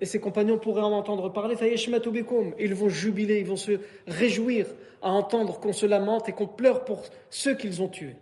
et 0.00 0.06
ses 0.06 0.20
compagnons 0.20 0.58
pourraient 0.58 0.82
en 0.82 0.92
entendre 0.92 1.32
parler, 1.32 1.56
ils 1.60 2.74
vont 2.74 2.88
jubiler, 2.88 3.40
ils 3.40 3.46
vont 3.46 3.56
se 3.56 3.80
réjouir 4.06 4.66
à 5.02 5.10
entendre 5.10 5.58
qu'on 5.58 5.72
se 5.72 5.86
lamente 5.86 6.28
et 6.28 6.32
qu'on 6.32 6.46
pleure 6.46 6.84
pour 6.84 7.02
ceux 7.30 7.56
qu'ils 7.56 7.82
ont 7.82 7.88
tués. 7.88 8.14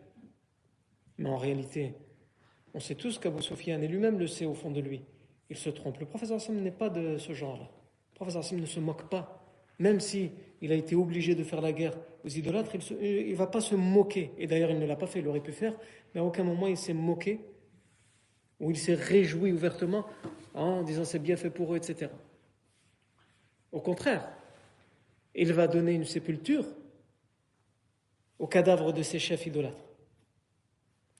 Mais 1.19 1.29
en 1.29 1.37
réalité, 1.37 1.95
on 2.75 2.81
sait 2.81 2.97
tous 2.97 3.19
qu'Abu 3.19 3.43
Sufyan, 3.43 3.81
et 3.81 3.89
lui-même 3.89 4.19
le 4.19 4.27
sait 4.27 4.45
au 4.45 4.55
fond 4.55 4.71
de 4.71 4.81
lui, 4.81 5.03
il 5.49 5.57
se 5.57 5.71
trompe. 5.71 5.99
Le 6.01 6.07
professeur 6.07 6.37
Hassan 6.37 6.61
n'est 6.61 6.71
pas 6.71 6.91
de 6.91 7.19
ce 7.19 7.33
genre-là. 7.33 7.71
Le 8.13 8.15
professeur 8.17 8.41
Hassan 8.41 8.61
ne 8.61 8.67
se 8.67 8.81
moque 8.81 9.09
pas. 9.09 9.41
Même 9.79 10.01
si 10.01 10.31
il 10.61 10.73
a 10.73 10.75
été 10.75 10.95
obligé 10.95 11.35
de 11.35 11.45
faire 11.45 11.61
la 11.61 11.73
guerre 11.73 11.97
aux 12.25 12.29
idolâtres, 12.29 12.75
il 13.01 13.31
ne 13.31 13.35
va 13.35 13.47
pas 13.47 13.61
se 13.61 13.75
moquer. 13.75 14.33
Et 14.39 14.47
d'ailleurs, 14.47 14.71
il 14.71 14.79
ne 14.79 14.87
l'a 14.87 14.97
pas 14.97 15.07
fait, 15.07 15.21
il 15.21 15.29
aurait 15.29 15.41
pu 15.41 15.53
faire, 15.53 15.75
mais 16.15 16.21
à 16.21 16.25
aucun 16.25 16.45
moment 16.45 16.67
il 16.67 16.77
s'est 16.77 16.95
moqué 16.95 17.41
ou 18.61 18.71
il 18.71 18.77
s'est 18.77 18.95
réjoui 18.95 19.53
ouvertement 19.53 20.07
en 20.55 20.83
disant 20.83 21.05
c'est 21.05 21.19
bien 21.19 21.37
fait 21.37 21.51
pour 21.51 21.75
eux, 21.75 21.77
etc. 21.77 22.11
Au 23.73 23.81
contraire, 23.81 24.29
il 25.35 25.53
va 25.53 25.67
donner 25.67 25.93
une 25.93 26.05
sépulture 26.05 26.65
aux 28.39 28.47
cadavres 28.47 28.93
de 28.93 29.03
ses 29.03 29.19
chefs 29.19 29.47
idolâtres. 29.47 29.85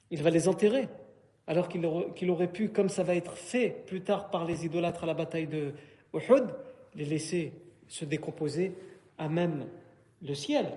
Il 0.09 0.23
va 0.23 0.29
les 0.29 0.47
enterrer, 0.47 0.87
alors 1.47 1.69
qu'il 1.69 1.85
aurait, 1.85 2.51
pu, 2.51 2.69
comme 2.69 2.89
ça 2.89 3.03
va 3.03 3.15
être 3.15 3.37
fait 3.37 3.83
plus 3.85 4.01
tard 4.01 4.31
par 4.31 4.45
les 4.45 4.65
idolâtres 4.65 5.03
à 5.03 5.07
la 5.07 5.13
bataille 5.13 5.47
de 5.47 5.73
Uhud, 6.13 6.47
les 6.95 7.05
laisser 7.05 7.53
se 7.87 8.03
décomposer 8.03 8.75
à 9.17 9.29
même 9.29 9.67
le 10.21 10.33
ciel. 10.33 10.71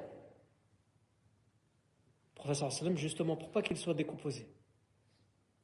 Professeur 2.35 2.71
sallam, 2.71 2.97
justement 2.97 3.37
pour 3.37 3.51
pas 3.51 3.63
qu'il 3.63 3.77
soit 3.77 3.95
décomposé. 3.95 4.47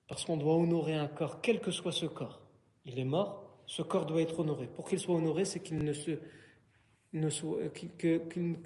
Parce 0.08 0.24
qu'on 0.24 0.36
doit 0.36 0.54
honorer 0.54 0.94
un 0.94 1.06
corps, 1.06 1.40
quel 1.40 1.60
que 1.60 1.70
soit 1.70 1.92
ce 1.92 2.06
corps. 2.06 2.40
Il 2.86 2.98
est 2.98 3.04
mort, 3.04 3.44
ce 3.66 3.82
corps 3.82 4.06
doit 4.06 4.22
être 4.22 4.40
honoré. 4.40 4.66
Pour 4.66 4.88
qu'il 4.88 4.98
soit 4.98 5.16
honoré, 5.16 5.44
c'est 5.44 5.60
qu'il 5.60 5.78
ne 5.78 5.92
se 5.92 6.18
ne 7.14 7.28
euh, 7.28 8.18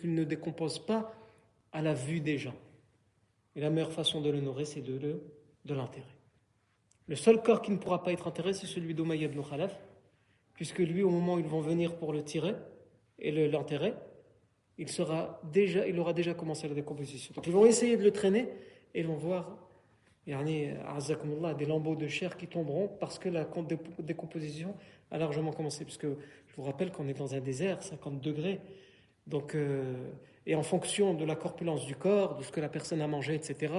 ne 0.04 0.24
décompose 0.24 0.78
pas 0.78 1.12
à 1.72 1.82
la 1.82 1.94
vue 1.94 2.20
des 2.20 2.38
gens. 2.38 2.54
Et 3.54 3.60
la 3.60 3.70
meilleure 3.70 3.92
façon 3.92 4.20
de 4.20 4.30
l'honorer, 4.30 4.64
c'est 4.64 4.80
de, 4.80 5.20
de 5.64 5.74
l'enterrer. 5.74 6.17
Le 7.08 7.16
seul 7.16 7.42
corps 7.42 7.62
qui 7.62 7.70
ne 7.70 7.78
pourra 7.78 8.02
pas 8.02 8.12
être 8.12 8.26
enterré, 8.26 8.52
c'est 8.52 8.66
celui 8.66 8.94
d'Umayy 8.94 9.24
ibn 9.24 9.40
Khalaf, 9.42 9.76
puisque 10.54 10.78
lui, 10.78 11.02
au 11.02 11.10
moment 11.10 11.34
où 11.34 11.38
ils 11.38 11.46
vont 11.46 11.62
venir 11.62 11.96
pour 11.96 12.12
le 12.12 12.22
tirer 12.22 12.54
et 13.18 13.48
l'enterrer, 13.48 13.94
il, 14.76 14.88
sera 14.88 15.40
déjà, 15.50 15.86
il 15.86 15.98
aura 15.98 16.12
déjà 16.12 16.34
commencé 16.34 16.68
la 16.68 16.74
décomposition. 16.74 17.32
Donc 17.34 17.46
ils 17.46 17.52
vont 17.52 17.64
essayer 17.64 17.96
de 17.96 18.04
le 18.04 18.12
traîner 18.12 18.48
et 18.94 19.00
ils 19.00 19.06
vont 19.06 19.16
voir 19.16 19.56
des 20.26 21.64
lambeaux 21.66 21.96
de 21.96 22.06
chair 22.06 22.36
qui 22.36 22.46
tomberont 22.46 22.88
parce 23.00 23.18
que 23.18 23.30
la 23.30 23.48
décomposition 24.00 24.74
a 25.10 25.16
largement 25.16 25.52
commencé. 25.52 25.84
Puisque 25.84 26.06
je 26.06 26.56
vous 26.56 26.62
rappelle 26.62 26.92
qu'on 26.92 27.08
est 27.08 27.14
dans 27.14 27.34
un 27.34 27.40
désert, 27.40 27.82
50 27.82 28.20
degrés. 28.20 28.60
Donc, 29.26 29.54
euh, 29.54 29.94
et 30.46 30.54
en 30.54 30.62
fonction 30.62 31.14
de 31.14 31.24
la 31.24 31.34
corpulence 31.34 31.86
du 31.86 31.96
corps, 31.96 32.36
de 32.36 32.42
ce 32.42 32.52
que 32.52 32.60
la 32.60 32.68
personne 32.68 33.00
a 33.00 33.06
mangé, 33.06 33.34
etc., 33.34 33.72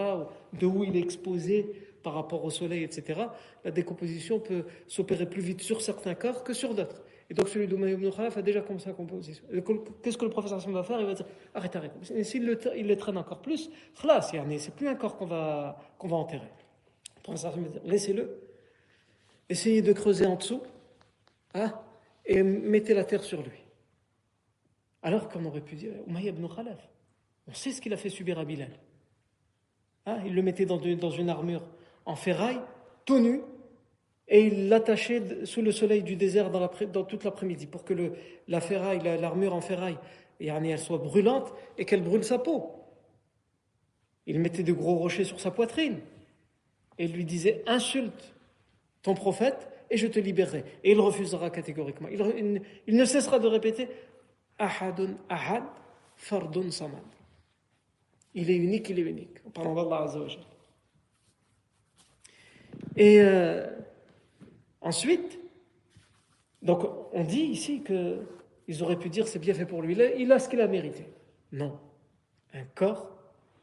de 0.53 0.65
où 0.65 0.83
il 0.83 0.95
est 0.95 1.01
exposé 1.01 1.71
par 2.03 2.13
rapport 2.13 2.43
au 2.43 2.49
soleil, 2.49 2.83
etc., 2.83 3.21
la 3.63 3.71
décomposition 3.71 4.39
peut 4.39 4.65
s'opérer 4.87 5.25
plus 5.25 5.41
vite 5.41 5.61
sur 5.61 5.81
certains 5.81 6.15
corps 6.15 6.43
que 6.43 6.53
sur 6.53 6.73
d'autres. 6.73 7.03
Et 7.29 7.35
donc 7.35 7.47
celui 7.47 7.67
d'Umayy 7.67 7.93
ibn 7.93 8.09
Khalaf 8.09 8.37
a 8.37 8.41
déjà 8.41 8.61
commencé 8.61 8.89
à 8.89 8.93
composition. 8.93 9.43
Qu'est-ce 10.01 10.17
que 10.17 10.25
le 10.25 10.31
professeur 10.31 10.59
va 10.71 10.83
faire? 10.83 10.99
Il 10.99 11.05
va 11.05 11.13
dire 11.13 11.25
arrête, 11.53 11.75
arrête. 11.75 11.91
Et 12.15 12.23
s'il 12.23 12.45
le, 12.45 12.95
traîne 12.97 13.17
encore 13.17 13.41
plus, 13.41 13.69
c'est 13.93 14.75
plus 14.75 14.87
un 14.87 14.95
corps 14.95 15.15
qu'on 15.15 15.27
va, 15.27 15.77
enterrer. 15.99 16.49
Le 17.17 17.21
professeur 17.21 17.55
va 17.55 17.61
dire 17.61 17.81
laissez-le, 17.85 18.41
essayez 19.47 19.83
de 19.83 19.93
creuser 19.93 20.25
en 20.25 20.37
dessous, 20.37 20.63
hein, 21.53 21.71
et 22.25 22.41
mettez 22.41 22.95
la 22.95 23.03
terre 23.03 23.23
sur 23.23 23.43
lui. 23.43 23.63
Alors 25.03 25.29
qu'on 25.29 25.45
aurait 25.45 25.61
pu 25.61 25.75
dire 25.75 25.93
Umayy 26.07 26.29
ibn 26.29 26.47
Khalaf, 26.47 26.89
on 27.47 27.53
sait 27.53 27.71
ce 27.71 27.79
qu'il 27.79 27.93
a 27.93 27.97
fait 27.97 28.09
subir 28.09 28.39
à 28.39 28.45
Bilal. 28.45 28.71
Hein, 30.07 30.17
il 30.25 30.33
le 30.33 30.41
mettait 30.41 30.65
dans 30.65 30.79
une 30.79 31.29
armure 31.29 31.61
en 32.09 32.15
ferraille, 32.15 32.59
tout 33.05 33.19
nu, 33.19 33.41
et 34.27 34.41
il 34.41 34.67
l'attachait 34.67 35.45
sous 35.45 35.61
le 35.61 35.71
soleil 35.71 36.01
du 36.01 36.15
désert 36.15 36.49
dans, 36.49 36.67
dans 36.91 37.03
toute 37.03 37.23
l'après-midi 37.23 37.67
pour 37.67 37.83
que 37.85 37.93
la 38.47 38.61
ferraille, 38.61 38.99
l'armure 39.21 39.53
en 39.53 39.61
ferraille, 39.61 39.97
elle 40.39 40.79
soit 40.79 40.97
brûlante 40.97 41.53
et 41.77 41.85
qu'elle 41.85 42.01
brûle 42.01 42.23
sa 42.23 42.39
peau. 42.39 42.71
Il 44.25 44.39
mettait 44.39 44.63
de 44.63 44.73
gros 44.73 44.95
rochers 44.95 45.23
sur 45.23 45.39
sa 45.39 45.51
poitrine 45.51 45.99
et 46.97 47.07
lui 47.07 47.25
disait 47.25 47.63
insulte 47.67 48.33
ton 49.03 49.13
prophète 49.13 49.69
et 49.91 49.97
je 49.97 50.07
te 50.07 50.19
libérerai. 50.19 50.63
Et 50.83 50.91
il 50.91 50.99
refusera 50.99 51.51
catégoriquement. 51.51 52.07
Il, 52.09 52.61
il, 52.87 52.95
ne 52.95 53.05
cessera 53.05 53.37
de 53.37 53.47
répéter 53.47 53.87
Ahadun 54.57 55.15
ahad, 55.29 55.63
fardun 56.15 56.71
samad. 56.71 56.99
Il 58.33 58.49
est 58.49 58.57
unique, 58.57 58.89
il 58.89 58.99
est 58.99 59.03
unique. 59.03 59.37
En 59.45 59.51
parlant 59.51 59.75
d'Allah 59.75 60.07
Et 62.99 63.21
euh, 63.21 63.65
ensuite, 64.81 65.39
donc 66.61 66.83
on 67.13 67.23
dit 67.23 67.39
ici 67.39 67.81
qu'ils 67.81 68.83
auraient 68.83 68.99
pu 68.99 69.07
dire 69.07 69.25
c'est 69.25 69.39
bien 69.39 69.53
fait 69.53 69.65
pour 69.65 69.81
lui, 69.81 69.97
il 70.17 70.31
a 70.33 70.37
ce 70.37 70.49
qu'il 70.49 70.59
a 70.59 70.67
mérité. 70.67 71.05
Non. 71.53 71.79
Un 72.53 72.65
corps, 72.75 73.09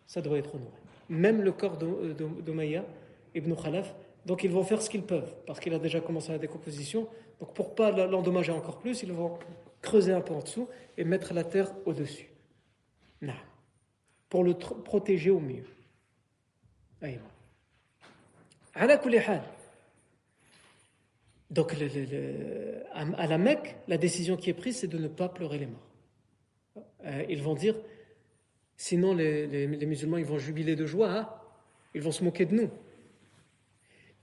ça 0.07 0.23
doit 0.23 0.39
être 0.39 0.55
honoré. 0.55 0.79
Même 1.11 1.43
le 1.43 1.53
corps 1.53 1.77
d'Omaïa, 1.77 2.87
Ibn 3.35 3.55
Khalaf, 3.55 3.95
donc 4.25 4.43
ils 4.43 4.51
vont 4.51 4.65
faire 4.65 4.81
ce 4.81 4.89
qu'ils 4.89 5.03
peuvent, 5.03 5.35
parce 5.47 5.61
qu'il 5.61 5.75
a 5.75 5.79
déjà 5.79 6.01
commencé 6.01 6.33
la 6.33 6.39
décomposition. 6.39 7.07
Donc 7.39 7.53
pour 7.53 7.75
pas 7.75 7.91
l'endommager 7.91 8.53
encore 8.53 8.79
plus, 8.79 9.03
ils 9.03 9.13
vont 9.13 9.39
creuser 9.83 10.13
un 10.13 10.23
peu 10.23 10.33
en 10.33 10.41
dessous 10.41 10.67
et 10.97 11.05
mettre 11.05 11.35
la 11.35 11.45
terre 11.45 11.73
au-dessus. 11.85 12.31
Pour 14.31 14.45
le 14.45 14.55
protéger 14.55 15.31
au 15.31 15.41
mieux. 15.41 15.67
Donc, 21.51 21.75
à 22.95 23.27
la 23.27 23.39
Mecque, 23.39 23.77
la 23.89 23.97
décision 23.99 24.37
qui 24.37 24.51
est 24.51 24.55
prise, 24.55 24.79
c'est 24.79 24.87
de 24.87 24.99
ne 24.99 25.09
pas 25.09 25.29
pleurer 25.29 25.59
les 25.59 25.67
morts. 25.67 25.87
Euh, 27.05 27.25
ils 27.29 27.43
vont 27.43 27.55
dire, 27.55 27.75
sinon 28.77 29.15
les, 29.15 29.67
musulmans, 29.87 30.19
ils 30.19 30.25
vont 30.25 30.39
jubiler 30.39 30.77
de 30.77 30.87
joie, 30.87 31.11
hein. 31.11 31.29
ils 31.95 32.03
vont 32.03 32.13
se 32.13 32.23
moquer 32.23 32.45
de 32.45 32.55
nous. 32.55 32.71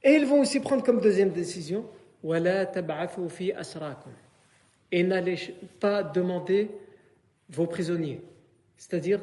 Et 0.03 0.11
ils 0.13 0.25
vont 0.25 0.41
aussi 0.41 0.59
prendre 0.59 0.83
comme 0.83 0.99
deuxième 0.99 1.31
décision, 1.31 1.89
et 4.91 5.03
n'allez 5.03 5.55
pas 5.79 6.03
demander 6.03 6.69
vos 7.49 7.65
prisonniers. 7.67 8.21
C'est-à-dire, 8.77 9.21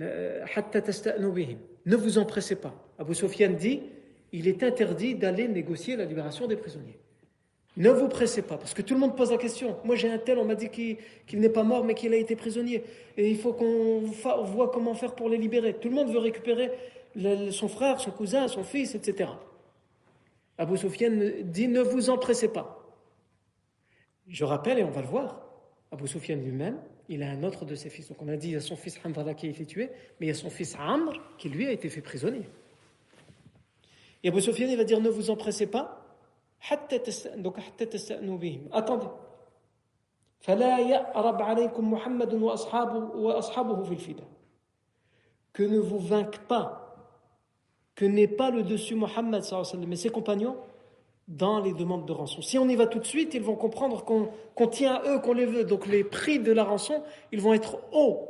euh, 0.00 0.44
ne 1.84 1.96
vous 1.96 2.18
empressez 2.18 2.56
pas. 2.56 2.74
Abu 2.98 3.14
Sufyan 3.14 3.50
dit, 3.50 3.82
il 4.32 4.48
est 4.48 4.62
interdit 4.62 5.14
d'aller 5.14 5.48
négocier 5.48 5.96
la 5.96 6.04
libération 6.04 6.46
des 6.46 6.56
prisonniers. 6.56 6.98
Ne 7.76 7.90
vous 7.90 8.08
pressez 8.08 8.42
pas, 8.42 8.56
parce 8.56 8.74
que 8.74 8.82
tout 8.82 8.94
le 8.94 9.00
monde 9.00 9.16
pose 9.16 9.30
la 9.30 9.36
question. 9.36 9.76
Moi 9.84 9.94
j'ai 9.94 10.10
un 10.10 10.18
tel, 10.18 10.38
on 10.38 10.44
m'a 10.44 10.56
dit 10.56 10.68
qu'il 10.68 10.98
n'est 11.34 11.48
pas 11.48 11.62
mort, 11.62 11.84
mais 11.84 11.94
qu'il 11.94 12.12
a 12.12 12.16
été 12.16 12.34
prisonnier. 12.34 12.82
Et 13.16 13.30
il 13.30 13.38
faut 13.38 13.52
qu'on 13.52 14.00
voit 14.00 14.70
comment 14.70 14.94
faire 14.94 15.14
pour 15.14 15.28
les 15.28 15.38
libérer. 15.38 15.74
Tout 15.74 15.88
le 15.88 15.94
monde 15.94 16.10
veut 16.10 16.18
récupérer 16.18 16.72
son 17.52 17.68
frère, 17.68 18.00
son 18.00 18.10
cousin, 18.10 18.48
son 18.48 18.64
fils, 18.64 18.94
etc. 18.94 19.30
Abu 20.56 20.76
Sufyan 20.76 21.12
dit, 21.44 21.68
ne 21.68 21.80
vous 21.80 22.10
empressez 22.10 22.48
pas. 22.48 22.84
Je 24.26 24.44
rappelle, 24.44 24.80
et 24.80 24.82
on 24.82 24.90
va 24.90 25.00
le 25.00 25.06
voir, 25.06 25.40
Abu 25.92 26.08
Sufyan 26.08 26.36
lui-même, 26.36 26.78
il 27.08 27.22
a 27.22 27.30
un 27.30 27.44
autre 27.44 27.64
de 27.64 27.76
ses 27.76 27.90
fils. 27.90 28.08
Donc 28.08 28.20
on 28.20 28.28
a 28.28 28.36
dit, 28.36 28.48
il 28.48 28.52
y 28.54 28.56
a 28.56 28.60
son 28.60 28.76
fils 28.76 28.98
Hamdallah 29.04 29.34
qui 29.34 29.46
a 29.46 29.50
été 29.50 29.64
tué, 29.64 29.88
mais 30.18 30.26
il 30.26 30.28
y 30.28 30.32
a 30.32 30.34
son 30.34 30.50
fils 30.50 30.76
Amr 30.78 31.12
qui 31.38 31.48
lui 31.48 31.66
a 31.66 31.70
été 31.70 31.88
fait 31.88 32.02
prisonnier. 32.02 32.48
Et 34.28 34.30
Abu 34.30 34.42
Sufyan, 34.42 34.68
il 34.68 34.76
va 34.76 34.84
dire, 34.84 35.00
ne 35.00 35.08
vous 35.08 35.30
empressez 35.30 35.66
pas, 35.66 36.04
donc 37.38 37.56
attendez. 38.72 39.06
Que 45.54 45.62
ne 45.62 45.78
vous 45.78 45.98
vainque 45.98 46.40
pas, 46.40 46.94
que 47.94 48.04
n'ait 48.04 48.28
pas 48.28 48.50
le 48.50 48.64
dessus 48.64 48.94
Mohammed 48.94 49.42
et 49.42 49.96
ses 49.96 50.10
compagnons 50.10 50.58
dans 51.26 51.60
les 51.60 51.72
demandes 51.72 52.04
de 52.04 52.12
rançon. 52.12 52.42
Si 52.42 52.58
on 52.58 52.68
y 52.68 52.76
va 52.76 52.86
tout 52.86 52.98
de 52.98 53.06
suite, 53.06 53.32
ils 53.32 53.40
vont 53.42 53.56
comprendre 53.56 54.04
qu'on 54.04 54.66
tient 54.66 54.96
à 54.96 55.10
eux, 55.10 55.20
qu'on 55.20 55.32
les 55.32 55.46
veut. 55.46 55.64
Donc 55.64 55.86
les 55.86 56.04
prix 56.04 56.38
de 56.38 56.52
la 56.52 56.64
rançon, 56.64 57.02
ils 57.32 57.40
vont 57.40 57.54
être 57.54 57.78
hauts. 57.92 58.28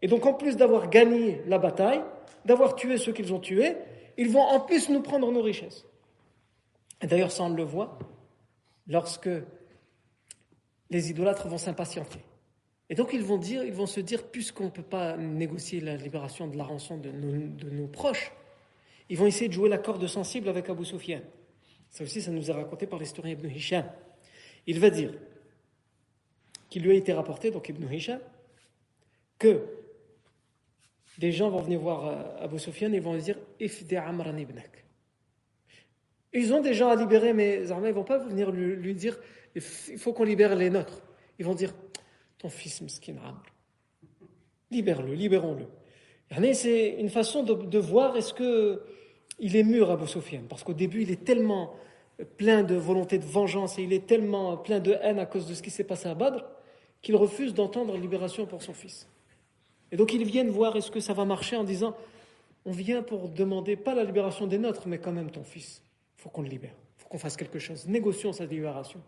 Et 0.00 0.06
donc 0.06 0.26
en 0.26 0.34
plus 0.34 0.56
d'avoir 0.56 0.90
gagné 0.90 1.42
la 1.48 1.58
bataille, 1.58 2.04
d'avoir 2.44 2.76
tué 2.76 2.98
ceux 2.98 3.10
qu'ils 3.10 3.34
ont 3.34 3.40
tués, 3.40 3.76
ils 4.20 4.28
vont 4.28 4.42
en 4.42 4.60
plus 4.60 4.90
nous 4.90 5.00
prendre 5.00 5.32
nos 5.32 5.40
richesses. 5.40 5.86
D'ailleurs, 7.00 7.32
ça 7.32 7.44
on 7.44 7.48
le 7.48 7.62
voit 7.62 7.98
lorsque 8.86 9.30
les 10.90 11.10
idolâtres 11.10 11.48
vont 11.48 11.56
s'impatienter. 11.56 12.18
Et 12.90 12.94
donc 12.94 13.14
ils 13.14 13.22
vont 13.22 13.38
dire, 13.38 13.64
ils 13.64 13.72
vont 13.72 13.86
se 13.86 13.98
dire, 14.00 14.24
puisqu'on 14.24 14.64
ne 14.64 14.70
peut 14.70 14.82
pas 14.82 15.16
négocier 15.16 15.80
la 15.80 15.96
libération 15.96 16.48
de 16.48 16.58
la 16.58 16.64
rançon 16.64 16.98
de 16.98 17.10
nos, 17.10 17.86
proches, 17.86 18.30
ils 19.08 19.16
vont 19.16 19.24
essayer 19.24 19.48
de 19.48 19.54
jouer 19.54 19.70
la 19.70 19.78
corde 19.78 20.06
sensible 20.06 20.50
avec 20.50 20.68
Abu 20.68 20.84
Sufyan. 20.84 21.22
Ça 21.88 22.04
aussi, 22.04 22.20
ça 22.20 22.30
nous 22.30 22.50
est 22.50 22.52
raconté 22.52 22.86
par 22.86 22.98
l'historien 22.98 23.32
Ibn 23.32 23.48
Hisham. 23.48 23.86
Il 24.66 24.80
va 24.80 24.90
dire 24.90 25.14
qu'il 26.68 26.82
lui 26.82 26.90
a 26.90 26.94
été 26.94 27.14
rapporté, 27.14 27.50
donc 27.50 27.70
Ibn 27.70 27.90
Hisham, 27.90 28.20
que 29.38 29.64
des 31.20 31.32
gens 31.32 31.50
vont 31.50 31.60
venir 31.60 31.78
voir 31.80 32.06
euh, 32.06 32.44
Abu 32.44 32.58
Sufyan 32.58 32.92
et 32.92 32.98
vont 32.98 33.12
lui 33.12 33.22
dire 33.22 33.36
Ifdi 33.60 33.96
Amran 33.96 34.36
ibnak. 34.38 34.84
Ils 36.32 36.54
ont 36.54 36.62
des 36.62 36.72
gens 36.72 36.88
à 36.88 36.96
libérer, 36.96 37.34
mais 37.34 37.70
armées 37.70 37.88
ne 37.88 37.94
vont 37.94 38.04
pas 38.04 38.18
venir 38.18 38.50
lui, 38.50 38.94
dire 38.94 39.18
il 39.54 39.60
faut 39.60 40.12
qu'on 40.12 40.24
libère 40.24 40.56
les 40.56 40.70
nôtres. 40.70 41.02
Ils 41.38 41.44
vont 41.44 41.54
dire 41.54 41.74
ton 42.38 42.48
fils, 42.48 42.80
Mskin 42.80 43.16
Amr, 43.22 43.42
libère-le, 44.70 45.12
libérons-le. 45.12 45.66
C'est 46.54 46.96
une 46.98 47.10
façon 47.10 47.42
de, 47.42 47.78
voir 47.78 48.16
est-ce 48.16 48.32
que 48.32 48.82
il 49.38 49.56
est 49.56 49.64
mûr 49.64 49.90
Abu 49.90 50.06
Sufyan, 50.06 50.42
parce 50.48 50.62
qu'au 50.62 50.74
début 50.74 51.02
il 51.02 51.10
est 51.10 51.24
tellement 51.24 51.74
plein 52.38 52.62
de 52.62 52.76
volonté 52.76 53.18
de 53.18 53.24
vengeance 53.24 53.78
et 53.78 53.82
il 53.82 53.92
est 53.92 54.06
tellement 54.06 54.56
plein 54.56 54.80
de 54.80 54.96
haine 55.02 55.18
à 55.18 55.26
cause 55.26 55.46
de 55.46 55.54
ce 55.54 55.62
qui 55.62 55.70
s'est 55.70 55.84
passé 55.84 56.08
à 56.08 56.14
Badr 56.14 56.44
qu'il 57.02 57.16
refuse 57.16 57.52
d'entendre 57.52 57.96
libération 57.96 58.46
pour 58.46 58.62
son 58.62 58.74
fils. 58.74 59.08
Et 59.92 59.96
donc 59.96 60.12
ils 60.12 60.24
viennent 60.24 60.50
voir 60.50 60.76
est-ce 60.76 60.90
que 60.90 61.00
ça 61.00 61.14
va 61.14 61.24
marcher 61.24 61.56
en 61.56 61.64
disant 61.64 61.96
on 62.64 62.72
vient 62.72 63.02
pour 63.02 63.28
demander 63.28 63.76
pas 63.76 63.94
la 63.94 64.04
libération 64.04 64.46
des 64.46 64.58
nôtres, 64.58 64.86
mais 64.86 64.98
quand 64.98 65.12
même 65.12 65.30
ton 65.30 65.44
fils. 65.44 65.82
Il 66.18 66.22
faut 66.22 66.28
qu'on 66.28 66.42
le 66.42 66.48
libère. 66.48 66.74
Il 66.98 67.02
faut 67.02 67.08
qu'on 67.08 67.18
fasse 67.18 67.36
quelque 67.36 67.58
chose. 67.58 67.86
Négocions 67.86 68.32
sa 68.32 68.44
libération. 68.44 69.00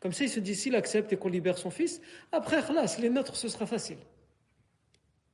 Comme 0.00 0.12
ça, 0.12 0.24
il 0.24 0.30
se 0.30 0.40
dit 0.40 0.54
s'il 0.54 0.76
accepte 0.76 1.12
et 1.12 1.16
qu'on 1.16 1.28
libère 1.28 1.58
son 1.58 1.70
fils, 1.70 2.00
après, 2.30 2.62
khlas, 2.62 2.98
les 3.00 3.08
nôtres, 3.10 3.34
ce 3.34 3.48
sera 3.48 3.66
facile. 3.66 3.98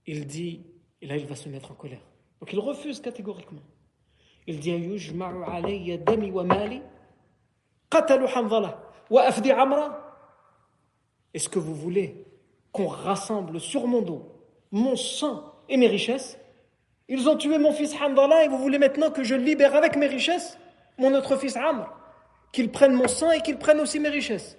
Il 0.06 0.26
dit, 0.26 0.62
et 1.02 1.06
là, 1.06 1.16
il 1.16 1.26
va 1.26 1.34
se 1.34 1.48
mettre 1.48 1.72
en 1.72 1.74
colère. 1.74 2.00
Donc 2.40 2.52
il 2.52 2.58
refuse 2.58 3.00
catégoriquement. 3.00 3.62
Il 4.46 4.60
dit 4.60 4.70
Est-ce 11.34 11.48
que 11.48 11.58
vous 11.58 11.74
voulez 11.74 12.26
qu'on 12.70 12.86
rassemble 12.86 13.60
sur 13.60 13.86
mon 13.86 14.02
dos 14.02 14.33
mon 14.74 14.96
sang 14.96 15.54
et 15.68 15.76
mes 15.76 15.86
richesses. 15.86 16.36
Ils 17.08 17.28
ont 17.28 17.36
tué 17.36 17.58
mon 17.58 17.72
fils 17.72 17.94
Hamdallah 17.94 18.44
et 18.44 18.48
vous 18.48 18.58
voulez 18.58 18.78
maintenant 18.78 19.10
que 19.10 19.22
je 19.22 19.34
libère 19.34 19.74
avec 19.74 19.96
mes 19.96 20.08
richesses 20.08 20.58
mon 20.98 21.14
autre 21.14 21.36
fils 21.36 21.56
Amr, 21.56 21.88
qu'ils 22.52 22.70
prennent 22.70 22.94
mon 22.94 23.08
sang 23.08 23.30
et 23.30 23.40
qu'ils 23.40 23.58
prennent 23.58 23.80
aussi 23.80 23.98
mes 23.98 24.08
richesses. 24.08 24.56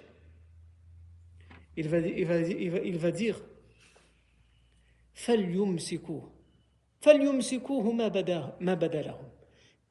Il 1.76 1.88
va, 1.88 1.98
il 1.98 2.26
va, 2.26 2.38
il 2.38 2.70
va, 2.70 2.78
il 2.78 2.98
va 2.98 3.10
dire 3.10 3.40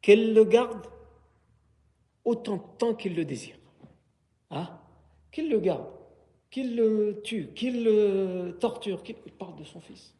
qu'elle 0.01 0.33
le 0.33 0.43
garde 0.43 0.87
autant 2.23 2.57
de 2.81 2.93
qu'il 2.93 3.15
le 3.15 3.25
désire. 3.25 3.57
Ah, 4.49 4.81
qu'il 5.31 5.49
le 5.49 5.59
garde, 5.59 5.87
qu'il 6.49 6.75
le 6.75 7.21
tue, 7.23 7.49
qu'il 7.53 7.83
le 7.83 8.57
torture, 8.59 9.03
qu'il 9.03 9.15
parle 9.37 9.55
de 9.57 9.63
son 9.63 9.81
fils. 9.81 10.14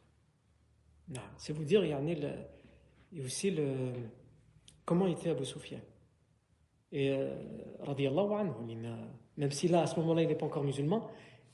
C'est 1.38 1.54
vous 1.54 1.64
dire, 1.64 1.84
il 1.84 1.90
y 1.90 3.18
y 3.18 3.22
a 3.22 3.24
aussi 3.24 3.52
le, 3.52 3.94
comment 4.86 5.08
était 5.08 5.30
Abu 5.30 5.46
Sufyan. 5.46 5.80
Et 6.92 7.10
euh, 7.12 7.36
anhu, 7.86 8.78
même 9.38 9.52
si 9.52 9.68
là, 9.68 9.82
à 9.82 9.88
ce 9.88 10.00
moment-là, 10.00 10.22
il 10.22 10.28
n'est 10.28 10.36
pas 10.36 10.46
encore 10.46 10.64
musulman, 10.64 11.10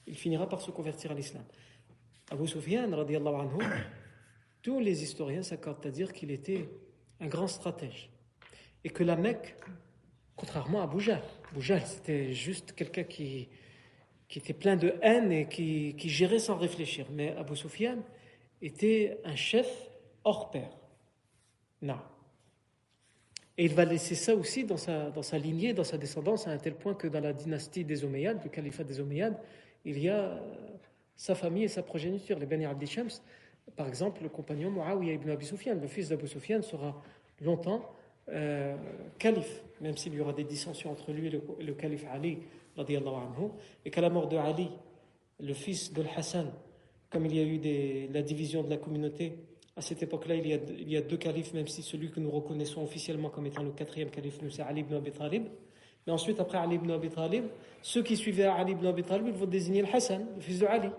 il 0.06 0.16
finira 0.16 0.47
par 0.47 0.62
se 0.62 0.72
convertir 0.72 1.12
à 1.12 1.14
l'islam. 1.14 1.43
Abu 2.30 2.47
Sufyan, 2.47 2.91
anhu, 2.91 3.66
tous 4.62 4.80
les 4.80 5.04
historiens 5.04 5.41
s'accordent 5.41 5.86
à 5.86 5.91
dire 5.91 6.14
qu'il 6.14 6.32
était 6.32 6.70
un 7.20 7.28
grand 7.28 7.47
stratège. 7.47 8.10
Et 8.84 8.89
que 8.89 9.04
la 9.04 9.16
Mecque, 9.16 9.56
contrairement 10.36 10.82
à 10.82 10.88
Boujal, 10.88 11.22
Boujal 11.54 11.86
c'était 11.86 12.34
juste 12.34 12.74
quelqu'un 12.74 13.04
qui, 13.04 13.49
qui 14.28 14.39
était 14.39 14.54
plein 14.54 14.76
de 14.76 14.95
haine 15.02 15.32
et 15.32 15.47
qui, 15.47 15.95
qui 15.97 16.10
gérait 16.10 16.39
sans 16.39 16.58
réfléchir. 16.58 17.06
Mais 17.12 17.36
Abu 17.38 17.56
Sufyan, 17.56 17.99
était 18.62 19.20
un 19.24 19.36
chef 19.36 19.89
hors 20.24 20.51
pair. 20.51 20.70
Non. 21.82 21.97
Et 23.57 23.66
il 23.66 23.74
va 23.74 23.86
laisser 23.86 24.16
ça 24.16 24.36
aussi 24.36 24.64
dans 24.64 24.78
sa, 24.78 25.09
dans 25.09 25.24
sa 25.24 25.38
lignée, 25.38 25.74
dans 25.74 25.84
sa 25.84 25.97
descendance, 25.97 26.47
à 26.47 26.51
un 26.51 26.57
tel 26.57 26.76
point 26.76 26.93
que 26.93 27.07
dans 27.07 27.20
la 27.20 27.34
dynastie 27.34 27.84
des 27.84 28.03
Omeyyades, 28.03 28.41
du 28.41 28.49
califat 28.49 28.84
des 28.84 28.99
Omeyyades, 28.99 29.38
il 29.86 29.99
y 29.99 30.09
a 30.09 30.20
euh, 30.20 30.39
sa 31.16 31.36
famille 31.36 31.64
et 31.64 31.68
sa 31.68 31.84
progéniture. 31.84 32.39
Les 32.39 32.45
Bani 32.45 32.66
Abdi 32.66 32.88
Shams, 32.88 33.09
par 33.76 33.88
exemple, 33.88 34.24
le 34.24 34.30
compagnon 34.30 34.72
Muawiyah 34.72 35.14
ibn 35.14 35.30
Abi 35.30 35.45
Sufyan, 35.45 35.76
le 35.76 35.88
fils 35.88 36.09
d'Abu 36.09 36.28
Sufyan, 36.28 36.62
sera 36.62 37.01
longtemps 37.41 37.93
euh, 38.30 38.76
calife, 39.18 39.64
même 39.82 39.97
s'il 39.97 40.14
y 40.14 40.22
aura 40.22 40.34
des 40.34 40.43
dissensions 40.43 40.91
entre 40.91 41.12
lui 41.12 41.28
et 41.28 41.30
le, 41.32 41.74
calife 41.74 42.05
Ali, 42.12 42.39
anhu, 42.78 43.49
et 43.84 43.91
qu'à 43.91 44.01
la 44.01 44.09
mort 44.09 44.28
de 44.28 44.38
Ali, 44.38 44.70
le 45.39 45.53
fils 45.53 45.91
de 45.91 46.03
Hassan, 46.16 46.51
comme 47.12 47.26
il 47.26 47.36
y 47.36 47.39
a 47.39 47.43
eu 47.43 47.59
des, 47.59 48.09
la 48.12 48.24
division 48.24 48.64
de 48.64 48.70
la 48.70 48.78
communauté, 48.78 49.38
à 49.76 49.82
cette 49.82 50.01
époque-là, 50.01 50.36
il, 50.36 50.89
y 50.89 50.97
a 50.97 51.01
deux 51.01 51.18
califes, 51.18 51.53
même 51.53 51.68
si 51.68 51.82
celui 51.82 52.09
que 52.09 52.20
nous 52.20 52.32
reconnaissons 52.32 52.84
officiellement 52.84 53.30
comme 53.30 53.45
étant 53.45 53.64
le 53.64 53.72
quatrième 53.72 54.09
calife, 54.09 54.39
c'est 54.49 54.62
Ali 54.62 54.82
ibn 54.82 54.95
Abi 54.95 55.12
Talib. 55.12 55.43
Mais 56.05 56.14
ensuite, 56.14 56.39
après 56.39 56.57
Ali 56.57 56.76
ibn 56.76 56.91
Abi 56.91 57.09
Talib, 57.09 57.45
ceux 57.82 58.01
qui 58.01 58.18
suivaient 58.18 58.45
Ali 58.45 58.74
ibn 58.74 58.86
Abi 58.88 59.03
Talib, 59.03 59.28
ils 59.28 59.34
vont 59.34 59.45
désigner 59.45 59.82
le 59.82 59.88
Hassan, 59.93 60.26
le 60.36 60.41
fils 60.41 60.59
de 60.59 60.66
Ali. 60.66 60.89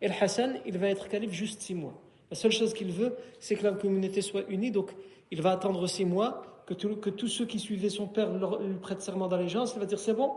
Et 0.00 0.08
le 0.08 0.14
Hassan, 0.18 0.60
il 0.66 0.76
va 0.78 0.88
être 0.88 1.08
calife 1.08 1.32
juste 1.32 1.60
six 1.60 1.74
mois. 1.74 1.94
La 2.30 2.36
seule 2.36 2.52
chose 2.52 2.74
qu'il 2.74 2.90
veut, 2.90 3.16
c'est 3.38 3.54
que 3.54 3.64
la 3.64 3.72
communauté 3.72 4.22
soit 4.22 4.48
unie, 4.48 4.70
donc 4.70 4.90
il 5.30 5.42
va 5.42 5.52
attendre 5.52 5.86
six 5.86 6.04
mois, 6.04 6.42
que, 6.66 6.74
tous 7.10 7.28
ceux 7.28 7.46
qui 7.46 7.58
suivaient 7.58 7.90
son 7.90 8.06
père 8.06 8.30
lui 8.32 8.74
prêtent 8.80 9.02
serment 9.02 9.28
d'allégeance, 9.28 9.72
il 9.74 9.80
va 9.80 9.86
dire 9.86 9.98
c'est 9.98 10.14
bon, 10.14 10.32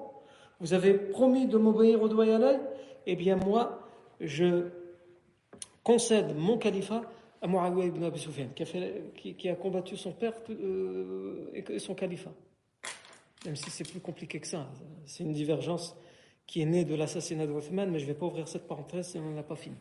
vous 0.59 0.74
avez 0.74 0.93
promis 0.93 1.45
de 1.45 1.57
m'obéir 1.57 2.01
au 2.01 2.07
doigt 2.07 2.26
et 2.26 2.57
eh 3.05 3.15
bien 3.15 3.36
moi, 3.36 3.88
je 4.19 4.69
concède 5.84 6.36
mon 6.36 6.57
califat 6.57 7.03
à 7.41 7.47
Muawiyah 7.47 7.88
ibn 7.88 8.03
Abi 8.03 8.19
Sufyan, 8.19 8.47
qui 8.55 9.49
a, 9.49 9.51
a 9.51 9.55
combattu 9.55 9.97
son 9.97 10.13
père 10.13 10.34
euh, 10.49 11.51
et 11.53 11.79
son 11.79 11.93
califat. 11.93 12.31
même 13.45 13.55
si 13.55 13.69
c'est 13.69 13.88
plus 13.88 13.99
compliqué 13.99 14.39
que 14.39 14.47
ça. 14.47 14.69
C'est 15.05 15.23
une 15.23 15.34
divergence 15.34 15.95
qui 16.47 16.61
est 16.61 16.65
née 16.65 16.86
de 16.86 16.95
l'assassinat 16.95 17.47
d'Othman, 17.47 17.91
mais 17.91 17.99
je 17.99 18.05
ne 18.05 18.11
vais 18.11 18.17
pas 18.17 18.25
ouvrir 18.25 18.47
cette 18.47 18.67
parenthèse, 18.67 19.15
on 19.17 19.31
n'a 19.31 19.43
pas 19.43 19.55
fini. 19.55 19.75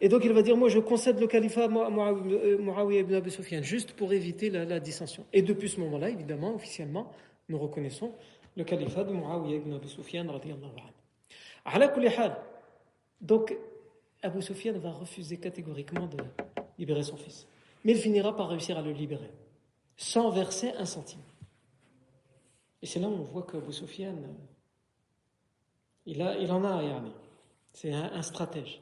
Et 0.00 0.08
donc 0.08 0.24
il 0.24 0.32
va 0.32 0.42
dire, 0.42 0.56
moi 0.56 0.68
je 0.68 0.78
concède 0.78 1.18
le 1.18 1.26
califat 1.26 1.64
à 1.64 1.68
Muawiyah 1.68 3.00
ibn 3.00 3.14
Abi 3.14 3.30
Sufyan, 3.30 3.62
juste 3.62 3.92
pour 3.92 4.12
éviter 4.12 4.50
la, 4.50 4.78
dissension. 4.80 5.24
Et 5.32 5.42
depuis 5.42 5.68
ce 5.68 5.80
moment-là, 5.80 6.10
évidemment, 6.10 6.54
officiellement, 6.54 7.10
nous 7.48 7.58
reconnaissons 7.58 8.12
le 8.56 8.64
califat 8.64 9.04
de 9.04 9.12
Muawiyah 9.12 9.56
ibn 9.56 9.72
Abi 9.72 9.88
Sufyan, 9.88 10.26
Donc, 13.20 13.56
Abu 14.24 14.40
Sufyan 14.40 14.72
va 14.78 14.90
refuser 14.90 15.36
catégoriquement 15.36 16.06
de 16.06 16.16
libérer 16.78 17.02
son 17.02 17.16
fils. 17.16 17.46
Mais 17.84 17.92
il 17.92 17.98
finira 17.98 18.34
par 18.34 18.48
réussir 18.48 18.78
à 18.78 18.82
le 18.82 18.92
libérer, 18.92 19.30
sans 19.96 20.30
verser 20.30 20.72
un 20.78 20.86
centime. 20.86 21.20
Et 22.80 22.86
c'est 22.86 23.00
là 23.00 23.08
où 23.08 23.12
on 23.12 23.22
voit 23.22 23.42
qu'Abu 23.42 23.72
Sufyan, 23.72 24.16
il, 26.06 26.22
a, 26.22 26.38
il 26.38 26.50
en 26.50 26.64
a, 26.64 26.82
c'est 27.72 27.92
un 27.92 28.22
stratège. 28.22 28.80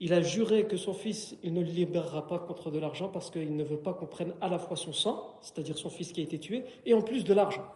Il 0.00 0.12
a 0.14 0.22
juré 0.22 0.66
que 0.66 0.76
son 0.76 0.94
fils, 0.94 1.36
il 1.42 1.52
ne 1.52 1.60
le 1.60 1.70
libérera 1.70 2.26
pas 2.26 2.38
contre 2.38 2.70
de 2.70 2.78
l'argent 2.78 3.08
parce 3.08 3.30
qu'il 3.30 3.56
ne 3.56 3.64
veut 3.64 3.80
pas 3.80 3.92
qu'on 3.92 4.06
prenne 4.06 4.32
à 4.40 4.48
la 4.48 4.58
fois 4.58 4.76
son 4.76 4.92
sang, 4.92 5.38
c'est-à-dire 5.42 5.76
son 5.76 5.90
fils 5.90 6.12
qui 6.12 6.20
a 6.20 6.24
été 6.24 6.38
tué, 6.38 6.64
et 6.86 6.94
en 6.94 7.02
plus 7.02 7.24
de 7.24 7.34
l'argent. 7.34 7.66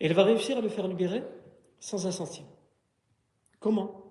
Et 0.00 0.06
il 0.06 0.14
va 0.14 0.22
réussir 0.22 0.56
à 0.56 0.60
le 0.60 0.68
faire 0.68 0.88
libérer 0.88 1.22
sans 1.78 2.06
un 2.06 2.12
centime. 2.12 2.46
Comment? 3.60 4.01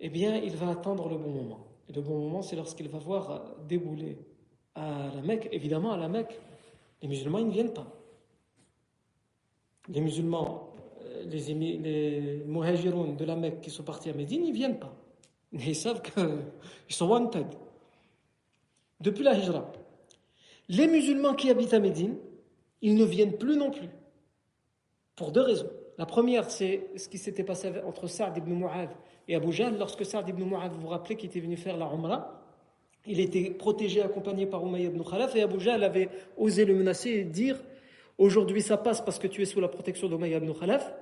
Eh 0.00 0.08
bien, 0.08 0.36
il 0.36 0.56
va 0.56 0.70
attendre 0.70 1.08
le 1.08 1.16
bon 1.16 1.30
moment. 1.30 1.66
Et 1.88 1.92
le 1.92 2.02
bon 2.02 2.18
moment, 2.18 2.42
c'est 2.42 2.56
lorsqu'il 2.56 2.88
va 2.88 2.98
voir 2.98 3.56
débouler 3.66 4.18
à 4.74 5.10
la 5.14 5.22
Mecque. 5.22 5.48
Évidemment, 5.52 5.92
à 5.92 5.96
la 5.96 6.08
Mecque, 6.08 6.40
les 7.02 7.08
musulmans, 7.08 7.38
ils 7.38 7.46
ne 7.46 7.52
viennent 7.52 7.72
pas. 7.72 7.86
Les 9.88 10.00
musulmans 10.00 10.72
les, 11.24 11.78
les 11.78 12.42
muhajiroun 12.46 13.16
de 13.16 13.24
la 13.24 13.36
Mecque 13.36 13.60
qui 13.60 13.70
sont 13.70 13.82
partis 13.82 14.10
à 14.10 14.12
Médine, 14.12 14.44
ils 14.44 14.50
ne 14.50 14.56
viennent 14.56 14.78
pas. 14.78 14.94
Ils 15.52 15.76
savent 15.76 16.02
qu'ils 16.02 16.42
sont 16.94 17.08
wanted. 17.08 17.46
Depuis 19.00 19.24
la 19.24 19.34
hijra. 19.34 19.70
Les 20.68 20.86
musulmans 20.86 21.34
qui 21.34 21.50
habitent 21.50 21.74
à 21.74 21.78
Médine, 21.78 22.16
ils 22.82 22.94
ne 22.94 23.04
viennent 23.04 23.36
plus 23.36 23.56
non 23.56 23.70
plus. 23.70 23.88
Pour 25.14 25.32
deux 25.32 25.42
raisons. 25.42 25.70
La 25.98 26.06
première, 26.06 26.50
c'est 26.50 26.88
ce 26.96 27.08
qui 27.08 27.18
s'était 27.18 27.44
passé 27.44 27.72
entre 27.86 28.06
Saad 28.06 28.36
ibn 28.36 28.52
Mu'adh 28.52 28.90
et 29.28 29.34
Abu 29.34 29.52
Jahl. 29.52 29.78
Lorsque 29.78 30.04
Saad 30.04 30.28
ibn 30.28 30.44
Mu'adh, 30.44 30.72
vous 30.72 30.82
vous 30.82 30.88
rappelez, 30.88 31.16
qui 31.16 31.26
était 31.26 31.40
venu 31.40 31.56
faire 31.56 31.76
la 31.76 31.86
Umrah, 31.86 32.42
il 33.06 33.20
était 33.20 33.50
protégé, 33.50 34.02
accompagné 34.02 34.46
par 34.46 34.66
Umayyad 34.66 34.92
ibn 34.92 35.02
Khalaf, 35.02 35.34
et 35.36 35.42
Abu 35.42 35.60
Jahl 35.60 35.84
avait 35.84 36.08
osé 36.36 36.64
le 36.64 36.74
menacer 36.74 37.10
et 37.10 37.24
dire 37.24 37.56
Aujourd'hui, 38.18 38.62
ça 38.62 38.78
passe 38.78 39.02
parce 39.02 39.18
que 39.18 39.26
tu 39.26 39.42
es 39.42 39.44
sous 39.44 39.60
la 39.60 39.68
protection 39.68 40.08
d'Umayyad 40.08 40.42
ibn 40.42 40.52
Khalaf, 40.52 40.92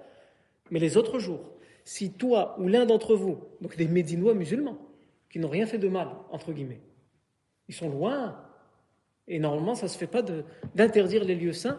mais 0.71 0.81
les 0.81 0.97
autres 0.97 1.19
jours, 1.19 1.41
si 1.85 2.11
toi 2.13 2.57
ou 2.59 2.69
l'un 2.69 2.87
d'entre 2.87 3.15
vous, 3.15 3.39
donc 3.61 3.77
des 3.77 3.87
Médinois 3.87 4.35
musulmans, 4.35 4.79
qui 5.31 5.39
n'ont 5.39 5.49
rien 5.49 5.67
fait 5.67 5.79
de 5.79 5.89
mal, 5.89 6.09
entre 6.31 6.53
guillemets, 6.53 6.81
ils 7.69 7.75
sont 7.75 7.89
loin, 7.89 8.37
et 9.29 9.39
normalement 9.39 9.75
ça 9.75 9.87
ne 9.87 9.91
se 9.91 9.99
fait 9.99 10.07
pas 10.07 10.23
d'interdire 10.75 11.25
les 11.25 11.35
lieux 11.35 11.53
saints, 11.53 11.79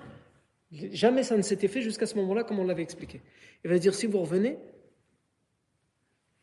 jamais 0.72 1.24
ça 1.24 1.38
ne 1.38 1.42
s'était 1.42 1.68
fait 1.68 1.82
jusqu'à 1.82 2.06
ce 2.06 2.16
moment-là, 2.16 2.44
comme 2.44 2.60
on 2.60 2.64
l'avait 2.64 2.84
expliqué. 2.84 3.22
Il 3.64 3.70
va 3.70 3.80
dire, 3.80 3.94
si 3.94 4.06
vous 4.08 4.20
revenez, 4.20 4.58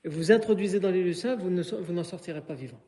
et 0.04 0.08
vous 0.08 0.32
introduisez 0.32 0.80
dans 0.80 0.90
les 0.90 1.02
lieux 1.02 1.12
saints, 1.14 1.36
vous 1.36 1.92
n'en 1.92 2.04
sortirez 2.04 2.40
pas 2.42 2.54
vivant. 2.54 2.80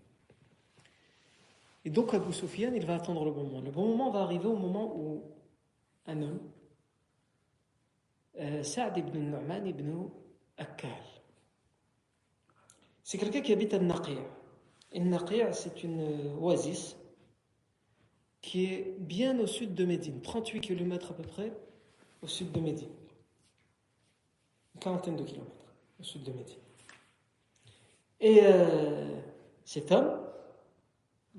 Et 1.84 1.90
donc 1.90 2.14
Abu 2.14 2.32
Sufyan, 2.32 2.72
il 2.74 2.86
va 2.86 2.96
attendre 2.96 3.24
le 3.24 3.30
bon 3.30 3.44
moment. 3.44 3.60
Le 3.60 3.70
bon 3.70 3.88
moment 3.88 4.10
va 4.10 4.20
arriver 4.20 4.46
au 4.46 4.56
moment 4.56 4.96
où 4.96 5.22
un 6.06 6.22
homme 6.22 6.40
euh, 8.40 8.62
Saad 8.62 8.96
ibn 8.96 9.18
Nu'man 9.18 9.66
ibn 9.66 10.08
Akkal. 10.56 10.90
C'est 13.02 13.18
quelqu'un 13.18 13.42
qui 13.42 13.52
habite 13.52 13.74
à 13.74 13.78
Naqir. 13.78 14.18
Et 14.92 15.02
c'est 15.52 15.82
une 15.84 16.36
oasis 16.40 16.96
qui 18.44 18.66
est 18.66 18.94
bien 18.98 19.38
au 19.40 19.46
sud 19.46 19.74
de 19.74 19.86
Médine, 19.86 20.20
38 20.20 20.60
km 20.60 21.12
à 21.12 21.14
peu 21.14 21.22
près 21.22 21.50
au 22.20 22.26
sud 22.26 22.52
de 22.52 22.60
Médine. 22.60 22.90
Une 24.74 24.80
quarantaine 24.80 25.16
de 25.16 25.22
kilomètres 25.22 25.72
au 25.98 26.02
sud 26.02 26.24
de 26.24 26.32
Médine. 26.32 26.58
Et 28.20 28.40
euh, 28.42 29.18
cet 29.64 29.90
homme, 29.92 30.20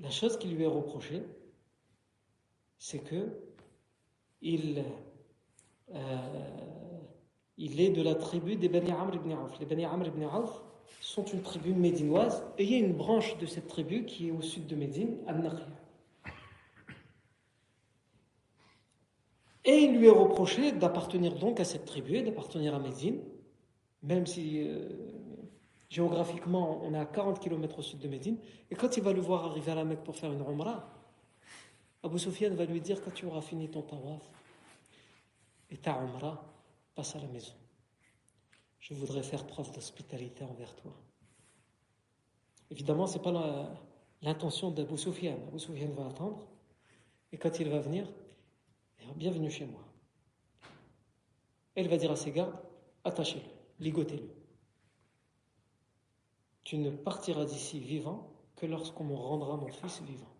la 0.00 0.10
chose 0.10 0.36
qui 0.36 0.48
lui 0.48 0.64
est 0.64 0.66
reprochée, 0.66 1.22
c'est 2.76 2.98
que 2.98 3.28
il 4.42 4.84
il 7.56 7.80
est 7.80 7.90
de 7.90 8.02
la 8.02 8.16
tribu 8.16 8.56
des 8.56 8.68
Bani 8.68 8.90
Amr 8.90 9.14
ibn 9.14 9.32
Auf. 9.32 9.60
Les 9.60 9.66
Bani 9.66 9.84
Amr 9.84 10.08
ibn 10.08 10.24
Auf 10.24 10.64
sont 11.00 11.24
une 11.24 11.42
tribu 11.42 11.72
médinoise 11.72 12.42
et 12.58 12.64
il 12.64 12.72
y 12.72 12.74
a 12.74 12.78
une 12.78 12.94
branche 12.94 13.38
de 13.38 13.46
cette 13.46 13.68
tribu 13.68 14.04
qui 14.04 14.28
est 14.28 14.32
au 14.32 14.42
sud 14.42 14.66
de 14.66 14.74
Médine, 14.74 15.18
Al-Naqir. 15.28 15.75
Et 19.66 19.78
il 19.82 19.98
lui 19.98 20.06
est 20.06 20.10
reproché 20.10 20.70
d'appartenir 20.70 21.34
donc 21.34 21.58
à 21.58 21.64
cette 21.64 21.84
tribu, 21.84 22.22
d'appartenir 22.22 22.72
à 22.74 22.78
Médine, 22.78 23.20
même 24.04 24.24
si 24.24 24.62
euh, 24.64 24.88
géographiquement 25.90 26.80
on 26.84 26.94
est 26.94 26.98
à 26.98 27.04
40 27.04 27.40
km 27.40 27.80
au 27.80 27.82
sud 27.82 27.98
de 27.98 28.06
Médine. 28.06 28.38
Et 28.70 28.76
quand 28.76 28.96
il 28.96 29.02
va 29.02 29.12
le 29.12 29.20
voir 29.20 29.44
arriver 29.46 29.72
à 29.72 29.74
la 29.74 29.84
Mecque 29.84 30.04
pour 30.04 30.14
faire 30.14 30.32
une 30.32 30.40
Umrah, 30.40 30.88
Abu 32.04 32.20
Sufyan 32.20 32.54
va 32.54 32.64
lui 32.64 32.80
dire 32.80 33.02
quand 33.02 33.10
tu 33.12 33.26
auras 33.26 33.40
fini 33.40 33.68
ton 33.68 33.82
tawaf 33.82 34.22
et 35.70 35.76
ta 35.76 36.00
Umrah, 36.00 36.44
passe 36.94 37.16
à 37.16 37.18
la 37.18 37.26
maison. 37.26 37.52
Je 38.78 38.94
voudrais 38.94 39.24
faire 39.24 39.44
preuve 39.44 39.72
d'hospitalité 39.72 40.44
envers 40.44 40.72
toi. 40.76 40.92
Évidemment, 42.70 43.08
ce 43.08 43.18
n'est 43.18 43.24
pas 43.24 43.68
l'intention 44.22 44.70
d'Abu 44.70 44.96
Soufiane. 44.96 45.40
Abu 45.48 45.58
Soufiane 45.58 45.92
va 45.92 46.06
attendre, 46.06 46.46
et 47.32 47.36
quand 47.36 47.58
il 47.58 47.68
va 47.68 47.80
venir, 47.80 48.06
bienvenue 49.14 49.50
chez 49.50 49.66
moi. 49.66 49.82
Elle 51.74 51.88
va 51.88 51.96
dire 51.96 52.10
à 52.10 52.16
ses 52.16 52.32
gardes, 52.32 52.58
attachez-le, 53.04 53.84
ligotez-le. 53.84 54.28
Tu 56.64 56.78
ne 56.78 56.90
partiras 56.90 57.44
d'ici 57.44 57.78
vivant 57.78 58.32
que 58.56 58.66
lorsqu'on 58.66 59.04
me 59.04 59.14
rendra 59.14 59.56
mon 59.56 59.68
fils 59.68 60.02
vivant. 60.02 60.32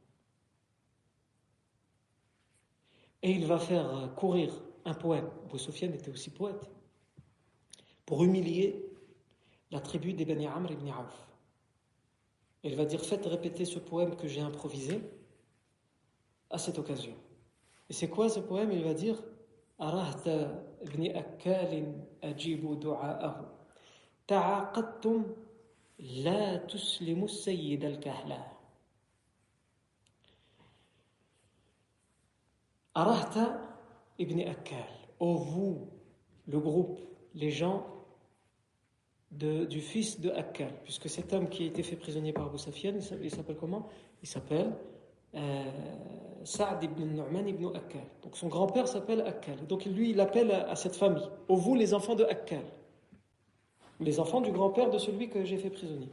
Et 3.22 3.30
il 3.30 3.46
va 3.46 3.58
faire 3.58 4.14
courir 4.16 4.52
un 4.84 4.94
poème. 4.94 5.28
Abu 5.44 5.84
était 5.84 6.10
aussi 6.10 6.30
poète. 6.30 6.70
Pour 8.04 8.24
humilier 8.24 8.86
la 9.70 9.80
tribu 9.80 10.12
des 10.14 10.24
Bani 10.24 10.46
Amr 10.46 10.72
ibn 10.72 10.88
Auf. 10.90 11.28
Il 12.62 12.76
va 12.76 12.84
dire 12.84 13.04
Faites 13.04 13.26
répéter 13.26 13.64
ce 13.64 13.78
poème 13.78 14.16
que 14.16 14.28
j'ai 14.28 14.40
improvisé 14.40 15.00
à 16.50 16.58
cette 16.58 16.78
occasion. 16.78 17.14
Et 17.88 17.92
c'est 17.92 18.08
quoi 18.08 18.28
ce 18.28 18.40
poème? 18.40 18.72
Il 18.72 18.84
va 18.84 18.94
dire 18.94 19.22
Arahta 19.78 20.64
ibn 20.82 21.06
Akkal 21.14 21.94
ajibu 22.22 22.76
la 25.98 26.58
vous, 35.36 35.88
le 36.46 36.58
groupe, 36.58 36.98
les 37.34 37.50
gens 37.50 37.86
du 39.30 39.80
fils 39.80 40.20
de 40.20 40.30
Akkal, 40.30 40.72
puisque 40.82 41.08
cet 41.10 41.32
homme 41.32 41.48
qui 41.48 41.64
a 41.64 41.66
été 41.66 41.82
fait 41.82 41.96
prisonnier 41.96 42.32
par 42.32 42.46
Abu 42.46 42.58
il 43.22 43.30
s'appelle 43.30 43.56
comment? 43.56 43.88
Il 44.22 44.28
s'appelle 44.28 44.74
euh, 45.36 45.64
Saad 46.44 46.82
ibn 46.82 47.02
Nu'man 47.02 47.48
ibn 47.48 47.66
Akkal. 47.74 48.02
Donc 48.22 48.36
son 48.36 48.48
grand-père 48.48 48.88
s'appelle 48.88 49.22
Akkal. 49.22 49.66
Donc 49.66 49.84
lui, 49.84 50.10
il 50.10 50.20
appelle 50.20 50.50
à, 50.52 50.76
cette 50.76 50.96
famille, 50.96 51.28
ô 51.48 51.56
vous, 51.56 51.74
les 51.74 51.92
enfants 51.92 52.14
de 52.14 52.24
Akkal, 52.24 52.64
les 54.00 54.20
enfants 54.20 54.40
du 54.40 54.52
grand-père 54.52 54.90
de 54.90 54.98
celui 54.98 55.28
que 55.28 55.44
j'ai 55.44 55.56
fait 55.56 55.70
prisonnier. 55.70 56.08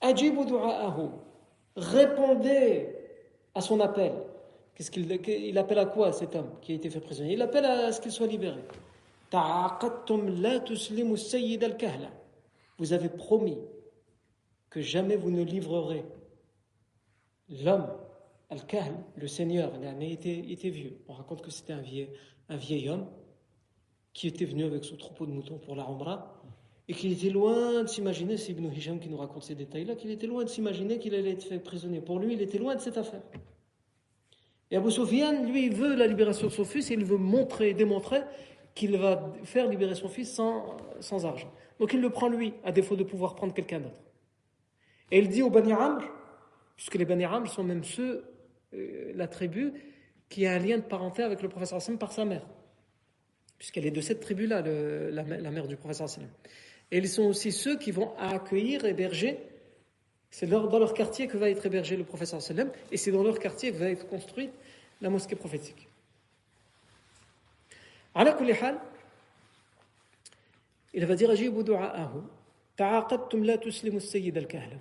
Ajibu 0.00 0.44
du'a'ahu, 0.44 1.08
répondez 1.76 2.88
à 3.54 3.60
son 3.60 3.80
appel. 3.80 4.12
Qu'est-ce 4.74 4.90
qu'il 4.90 5.10
il 5.28 5.56
appelle 5.56 5.78
à 5.78 5.86
quoi 5.86 6.12
cet 6.12 6.34
homme 6.34 6.50
qui 6.60 6.72
a 6.72 6.74
été 6.74 6.90
fait 6.90 7.00
prisonnier? 7.00 7.34
Il 7.34 7.42
appelle 7.42 7.64
à 7.64 7.92
ce 7.92 8.00
qu'il 8.00 8.10
soit 8.10 8.26
libéré. 8.26 8.60
Vous 12.78 12.92
avez 12.92 13.08
promis 13.08 13.58
que 14.70 14.80
jamais 14.80 15.16
vous 15.16 15.30
ne 15.30 15.42
livrerez 15.42 16.04
l'homme, 17.48 17.88
Al-Kahl, 18.50 18.94
le 19.16 19.26
Seigneur, 19.26 19.72
était, 20.00 20.38
était 20.50 20.70
vieux. 20.70 20.98
On 21.08 21.12
raconte 21.12 21.42
que 21.42 21.50
c'était 21.50 21.72
un 21.72 21.80
vieil, 21.80 22.08
un 22.48 22.56
vieil 22.56 22.88
homme 22.88 23.06
qui 24.12 24.28
était 24.28 24.44
venu 24.44 24.64
avec 24.64 24.84
son 24.84 24.96
troupeau 24.96 25.26
de 25.26 25.32
moutons 25.32 25.58
pour 25.58 25.74
la 25.74 25.84
Umrah 25.84 26.40
et 26.86 26.92
qu'il 26.92 27.12
était 27.12 27.30
loin 27.30 27.82
de 27.82 27.88
s'imaginer, 27.88 28.36
c'est 28.36 28.52
Ibn 28.52 28.70
Hisham 28.70 29.00
qui 29.00 29.08
nous 29.08 29.16
raconte 29.16 29.42
ces 29.44 29.54
détails-là, 29.54 29.94
qu'il 29.94 30.10
était 30.10 30.26
loin 30.26 30.44
de 30.44 30.48
s'imaginer 30.48 30.98
qu'il 30.98 31.14
allait 31.14 31.32
être 31.32 31.44
fait 31.44 31.58
prisonnier. 31.58 32.00
Pour 32.00 32.18
lui, 32.18 32.34
il 32.34 32.42
était 32.42 32.58
loin 32.58 32.74
de 32.74 32.80
cette 32.80 32.98
affaire. 32.98 33.22
Et 34.70 34.76
Abu 34.76 34.90
Sufyan, 34.90 35.44
lui, 35.44 35.70
veut 35.70 35.94
la 35.94 36.06
libération 36.06 36.48
de 36.48 36.52
son 36.52 36.64
fils 36.64 36.90
et 36.90 36.94
il 36.94 37.04
veut 37.04 37.16
montrer, 37.16 37.72
démontrer 37.74 38.20
qu'il 38.74 38.96
va 38.96 39.32
faire 39.44 39.68
libérer 39.68 39.94
son 39.94 40.08
fils 40.08 40.32
sans, 40.32 40.76
sans 41.00 41.24
argent. 41.24 41.50
Donc 41.78 41.92
il 41.94 42.00
le 42.00 42.10
prend 42.10 42.28
lui, 42.28 42.54
à 42.64 42.72
défaut 42.72 42.96
de 42.96 43.04
pouvoir 43.04 43.34
prendre 43.34 43.54
quelqu'un 43.54 43.80
d'autre. 43.80 44.00
Et 45.10 45.18
il 45.18 45.28
dit 45.28 45.42
aux 45.42 45.50
Bani 45.50 45.72
Amr, 45.72 46.02
puisque 46.76 46.94
les 46.96 47.04
Bani 47.04 47.24
Amr 47.24 47.48
sont 47.48 47.64
même 47.64 47.84
ceux, 47.84 48.24
euh, 48.74 49.12
la 49.14 49.28
tribu, 49.28 49.72
qui 50.28 50.46
a 50.46 50.52
un 50.52 50.58
lien 50.58 50.78
de 50.78 50.82
parenté 50.82 51.22
avec 51.22 51.42
le 51.42 51.48
professeur 51.48 51.78
Hassan 51.78 51.98
par 51.98 52.12
sa 52.12 52.24
mère. 52.24 52.46
Puisqu'elle 53.58 53.86
est 53.86 53.90
de 53.90 54.00
cette 54.00 54.20
tribu-là, 54.20 54.62
la, 54.62 55.22
mère 55.22 55.68
du 55.68 55.76
professeur 55.76 56.06
Hassan. 56.06 56.28
Et 56.90 56.98
ils 56.98 57.08
sont 57.08 57.24
aussi 57.24 57.52
ceux 57.52 57.78
qui 57.78 57.90
vont 57.92 58.16
accueillir, 58.18 58.84
héberger. 58.84 59.38
C'est 60.30 60.46
dans 60.46 60.78
leur 60.78 60.94
quartier 60.94 61.28
que 61.28 61.36
va 61.36 61.48
être 61.48 61.64
hébergé 61.64 61.96
le 61.96 62.04
professeur 62.04 62.42
sallam, 62.42 62.70
et 62.90 62.96
c'est 62.96 63.12
dans 63.12 63.22
leur 63.22 63.38
quartier 63.38 63.70
que 63.70 63.76
va 63.76 63.88
être 63.88 64.06
construite 64.08 64.50
la 65.00 65.10
mosquée 65.10 65.36
prophétique. 65.36 65.88
il 70.94 71.06
va 71.06 71.14
dire 71.14 71.30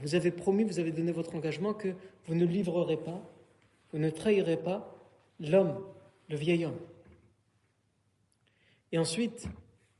vous 0.02 0.16
avez 0.16 0.32
promis, 0.32 0.64
vous 0.64 0.80
avez 0.80 0.92
donné 0.92 1.12
votre 1.12 1.36
engagement 1.36 1.74
que 1.74 1.90
vous 2.26 2.36
ne 2.36 2.46
livrerez 2.46 2.98
pas, 2.98 3.22
vous 3.92 4.00
ne 4.00 4.10
trahirez 4.10 4.58
pas 4.58 4.96
l'homme, 5.40 5.84
le 6.30 6.36
vieil 6.36 6.66
homme. 6.66 6.80
Et 8.92 8.98
ensuite, 8.98 9.48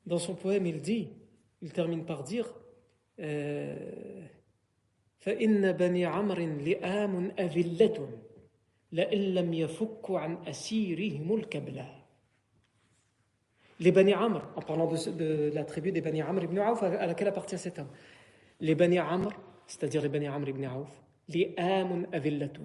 dans 0.06 0.18
son 0.18 0.36
poème, 0.36 0.66
il 0.66 0.82
dit, 0.82 1.10
il 1.62 1.72
termine 1.72 2.06
par 2.06 2.24
dire 2.24 2.54
euh, 3.20 3.76
Les 13.84 13.92
Bani 13.92 14.14
Amr, 14.14 14.42
en 14.56 14.62
parlant 14.62 14.90
de, 14.90 15.52
la 15.54 15.66
tribu 15.66 15.92
des 15.92 16.00
Bani 16.00 16.22
Amr 16.22 16.44
ibn 16.44 16.58
Auf 16.58 16.84
à 16.84 17.06
laquelle 17.06 17.28
appartient 17.28 17.58
cet 17.58 17.80
homme. 17.80 17.90
Les 18.62 18.76
Bani 18.76 18.98
Amr, 18.98 19.28
c'est-à-dire 19.68 20.02
les 20.02 20.08
Bani 20.08 20.28
Amr 20.28 20.48
ibn 20.48 20.66
Auf, 20.68 21.04
les 21.28 21.54
Amun 21.58 22.04
Avillatun, 22.14 22.64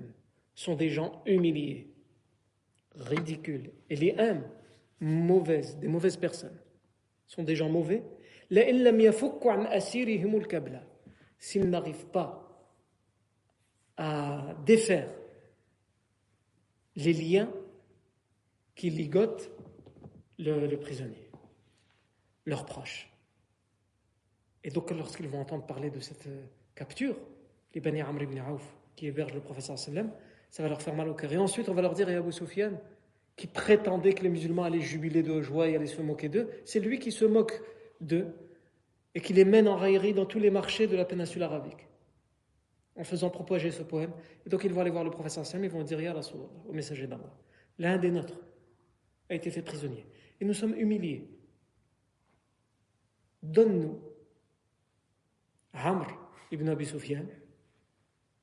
sont 0.54 0.76
des 0.76 0.90
gens 0.90 1.20
humiliés, 1.26 1.92
ridicules. 2.94 3.72
Et 3.90 3.96
les 3.96 4.12
Am, 4.12 4.44
mauvaises, 5.00 5.76
des 5.78 5.88
mauvaises 5.88 6.16
personnes, 6.16 6.56
sont 7.26 7.42
des 7.42 7.56
gens 7.56 7.68
mauvais. 7.68 8.04
S'ils 11.40 11.68
n'arrivent 11.68 12.06
pas 12.06 12.64
à 13.96 14.54
défaire 14.64 15.10
les 16.94 17.12
liens 17.12 17.50
qui 18.76 18.90
ligotent 18.90 19.50
le, 20.38 20.76
prisonnier, 20.76 21.30
leurs 22.46 22.64
proches. 22.64 23.10
Et 24.64 24.70
donc, 24.70 24.90
lorsqu'ils 24.90 25.28
vont 25.28 25.40
entendre 25.40 25.66
parler 25.66 25.90
de 25.90 26.00
cette 26.00 26.26
euh, 26.26 26.44
capture, 26.74 27.16
les 27.74 27.80
Bani 27.80 28.00
Amr 28.00 28.22
ibn 28.22 28.40
Auf, 28.40 28.62
qui 28.96 29.06
hébergent 29.06 29.34
le 29.34 29.40
professeur 29.40 29.78
sallam, 29.78 30.10
ça 30.50 30.62
va 30.62 30.68
leur 30.68 30.82
faire 30.82 30.94
mal 30.94 31.08
au 31.08 31.14
cœur. 31.14 31.32
Et 31.32 31.36
ensuite, 31.38 31.68
on 31.68 31.74
va 31.74 31.82
leur 31.82 31.94
dire, 31.94 32.08
et 32.08 32.14
Abu 32.16 32.32
Sufyan, 32.32 32.72
qui 33.36 33.46
prétendait 33.46 34.14
que 34.14 34.22
les 34.22 34.28
musulmans 34.28 34.64
allaient 34.64 34.80
jubiler 34.80 35.22
de 35.22 35.40
joie 35.40 35.68
et 35.68 35.76
allaient 35.76 35.86
se 35.86 36.02
moquer 36.02 36.28
d'eux, 36.28 36.50
c'est 36.64 36.80
lui 36.80 36.98
qui 36.98 37.12
se 37.12 37.24
moque 37.24 37.62
d'eux 38.00 38.26
et 39.14 39.20
qui 39.20 39.32
les 39.32 39.44
mène 39.44 39.68
en 39.68 39.76
raillerie 39.76 40.12
dans 40.12 40.26
tous 40.26 40.40
les 40.40 40.50
marchés 40.50 40.86
de 40.86 40.96
la 40.96 41.04
péninsule 41.04 41.42
arabique 41.42 41.86
en 42.96 43.04
faisant 43.04 43.30
propager 43.30 43.70
ce 43.70 43.82
poème. 43.82 44.10
Et 44.44 44.50
donc 44.50 44.64
ils 44.64 44.72
vont 44.72 44.80
aller 44.80 44.90
voir 44.90 45.04
le 45.04 45.10
professeur 45.10 45.46
Sam, 45.46 45.62
ils 45.64 45.70
vont 45.70 45.84
dire 45.84 46.00
Ya 46.00 46.14
au 46.68 46.72
messager 46.72 47.06
d'Allah, 47.06 47.32
l'un 47.78 47.96
des 47.96 48.10
nôtres 48.10 48.40
a 49.30 49.34
été 49.34 49.50
fait 49.50 49.62
prisonnier. 49.62 50.04
Et 50.40 50.44
nous 50.44 50.54
sommes 50.54 50.74
humiliés. 50.74 51.28
Donne-nous 53.42 54.00
Amr 55.72 56.06
ibn 56.50 56.68
Abi 56.68 56.86
Sufyan 56.86 57.24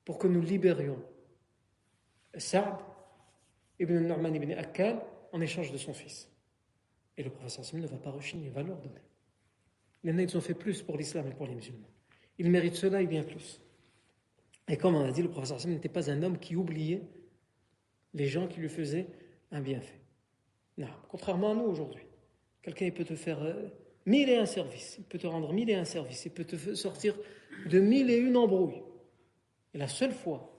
pour 0.03 0.17
que 0.17 0.27
nous 0.27 0.41
libérions 0.41 1.01
Saad 2.37 2.79
ibn 3.79 3.99
Norman 3.99 4.33
ibn 4.33 4.51
Akkal 4.51 5.01
en 5.31 5.41
échange 5.41 5.71
de 5.71 5.77
son 5.77 5.93
fils. 5.93 6.29
Et 7.17 7.23
le 7.23 7.29
professeur 7.29 7.65
Sam 7.65 7.79
ne 7.79 7.87
va 7.87 7.97
pas 7.97 8.11
rechigner, 8.11 8.47
il 8.47 8.51
va 8.51 8.63
leur 8.63 8.77
donner. 8.77 9.01
Les 10.03 10.23
ils 10.23 10.37
ont 10.37 10.41
fait 10.41 10.53
plus 10.53 10.83
pour 10.83 10.97
l'islam 10.97 11.27
et 11.27 11.33
pour 11.33 11.47
les 11.47 11.55
musulmans. 11.55 11.89
Ils 12.37 12.49
méritent 12.49 12.75
cela 12.75 13.01
et 13.01 13.07
bien 13.07 13.23
plus. 13.23 13.61
Et 14.67 14.77
comme 14.77 14.95
on 14.95 15.03
a 15.03 15.11
dit, 15.11 15.21
le 15.21 15.29
professeur 15.29 15.57
Hassan 15.57 15.71
n'était 15.71 15.89
pas 15.89 16.11
un 16.11 16.21
homme 16.23 16.37
qui 16.37 16.55
oubliait 16.55 17.01
les 18.13 18.27
gens 18.27 18.47
qui 18.47 18.59
lui 18.59 18.69
faisaient 18.69 19.07
un 19.51 19.61
bienfait. 19.61 19.99
Non, 20.78 20.88
contrairement 21.09 21.51
à 21.51 21.55
nous 21.55 21.63
aujourd'hui. 21.63 22.03
Quelqu'un 22.61 22.89
peut 22.91 23.05
te 23.05 23.15
faire 23.15 23.41
euh, 23.43 23.69
mille 24.05 24.30
et 24.30 24.38
un 24.38 24.45
services, 24.45 24.95
il 24.97 25.05
peut 25.05 25.17
te 25.17 25.28
rendre 25.28 25.53
mille 25.53 25.69
et 25.69 25.76
un 25.76 25.86
services, 25.86 26.26
il 26.26 26.32
peut 26.32 26.43
te 26.43 26.76
sortir 26.76 27.15
de 27.67 27.80
mille 27.80 28.09
et 28.09 28.17
une 28.17 28.38
embrouilles. 28.38 28.84
Et 29.73 29.78
la 29.78 29.88
seule 29.88 30.11
fois 30.11 30.51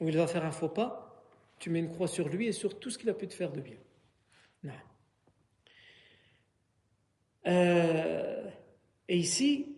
où 0.00 0.08
il 0.08 0.16
va 0.16 0.26
faire 0.26 0.44
un 0.44 0.52
faux 0.52 0.68
pas, 0.68 1.24
tu 1.58 1.70
mets 1.70 1.80
une 1.80 1.90
croix 1.90 2.08
sur 2.08 2.28
lui 2.28 2.46
et 2.46 2.52
sur 2.52 2.78
tout 2.78 2.90
ce 2.90 2.98
qu'il 2.98 3.08
a 3.10 3.14
pu 3.14 3.28
te 3.28 3.34
faire 3.34 3.52
de 3.52 3.60
bien. 3.60 3.76
Non. 4.62 4.72
Euh, 7.46 8.50
et 9.08 9.16
ici, 9.16 9.76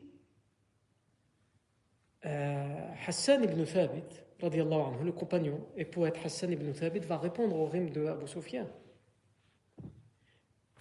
euh, 2.25 2.89
Hassan 3.07 3.45
ibn 3.45 3.64
Thabit, 3.64 4.03
le 4.41 5.11
compagnon 5.11 5.66
et 5.77 5.85
poète 5.85 6.18
Hassan 6.25 6.51
ibn 6.53 6.73
Thabit, 6.73 7.01
va 7.01 7.18
répondre 7.18 7.57
au 7.57 7.66
rime 7.66 7.91
de 7.91 8.07
Abu. 8.07 8.27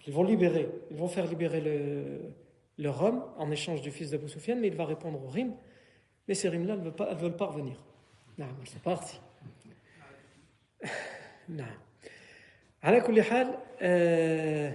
Ils 0.06 0.12
vont 0.12 0.24
libérer, 0.24 0.68
ils 0.90 0.96
vont 0.96 1.08
faire 1.08 1.26
libérer 1.26 1.60
le, 1.60 2.34
leur 2.78 3.02
homme 3.02 3.24
en 3.36 3.50
échange 3.50 3.82
du 3.82 3.90
fils 3.90 4.10
d'Abu 4.10 4.28
Sufyan, 4.28 4.56
mais 4.56 4.68
il 4.68 4.76
va 4.76 4.84
répondre 4.84 5.22
au 5.22 5.28
rime. 5.28 5.54
Mais 6.28 6.34
ces 6.34 6.48
rimes-là, 6.48 6.74
elles 6.74 6.80
ne 6.80 7.20
veulent, 7.20 7.36
pas, 7.36 7.46
revenir. 7.46 7.82
Non, 8.38 8.46
c'est 8.64 8.82
parti. 8.82 9.20
non. 11.48 11.64
Euh, 13.82 14.70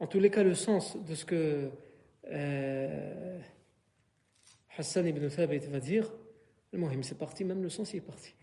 en 0.00 0.06
tous 0.06 0.20
les 0.20 0.30
cas, 0.30 0.42
le 0.42 0.54
sens 0.54 0.96
de 1.04 1.14
ce 1.14 1.24
que 1.24 1.70
euh, 2.30 3.38
Hassan 4.76 5.06
ibn 5.06 5.28
Thabit 5.28 5.58
va 5.66 5.80
dire, 5.80 6.10
le 6.72 7.02
c'est 7.02 7.18
parti, 7.18 7.44
même 7.44 7.62
le 7.62 7.68
sens 7.68 7.92
il 7.92 7.98
est 7.98 8.00
parti. 8.00 8.34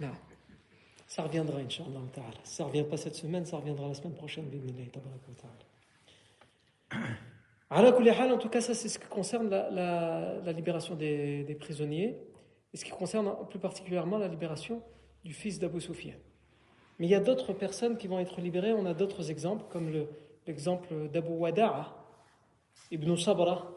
Non. 0.00 0.12
Ça 1.08 1.22
reviendra, 1.22 1.58
Inch'Allah. 1.58 2.00
Ça 2.44 2.64
ne 2.64 2.68
revient 2.68 2.84
pas 2.84 2.98
cette 2.98 3.14
semaine, 3.14 3.46
ça 3.46 3.56
reviendra 3.56 3.88
la 3.88 3.94
semaine 3.94 4.14
prochaine. 4.14 4.44
En 7.70 8.38
tout 8.38 8.48
cas, 8.48 8.62
ça 8.62 8.72
c'est 8.72 8.88
ce 8.88 8.98
qui 8.98 9.08
concerne 9.08 9.50
la, 9.50 10.52
libération 10.52 10.94
des, 10.94 11.56
prisonniers 11.60 12.16
et 12.72 12.76
ce 12.78 12.84
qui 12.84 12.90
concerne 12.90 13.30
plus 13.50 13.58
particulièrement 13.58 14.16
la 14.16 14.28
libération 14.28 14.82
du 15.22 15.34
fils 15.34 15.58
d'Abu 15.58 15.78
Sufyan. 15.78 16.14
Mais 16.98 17.06
il 17.06 17.10
y 17.10 17.14
a 17.14 17.20
d'autres 17.20 17.52
personnes 17.52 17.98
qui 17.98 18.06
vont 18.06 18.20
être 18.20 18.40
libérées. 18.40 18.72
On 18.72 18.86
a 18.86 18.94
d'autres 18.94 19.30
exemples, 19.30 19.64
comme 19.68 19.92
l'exemple 20.46 21.10
d'Abu 21.12 21.32
Wada'a, 21.32 21.94
Ibn 22.90 23.16
Sabra, 23.16 23.70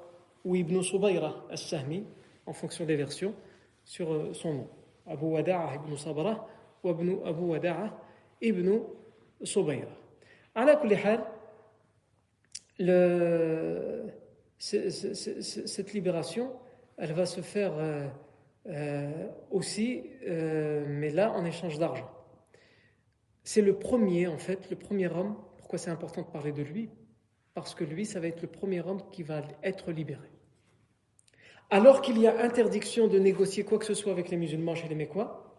ou 0.46 0.56
Ibn 0.56 0.82
Subayra 0.82 1.44
al-Sahmi, 1.50 2.06
en 2.46 2.54
fonction 2.54 2.86
des 2.86 2.96
versions, 2.96 3.36
sur 3.84 4.14
euh, 4.14 4.34
son 4.34 4.54
nom. 4.54 4.68
Abu 5.06 5.26
Wada'a 5.26 5.76
ibn 5.76 5.98
Sabra 5.98 6.48
ou 6.84 6.90
Abu 6.90 7.42
Wada'a 7.42 7.98
ibn 8.42 8.80
Subayra. 9.44 9.88
À 10.56 10.66
le, 12.80 14.06
cette 14.58 15.94
libération, 15.94 16.52
elle 16.98 17.14
va 17.14 17.26
se 17.26 17.42
faire 17.42 17.74
euh, 17.78 18.08
euh, 18.68 19.28
aussi, 19.52 20.04
mais 20.26 21.10
là 21.10 21.32
en 21.32 21.46
échange 21.46 21.78
d'argent. 21.78 22.10
C'est 23.44 23.62
le 23.62 23.78
premier, 23.78 24.28
en 24.28 24.38
fait, 24.38 24.70
le 24.70 24.76
premier 24.76 25.08
homme. 25.08 25.36
Pourquoi 25.58 25.80
c'est 25.80 25.90
important 25.90 26.22
de 26.22 26.28
parler 26.28 26.52
de 26.52 26.62
lui? 26.62 26.90
Parce 27.54 27.74
que 27.76 27.84
lui, 27.84 28.06
ça 28.06 28.20
va 28.20 28.28
être 28.28 28.42
le 28.42 28.48
premier 28.48 28.82
homme 28.82 29.02
qui 29.12 29.24
va 29.24 29.42
être 29.64 29.92
libéré. 29.92 30.30
Alors 31.70 32.02
qu'il 32.02 32.20
y 32.20 32.28
a 32.28 32.44
interdiction 32.44 33.08
de 33.08 33.18
négocier 33.18 33.64
quoi 33.64 33.80
que 33.80 33.86
ce 33.86 33.94
soit 33.94 34.12
avec 34.12 34.30
les 34.30 34.38
musulmans 34.38 34.76
chez 34.76 34.88
les 34.88 34.96
Mécois, 34.96 35.51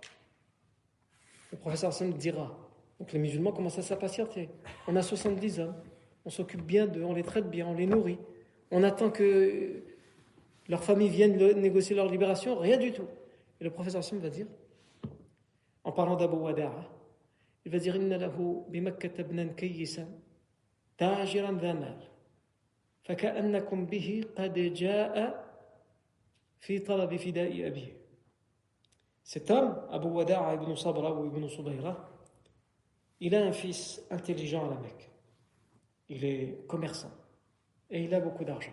le 1.52 1.58
professeur 1.58 1.90
Hassan 1.90 2.12
dira 2.12 2.58
donc 2.98 3.12
les 3.12 3.18
musulmans 3.18 3.50
commencent 3.50 3.78
à 3.78 3.82
s'impatienter. 3.82 4.48
On 4.86 4.94
a 4.94 5.02
70 5.02 5.58
hommes, 5.58 5.74
on 6.24 6.30
s'occupe 6.30 6.62
bien 6.62 6.86
d'eux, 6.86 7.02
on 7.02 7.14
les 7.14 7.24
traite 7.24 7.50
bien, 7.50 7.66
on 7.66 7.74
les 7.74 7.86
nourrit. 7.86 8.18
On 8.70 8.84
attend 8.84 9.10
que 9.10 9.82
leurs 10.68 10.84
familles 10.84 11.08
viennent 11.08 11.36
négocier 11.60 11.96
leur 11.96 12.08
libération, 12.08 12.56
rien 12.58 12.76
du 12.76 12.92
tout. 12.92 13.08
Et 13.60 13.64
le 13.64 13.70
professeur 13.70 13.98
Hassan 13.98 14.20
va 14.20 14.30
dire, 14.30 14.46
en 15.82 15.90
parlant 15.90 16.14
d'Abu 16.14 16.36
Wada'a, 16.36 16.88
il 17.64 17.72
va 17.72 17.78
dire 17.78 17.96
Inna 17.96 18.18
lahu 18.18 18.62
bimakkatabnan 18.68 19.54
kayyisan 19.56 20.06
tajiran 20.96 21.54
dhamal 21.54 21.96
faka'annakum 23.02 23.86
bihi 23.86 24.24
qad 24.36 24.56
ja'a 24.76 25.44
cet 29.22 29.50
homme, 29.50 29.76
Abu 29.90 30.08
Wada'a 30.08 30.54
ibn 30.54 30.74
Sabra 30.74 31.12
ou 31.14 31.26
ibn 31.26 31.48
Subayra, 31.48 32.08
il 33.20 33.34
a 33.34 33.44
un 33.44 33.52
fils 33.52 34.02
intelligent 34.10 34.66
à 34.66 34.74
la 34.74 34.80
Mecque. 34.80 35.10
Il 36.08 36.24
est 36.24 36.66
commerçant 36.66 37.12
et 37.88 38.02
il 38.02 38.12
a 38.14 38.20
beaucoup 38.20 38.44
d'argent. 38.44 38.72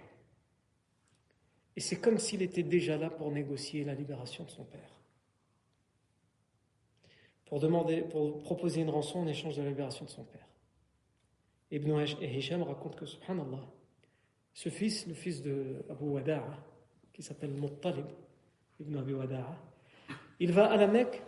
Et 1.75 1.81
c'est 1.81 2.01
comme 2.01 2.17
s'il 2.17 2.41
était 2.41 2.63
déjà 2.63 2.97
là 2.97 3.09
pour 3.09 3.31
négocier 3.31 3.83
la 3.83 3.93
libération 3.93 4.43
de 4.43 4.49
son 4.49 4.65
père. 4.65 4.91
Pour, 7.45 7.59
demander, 7.59 8.01
pour 8.01 8.39
proposer 8.39 8.81
une 8.81 8.89
rançon 8.89 9.19
en 9.19 9.27
échange 9.27 9.55
de 9.55 9.61
la 9.61 9.69
libération 9.69 10.05
de 10.05 10.09
son 10.09 10.23
père. 10.23 10.47
Ibn 11.71 12.03
Hisham 12.21 12.63
raconte 12.63 12.95
que, 12.95 13.05
subhanallah, 13.05 13.65
ce 14.53 14.69
fils, 14.69 15.05
le 15.05 15.13
fils 15.13 15.41
de 15.41 15.85
Abu 15.89 16.05
Wada'a, 16.05 16.57
qui 17.13 17.21
s'appelle 17.21 17.51
Muttalib, 17.51 18.07
Ibn 18.79 18.97
Abi 18.97 19.13
Wada'a, 19.13 19.68
il 20.39 20.51
va 20.51 20.71
à 20.71 20.77
la 20.77 20.87
Mecque 20.87 21.21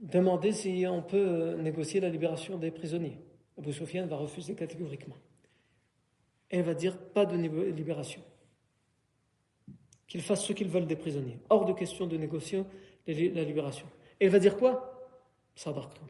demander 0.00 0.52
si 0.52 0.84
on 0.88 1.02
peut 1.02 1.54
négocier 1.54 2.00
la 2.00 2.08
libération 2.08 2.58
des 2.58 2.70
prisonniers. 2.70 3.18
Abu 3.58 3.72
Sufyan 3.72 4.06
va 4.06 4.16
refuser 4.16 4.54
catégoriquement. 4.54 5.16
Et 6.50 6.58
il 6.58 6.62
va 6.62 6.74
dire 6.74 6.98
pas 6.98 7.24
de 7.26 7.36
libération. 7.36 8.22
Qu'ils 10.06 10.22
fassent 10.22 10.44
ce 10.44 10.52
qu'ils 10.52 10.68
veulent 10.68 10.86
des 10.86 10.96
prisonniers. 10.96 11.38
Hors 11.48 11.64
de 11.64 11.72
question 11.72 12.06
de 12.06 12.16
négocier 12.16 12.64
la 13.06 13.42
libération. 13.42 13.86
Et 14.20 14.26
il 14.26 14.30
va 14.30 14.38
dire 14.38 14.56
quoi? 14.56 15.10
Sadaqtum. 15.54 16.06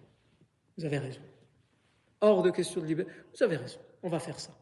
Vous 0.77 0.85
avez 0.85 0.99
raison. 0.99 1.23
Hors 2.21 2.43
de 2.43 2.51
question 2.51 2.81
de 2.81 2.87
libération. 2.87 3.23
Vous 3.35 3.43
avez 3.43 3.57
raison. 3.57 3.79
On 4.03 4.09
va 4.09 4.19
faire 4.19 4.39
ça. 4.39 4.53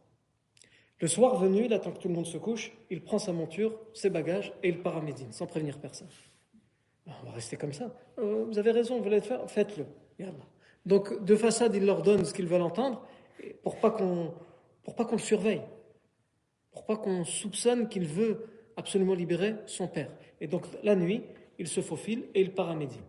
Le 1.01 1.09
soir 1.09 1.37
venu, 1.37 1.65
il 1.65 1.73
attend 1.73 1.93
que 1.93 1.99
tout 1.99 2.09
le 2.09 2.15
monde 2.15 2.27
se 2.27 2.39
couche, 2.39 2.73
il 2.91 3.03
prend 3.03 3.19
sa 3.19 3.33
monture, 3.33 3.79
ses 3.93 4.11
bagages 4.11 4.53
et 4.63 4.69
il 4.69 4.81
part 4.81 4.97
à 4.97 5.01
Médine 5.01 5.33
sans 5.33 5.47
prévenir 5.47 5.79
personne. 5.79 6.09
On 7.07 7.27
va 7.27 7.33
rester 7.33 7.57
comme 7.57 7.73
ça. 7.73 7.95
Euh, 8.19 8.45
vous 8.45 8.59
avez 8.59 8.71
raison, 8.71 9.01
vous 9.01 9.11
le 9.11 9.21
faites-le. 9.21 9.85
Donc, 10.87 11.25
de 11.25 11.37
façade, 11.37 11.75
il 11.75 11.85
leur 11.85 12.03
donne 12.03 12.25
ce 12.25 12.33
qu'ils 12.33 12.47
veulent 12.47 12.63
entendre 12.63 13.05
pour 13.63 13.77
pas 13.77 13.91
qu'on 13.91 14.33
pour 14.85 14.95
pas 14.95 15.05
qu'on 15.05 15.17
le 15.17 15.21
surveille, 15.21 15.63
pour 16.71 16.85
pas 16.85 16.97
qu'on 16.97 17.25
soupçonne 17.25 17.89
qu'il 17.89 18.07
veut 18.07 18.47
absolument 18.77 19.15
libérer 19.15 19.55
son 19.67 19.89
père. 19.89 20.11
Et 20.41 20.47
donc, 20.47 20.67
la 20.83 20.95
nuit, 20.95 21.23
il 21.59 21.69
se 21.69 21.81
faufile 21.81 22.25
et 22.35 22.43
il 22.43 22.53
part 22.53 22.71
à 22.71 22.75
Médine. 22.75 23.03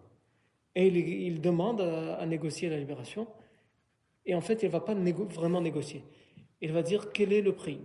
Et 0.76 0.88
il, 0.88 1.40
demande 1.42 1.82
à, 1.82 2.26
négocier 2.26 2.70
la 2.70 2.78
libération. 2.78 3.28
Et 4.26 4.36
en 4.36 4.42
fait, 4.42 4.62
il 4.64 4.66
ne 4.66 4.72
va 4.72 4.82
pas 4.82 4.94
vraiment 4.94 5.62
négocier. 5.62 6.04
Il 6.62 6.72
va 6.72 6.82
dire 6.82 7.12
quel 7.12 7.34
est 7.34 7.42
le 7.42 7.54
prix? 7.54 7.82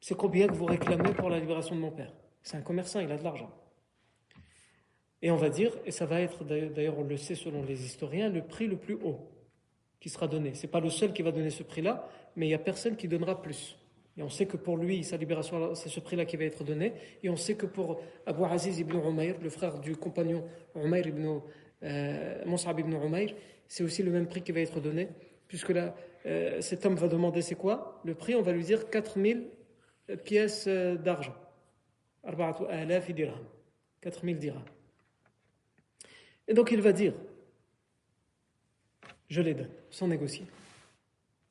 C'est 0.00 0.16
combien 0.16 0.46
que 0.46 0.54
vous 0.54 0.66
réclamez 0.66 1.12
pour 1.14 1.30
la 1.30 1.38
libération 1.38 1.74
de 1.74 1.80
mon 1.80 1.90
père? 1.90 2.12
C'est 2.42 2.56
un 2.56 2.62
commerçant, 2.62 3.00
il 3.00 3.10
a 3.10 3.16
de 3.16 3.24
l'argent. 3.24 3.50
Et 5.22 5.30
on 5.30 5.36
va 5.36 5.48
dire, 5.48 5.72
et 5.84 5.90
ça 5.90 6.06
va 6.06 6.20
être, 6.20 6.44
d'ailleurs 6.44 6.98
on 6.98 7.04
le 7.04 7.16
sait 7.16 7.34
selon 7.34 7.64
les 7.64 7.84
historiens, 7.84 8.28
le 8.28 8.42
prix 8.42 8.66
le 8.66 8.76
plus 8.76 8.94
haut 8.94 9.30
qui 9.98 10.08
sera 10.08 10.28
donné. 10.28 10.54
Ce 10.54 10.62
n'est 10.62 10.70
pas 10.70 10.80
le 10.80 10.90
seul 10.90 11.12
qui 11.12 11.22
va 11.22 11.32
donner 11.32 11.50
ce 11.50 11.62
prix-là, 11.62 12.08
mais 12.36 12.46
il 12.46 12.50
n'y 12.50 12.54
a 12.54 12.58
personne 12.58 12.96
qui 12.96 13.08
donnera 13.08 13.40
plus. 13.40 13.76
Et 14.18 14.22
on 14.22 14.28
sait 14.28 14.46
que 14.46 14.56
pour 14.56 14.76
lui, 14.76 15.04
sa 15.04 15.16
libération, 15.16 15.74
c'est 15.74 15.88
ce 15.88 16.00
prix-là 16.00 16.24
qui 16.24 16.36
va 16.36 16.44
être 16.44 16.64
donné. 16.64 16.92
Et 17.22 17.28
on 17.28 17.36
sait 17.36 17.54
que 17.54 17.66
pour 17.66 18.00
Abu 18.24 18.44
Aziz 18.44 18.78
ibn 18.78 18.96
Umayr, 18.96 19.36
le 19.42 19.50
frère 19.50 19.78
du 19.78 19.96
compagnon 19.96 20.44
Umayr 20.74 21.06
ibn 21.08 21.40
euh, 21.82 22.44
ibn 22.78 22.92
Umayr, 22.92 23.34
c'est 23.68 23.82
aussi 23.82 24.02
le 24.02 24.10
même 24.10 24.26
prix 24.26 24.42
qui 24.42 24.52
va 24.52 24.60
être 24.60 24.80
donné. 24.80 25.08
Puisque 25.48 25.70
là, 25.70 25.94
euh, 26.26 26.60
cet 26.60 26.84
homme 26.84 26.96
va 26.96 27.08
demander 27.08 27.40
c'est 27.42 27.54
quoi 27.54 28.00
Le 28.04 28.14
prix, 28.14 28.34
on 28.34 28.42
va 28.42 28.52
lui 28.52 28.64
dire 28.64 28.90
4000 28.90 29.46
pièces 30.24 30.66
euh, 30.66 30.96
d'argent. 30.96 31.34
4000 34.00 34.38
dirhams. 34.38 34.64
Et 36.48 36.54
donc 36.54 36.70
il 36.70 36.80
va 36.80 36.92
dire, 36.92 37.14
je 39.28 39.40
les 39.40 39.54
donne, 39.54 39.70
sans 39.90 40.08
négocier. 40.08 40.46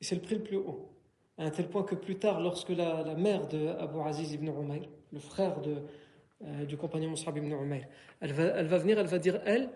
Et 0.00 0.04
c'est 0.04 0.14
le 0.14 0.20
prix 0.20 0.36
le 0.36 0.42
plus 0.42 0.56
haut. 0.56 0.90
À 1.38 1.44
un 1.44 1.50
tel 1.50 1.68
point 1.68 1.82
que 1.82 1.94
plus 1.94 2.16
tard, 2.16 2.40
lorsque 2.40 2.70
la, 2.70 3.14
mère 3.14 3.46
de 3.48 3.68
Abu 3.78 4.00
Aziz 4.00 4.32
ibn 4.32 4.48
Umayr, 4.48 4.88
le 5.12 5.18
frère 5.18 5.56
euh, 6.42 6.64
du 6.64 6.76
compagnon 6.76 7.10
Mus'ab 7.10 7.36
ibn 7.36 7.52
Umayr, 7.52 7.86
elle 8.20 8.32
va, 8.32 8.44
elle 8.44 8.66
va 8.66 8.78
venir, 8.78 8.98
elle 8.98 9.06
va 9.06 9.18
dire, 9.18 9.40
elle, 9.44 9.70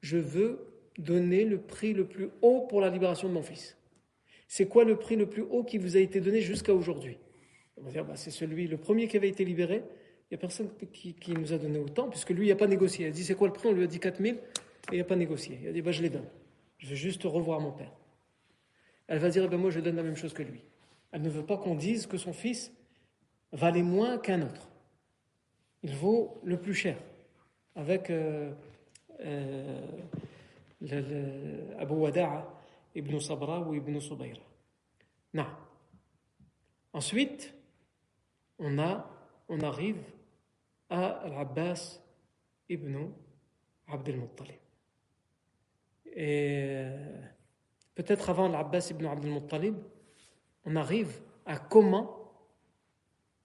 je 0.00 0.18
veux 0.18 0.66
donner 0.98 1.44
le 1.44 1.60
prix 1.60 1.92
le 1.92 2.06
plus 2.06 2.30
haut 2.42 2.62
pour 2.62 2.80
la 2.80 2.90
libération 2.90 3.28
de 3.28 3.34
mon 3.34 3.42
fils. 3.42 3.76
C'est 4.48 4.66
quoi 4.66 4.84
le 4.84 4.96
prix 4.96 5.16
le 5.16 5.26
plus 5.26 5.42
haut 5.42 5.64
qui 5.64 5.78
vous 5.78 5.96
a 5.96 6.00
été 6.00 6.20
donné 6.20 6.40
jusqu'à 6.40 6.74
aujourd'hui? 6.74 7.18
On 7.76 7.82
va 7.82 7.90
dire, 7.90 8.04
bah, 8.04 8.16
c'est 8.16 8.30
celui, 8.30 8.68
le 8.68 8.76
premier 8.76 9.08
qui 9.08 9.16
avait 9.16 9.28
été 9.28 9.44
libéré, 9.44 9.82
il 10.30 10.34
n'y 10.34 10.36
a 10.36 10.38
personne 10.38 10.70
qui, 10.92 11.32
nous 11.32 11.52
a 11.52 11.58
donné 11.58 11.78
autant, 11.78 12.08
puisque 12.08 12.30
lui, 12.30 12.46
il 12.46 12.50
n'a 12.50 12.56
pas 12.56 12.66
négocié. 12.66 13.06
Il 13.06 13.08
a 13.08 13.12
dit, 13.12 13.24
c'est 13.24 13.34
quoi 13.34 13.48
le 13.48 13.52
prix? 13.52 13.68
On 13.68 13.72
lui 13.72 13.84
a 13.84 13.86
dit 13.86 14.00
4000 14.00 14.34
et 14.34 14.38
il 14.92 14.98
n'a 14.98 15.04
pas 15.04 15.16
négocié. 15.16 15.58
Il 15.62 15.68
a 15.68 15.72
dit, 15.72 15.82
bah, 15.82 15.92
je 15.92 16.02
les 16.02 16.10
donne. 16.10 16.26
Je 16.78 16.88
veux 16.88 16.94
juste 16.94 17.22
revoir 17.24 17.60
mon 17.60 17.72
père. 17.72 17.92
Elle 19.08 19.18
va 19.18 19.28
dire, 19.28 19.44
eh 19.44 19.48
ben, 19.48 19.56
moi, 19.56 19.70
je 19.70 19.80
donne 19.80 19.96
la 19.96 20.02
même 20.02 20.16
chose 20.16 20.32
que 20.32 20.42
lui. 20.42 20.60
Elle 21.12 21.22
ne 21.22 21.30
veut 21.30 21.44
pas 21.44 21.56
qu'on 21.56 21.74
dise 21.74 22.06
que 22.06 22.16
son 22.16 22.32
fils 22.32 22.72
valait 23.52 23.82
moins 23.82 24.18
qu'un 24.18 24.42
autre. 24.42 24.68
Il 25.82 25.94
vaut 25.94 26.40
le 26.44 26.58
plus 26.58 26.74
cher. 26.74 26.96
Avec 27.76 28.10
euh, 28.10 28.52
euh, 29.20 29.80
Abu 31.78 31.94
Wada'a, 31.94 32.55
Ibn 32.96 33.20
Sabra 33.20 33.60
ou 33.60 33.74
Ibn 33.74 34.00
Subayra. 34.00 34.42
Non. 35.34 35.46
Ensuite, 36.92 37.54
on, 38.58 38.78
a, 38.78 39.06
on 39.48 39.60
arrive 39.60 40.02
à 40.88 41.08
Al-Abbas 41.08 42.00
ibn 42.70 43.10
Abd 43.86 44.08
al-Muttalib. 44.08 44.60
Et 46.14 46.86
peut-être 47.94 48.30
avant 48.30 48.48
l'Abbas 48.48 48.88
ibn 48.90 49.04
Abd 49.04 49.26
al-Muttalib, 49.26 49.76
on 50.64 50.74
arrive 50.74 51.20
à 51.44 51.58
comment 51.58 52.32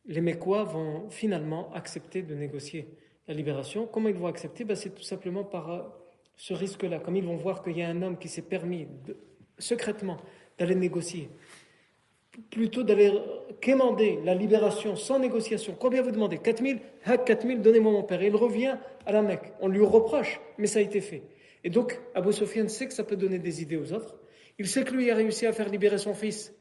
les 0.05 0.21
Mécois 0.21 0.63
vont 0.63 1.09
finalement 1.09 1.73
accepter 1.73 2.23
de 2.23 2.35
négocier 2.35 2.87
la 3.27 3.33
libération. 3.33 3.85
Comment 3.85 4.07
ils 4.07 4.15
vont 4.15 4.27
accepter? 4.27 4.63
Ben, 4.63 4.75
C'est 4.75 4.95
tout 4.95 5.03
simplement 5.03 5.43
par 5.43 5.69
euh, 5.69 5.83
ce 6.35 6.53
risque-là. 6.53 6.99
Comme 6.99 7.17
ils 7.17 7.25
vont 7.25 7.35
voir 7.35 7.61
qu'il 7.61 7.77
y 7.77 7.83
a 7.83 7.89
un 7.89 8.01
homme 8.01 8.17
qui 8.17 8.29
s'est 8.29 8.41
permis 8.41 8.87
secrètement 9.61 10.17
d'aller 10.57 10.75
négocier 10.75 11.29
plutôt 12.49 12.83
d'aller 12.83 13.11
quémander 13.59 14.19
la 14.23 14.33
libération 14.33 14.95
sans 14.95 15.19
négociation. 15.19 15.75
Combien 15.77 16.01
vous 16.01 16.11
demandez? 16.11 16.37
4000 16.37 16.79
Hak 17.05 17.25
4000, 17.25 17.61
donnez-moi 17.61 17.91
mon 17.91 18.03
père. 18.03 18.21
Et 18.21 18.27
il 18.27 18.35
revient 18.35 18.77
à 19.05 19.11
la 19.11 19.21
Mecque. 19.21 19.53
On 19.59 19.67
lui 19.67 19.83
reproche, 19.83 20.39
mais 20.57 20.67
ça 20.67 20.79
a 20.79 20.81
été 20.81 21.01
fait. 21.01 21.23
Et 21.63 21.69
donc, 21.69 21.99
Abu 22.15 22.31
Sufyan 22.33 22.67
sait 22.67 22.87
que 22.87 22.93
ça 22.93 23.03
peut 23.03 23.15
donner 23.15 23.39
des 23.39 23.61
idées 23.61 23.77
aux 23.77 23.93
autres. 23.93 24.17
Il 24.57 24.67
sait 24.67 24.83
que 24.83 24.93
lui 24.93 25.11
a 25.11 25.15
réussi 25.15 25.45
à 25.45 25.53
faire 25.53 25.69
libérer 25.69 25.97
son 25.97 26.13
fils. 26.13 26.53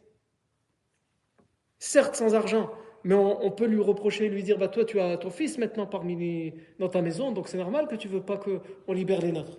Certes, 1.78 2.16
sans 2.16 2.34
argent, 2.34 2.70
mais 3.04 3.14
on, 3.14 3.50
peut 3.50 3.66
lui 3.66 3.80
reprocher, 3.80 4.28
lui 4.28 4.42
dire, 4.42 4.58
bah 4.58 4.68
toi, 4.68 4.84
tu 4.84 5.00
as 5.00 5.16
ton 5.16 5.30
fils 5.30 5.56
maintenant 5.56 5.86
parmi 5.86 6.52
dans 6.78 6.88
ta 6.88 7.00
maison, 7.00 7.32
donc 7.32 7.48
c'est 7.48 7.56
normal 7.56 7.88
que 7.88 7.96
tu 7.96 8.08
veux 8.08 8.20
pas 8.20 8.36
qu'on 8.36 8.92
libère 8.92 9.22
les 9.22 9.32
nôtres. 9.32 9.58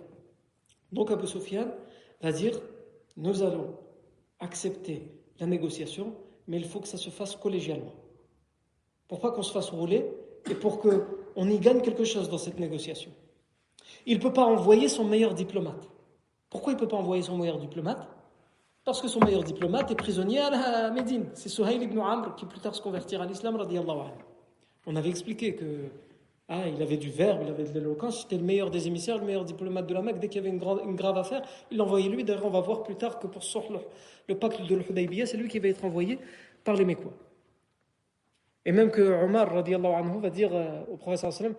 Donc 0.92 1.10
Abu 1.10 1.26
Sufyan 1.26 1.66
va 2.20 2.30
dire, 2.30 2.60
nous 3.16 3.42
allons 3.42 3.74
accepter 4.40 5.10
la 5.38 5.46
négociation, 5.46 6.14
mais 6.46 6.56
il 6.56 6.64
faut 6.64 6.80
que 6.80 6.88
ça 6.88 6.98
se 6.98 7.10
fasse 7.10 7.36
collégialement. 7.36 7.94
Pour 9.08 9.20
pas 9.20 9.30
qu'on 9.30 9.42
se 9.42 9.52
fasse 9.52 9.70
rouler 9.70 10.10
et 10.50 10.54
pour 10.54 10.80
qu'on 10.80 11.48
y 11.48 11.58
gagne 11.58 11.80
quelque 11.80 12.04
chose 12.04 12.28
dans 12.28 12.38
cette 12.38 12.58
négociation. 12.58 13.10
Il 14.06 14.18
ne 14.18 14.22
peut 14.22 14.32
pas 14.32 14.44
envoyer 14.44 14.88
son 14.88 15.04
meilleur 15.04 15.34
diplomate. 15.34 15.88
Pourquoi 16.50 16.72
il 16.72 16.76
ne 16.76 16.80
peut 16.80 16.88
pas 16.88 16.96
envoyer 16.96 17.22
son 17.22 17.38
meilleur 17.38 17.58
diplomate? 17.58 18.08
Parce 18.84 19.00
que 19.00 19.08
son 19.08 19.20
meilleur 19.20 19.44
diplomate 19.44 19.90
est 19.90 19.94
prisonnier 19.94 20.40
à 20.40 20.90
Médine. 20.90 21.26
C'est 21.34 21.48
Suhail 21.48 21.82
ibn 21.82 21.98
Amr 22.00 22.34
qui 22.34 22.46
plus 22.46 22.58
tard 22.58 22.74
se 22.74 22.82
convertira 22.82 23.24
à 23.24 23.26
l'islam. 23.26 23.56
On 24.86 24.96
avait 24.96 25.08
expliqué 25.08 25.54
que 25.54 25.88
ah, 26.54 26.68
il 26.68 26.82
avait 26.82 26.98
du 26.98 27.08
verbe, 27.08 27.40
il 27.44 27.48
avait 27.48 27.64
de 27.64 27.72
l'éloquence, 27.72 28.22
c'était 28.22 28.36
le 28.36 28.42
meilleur 28.42 28.70
des 28.70 28.86
émissaires, 28.86 29.16
le 29.16 29.24
meilleur 29.24 29.46
diplomate 29.46 29.86
de 29.86 29.94
la 29.94 30.02
Mecque. 30.02 30.18
Dès 30.18 30.28
qu'il 30.28 30.44
y 30.44 30.46
avait 30.46 30.54
une, 30.54 30.96
grave 30.96 31.16
affaire, 31.16 31.40
il 31.70 31.78
l'envoyait 31.78 32.10
lui. 32.10 32.24
D'ailleurs, 32.24 32.44
on 32.44 32.50
va 32.50 32.60
voir 32.60 32.82
plus 32.82 32.94
tard 32.94 33.18
que 33.18 33.26
pour 33.26 33.42
sortir 33.42 33.80
le, 34.28 34.34
pacte 34.36 34.60
de 34.60 34.76
l'Hudaybiyah, 34.76 35.24
c'est 35.24 35.38
lui 35.38 35.48
qui 35.48 35.58
va 35.60 35.68
être 35.68 35.82
envoyé 35.82 36.18
par 36.62 36.76
les 36.76 36.84
Mécois. 36.84 37.14
Et 38.66 38.72
même 38.72 38.90
que 38.90 39.00
Omar 39.00 39.56
anhu, 39.56 40.20
va 40.20 40.28
dire 40.28 40.54
euh, 40.54 40.82
au 40.92 40.98
professeur 40.98 41.32
sallam 41.32 41.54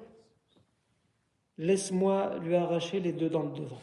Laisse-moi 1.57 2.37
lui 2.43 2.55
arracher 2.55 2.99
les 2.99 3.13
deux 3.13 3.29
dents 3.29 3.45
de 3.45 3.61
devant. 3.61 3.81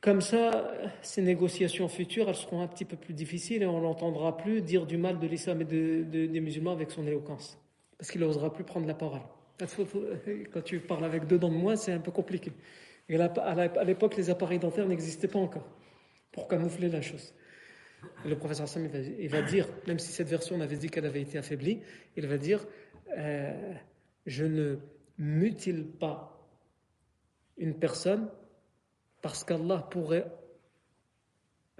Comme 0.00 0.20
ça, 0.20 0.70
ces 1.02 1.22
négociations 1.22 1.88
futures, 1.88 2.28
elles 2.28 2.36
seront 2.36 2.62
un 2.62 2.68
petit 2.68 2.84
peu 2.84 2.96
plus 2.96 3.14
difficiles 3.14 3.62
et 3.62 3.66
on 3.66 3.80
l'entendra 3.80 4.36
plus 4.36 4.62
dire 4.62 4.86
du 4.86 4.96
mal 4.96 5.18
de 5.18 5.26
l'islam 5.26 5.60
et 5.60 5.64
des 5.64 6.40
musulmans 6.40 6.72
avec 6.72 6.92
son 6.92 7.06
éloquence 7.06 7.59
parce 8.00 8.10
qu'il 8.12 8.22
n'osera 8.22 8.50
plus 8.50 8.64
prendre 8.64 8.86
la 8.86 8.94
parole. 8.94 9.20
Quand 10.52 10.62
tu 10.62 10.80
parles 10.80 11.04
avec 11.04 11.26
deux 11.26 11.38
dents 11.38 11.50
de 11.50 11.54
moins, 11.54 11.76
c'est 11.76 11.92
un 11.92 12.00
peu 12.00 12.10
compliqué. 12.10 12.50
Et 13.10 13.20
à 13.20 13.84
l'époque, 13.84 14.16
les 14.16 14.30
appareils 14.30 14.58
dentaires 14.58 14.86
n'existaient 14.86 15.28
pas 15.28 15.38
encore 15.38 15.68
pour 16.32 16.48
camoufler 16.48 16.88
la 16.88 17.02
chose. 17.02 17.34
le 18.24 18.38
professeur 18.38 18.66
Sam, 18.68 18.88
il 19.18 19.28
va, 19.28 19.42
dire, 19.42 19.68
même 19.86 19.98
si 19.98 20.12
cette 20.12 20.28
version, 20.28 20.56
on 20.56 20.62
avait 20.62 20.78
dit 20.78 20.88
qu'elle 20.88 21.04
avait 21.04 21.20
été 21.20 21.36
affaiblie, 21.36 21.82
il 22.16 22.26
va 22.26 22.38
dire 22.38 22.66
euh, 23.18 23.74
Je 24.24 24.46
ne 24.46 24.78
mutile 25.18 25.84
pas 25.84 26.48
une 27.58 27.74
personne 27.74 28.30
parce 29.20 29.44
qu'Allah 29.44 29.86
pourrait, 29.90 30.24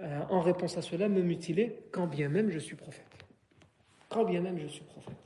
euh, 0.01 0.19
en 0.29 0.41
réponse 0.41 0.77
à 0.77 0.83
cela, 0.83 1.09
me 1.09 1.23
mutiler 1.23 1.79
quand 1.91 2.05
bien 2.05 2.29
même 2.29 2.51
je 2.51 2.59
suis 2.59 2.75
prophète. 2.75 3.07
Quand 4.07 4.23
bien 4.23 4.41
même 4.41 4.59
je 4.59 4.67
suis 4.67 4.83
prophète. 4.83 5.17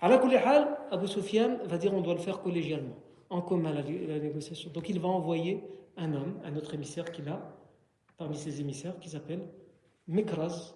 À 0.00 0.08
la 0.08 0.16
hal, 0.16 0.78
Abu 0.90 1.08
Sufyan 1.08 1.58
va 1.64 1.78
dire 1.78 1.94
on 1.94 2.00
doit 2.00 2.14
le 2.14 2.20
faire 2.20 2.40
collégialement, 2.40 2.96
en 3.30 3.40
commun 3.40 3.72
la, 3.72 3.82
la 3.82 4.18
négociation. 4.18 4.70
Donc 4.70 4.88
il 4.88 5.00
va 5.00 5.08
envoyer 5.08 5.62
un 5.96 6.12
homme, 6.12 6.40
un 6.44 6.56
autre 6.56 6.74
émissaire 6.74 7.10
qu'il 7.10 7.28
a, 7.28 7.40
parmi 8.16 8.36
ses 8.36 8.60
émissaires, 8.60 8.98
qui 9.00 9.08
s'appelle 9.08 9.40
Mikraz 10.06 10.74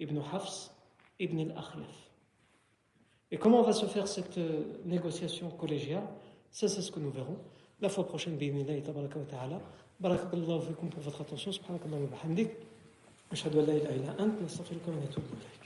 ibn 0.00 0.18
Hafs 0.32 0.72
ibn 1.18 1.38
al-Akhlaf. 1.40 2.10
Et 3.30 3.38
comment 3.38 3.62
va 3.62 3.72
se 3.72 3.86
faire 3.86 4.06
cette 4.08 4.38
euh, 4.38 4.64
négociation 4.84 5.50
collégiale? 5.50 6.04
Ça, 6.50 6.68
c'est 6.68 6.82
ce 6.82 6.92
que 6.92 7.00
nous 7.00 7.10
verrons 7.10 7.38
la 7.80 7.88
fois 7.88 8.06
prochaine, 8.06 8.36
bi'inillah 8.36 8.76
et 8.76 8.82
tabaraka 8.82 9.18
wa 9.18 9.24
ta'ala. 9.24 9.60
Barakallahu 10.00 10.60
fikum 10.60 10.88
pour 10.90 11.02
votre 11.02 11.20
attention. 11.22 11.50
Subhanakallahu 11.50 12.02
wa 12.02 12.08
bihamdik. 12.08 12.50
Ashhadu 13.30 13.60
an 13.60 13.66
la 13.66 13.74
ilaha 13.74 13.94
illa 13.94 14.12
ant. 14.18 14.40
Nastaghfiruka 14.40 14.90
wa 14.90 14.96
natubu 14.96 15.26
ilayk. 15.34 15.61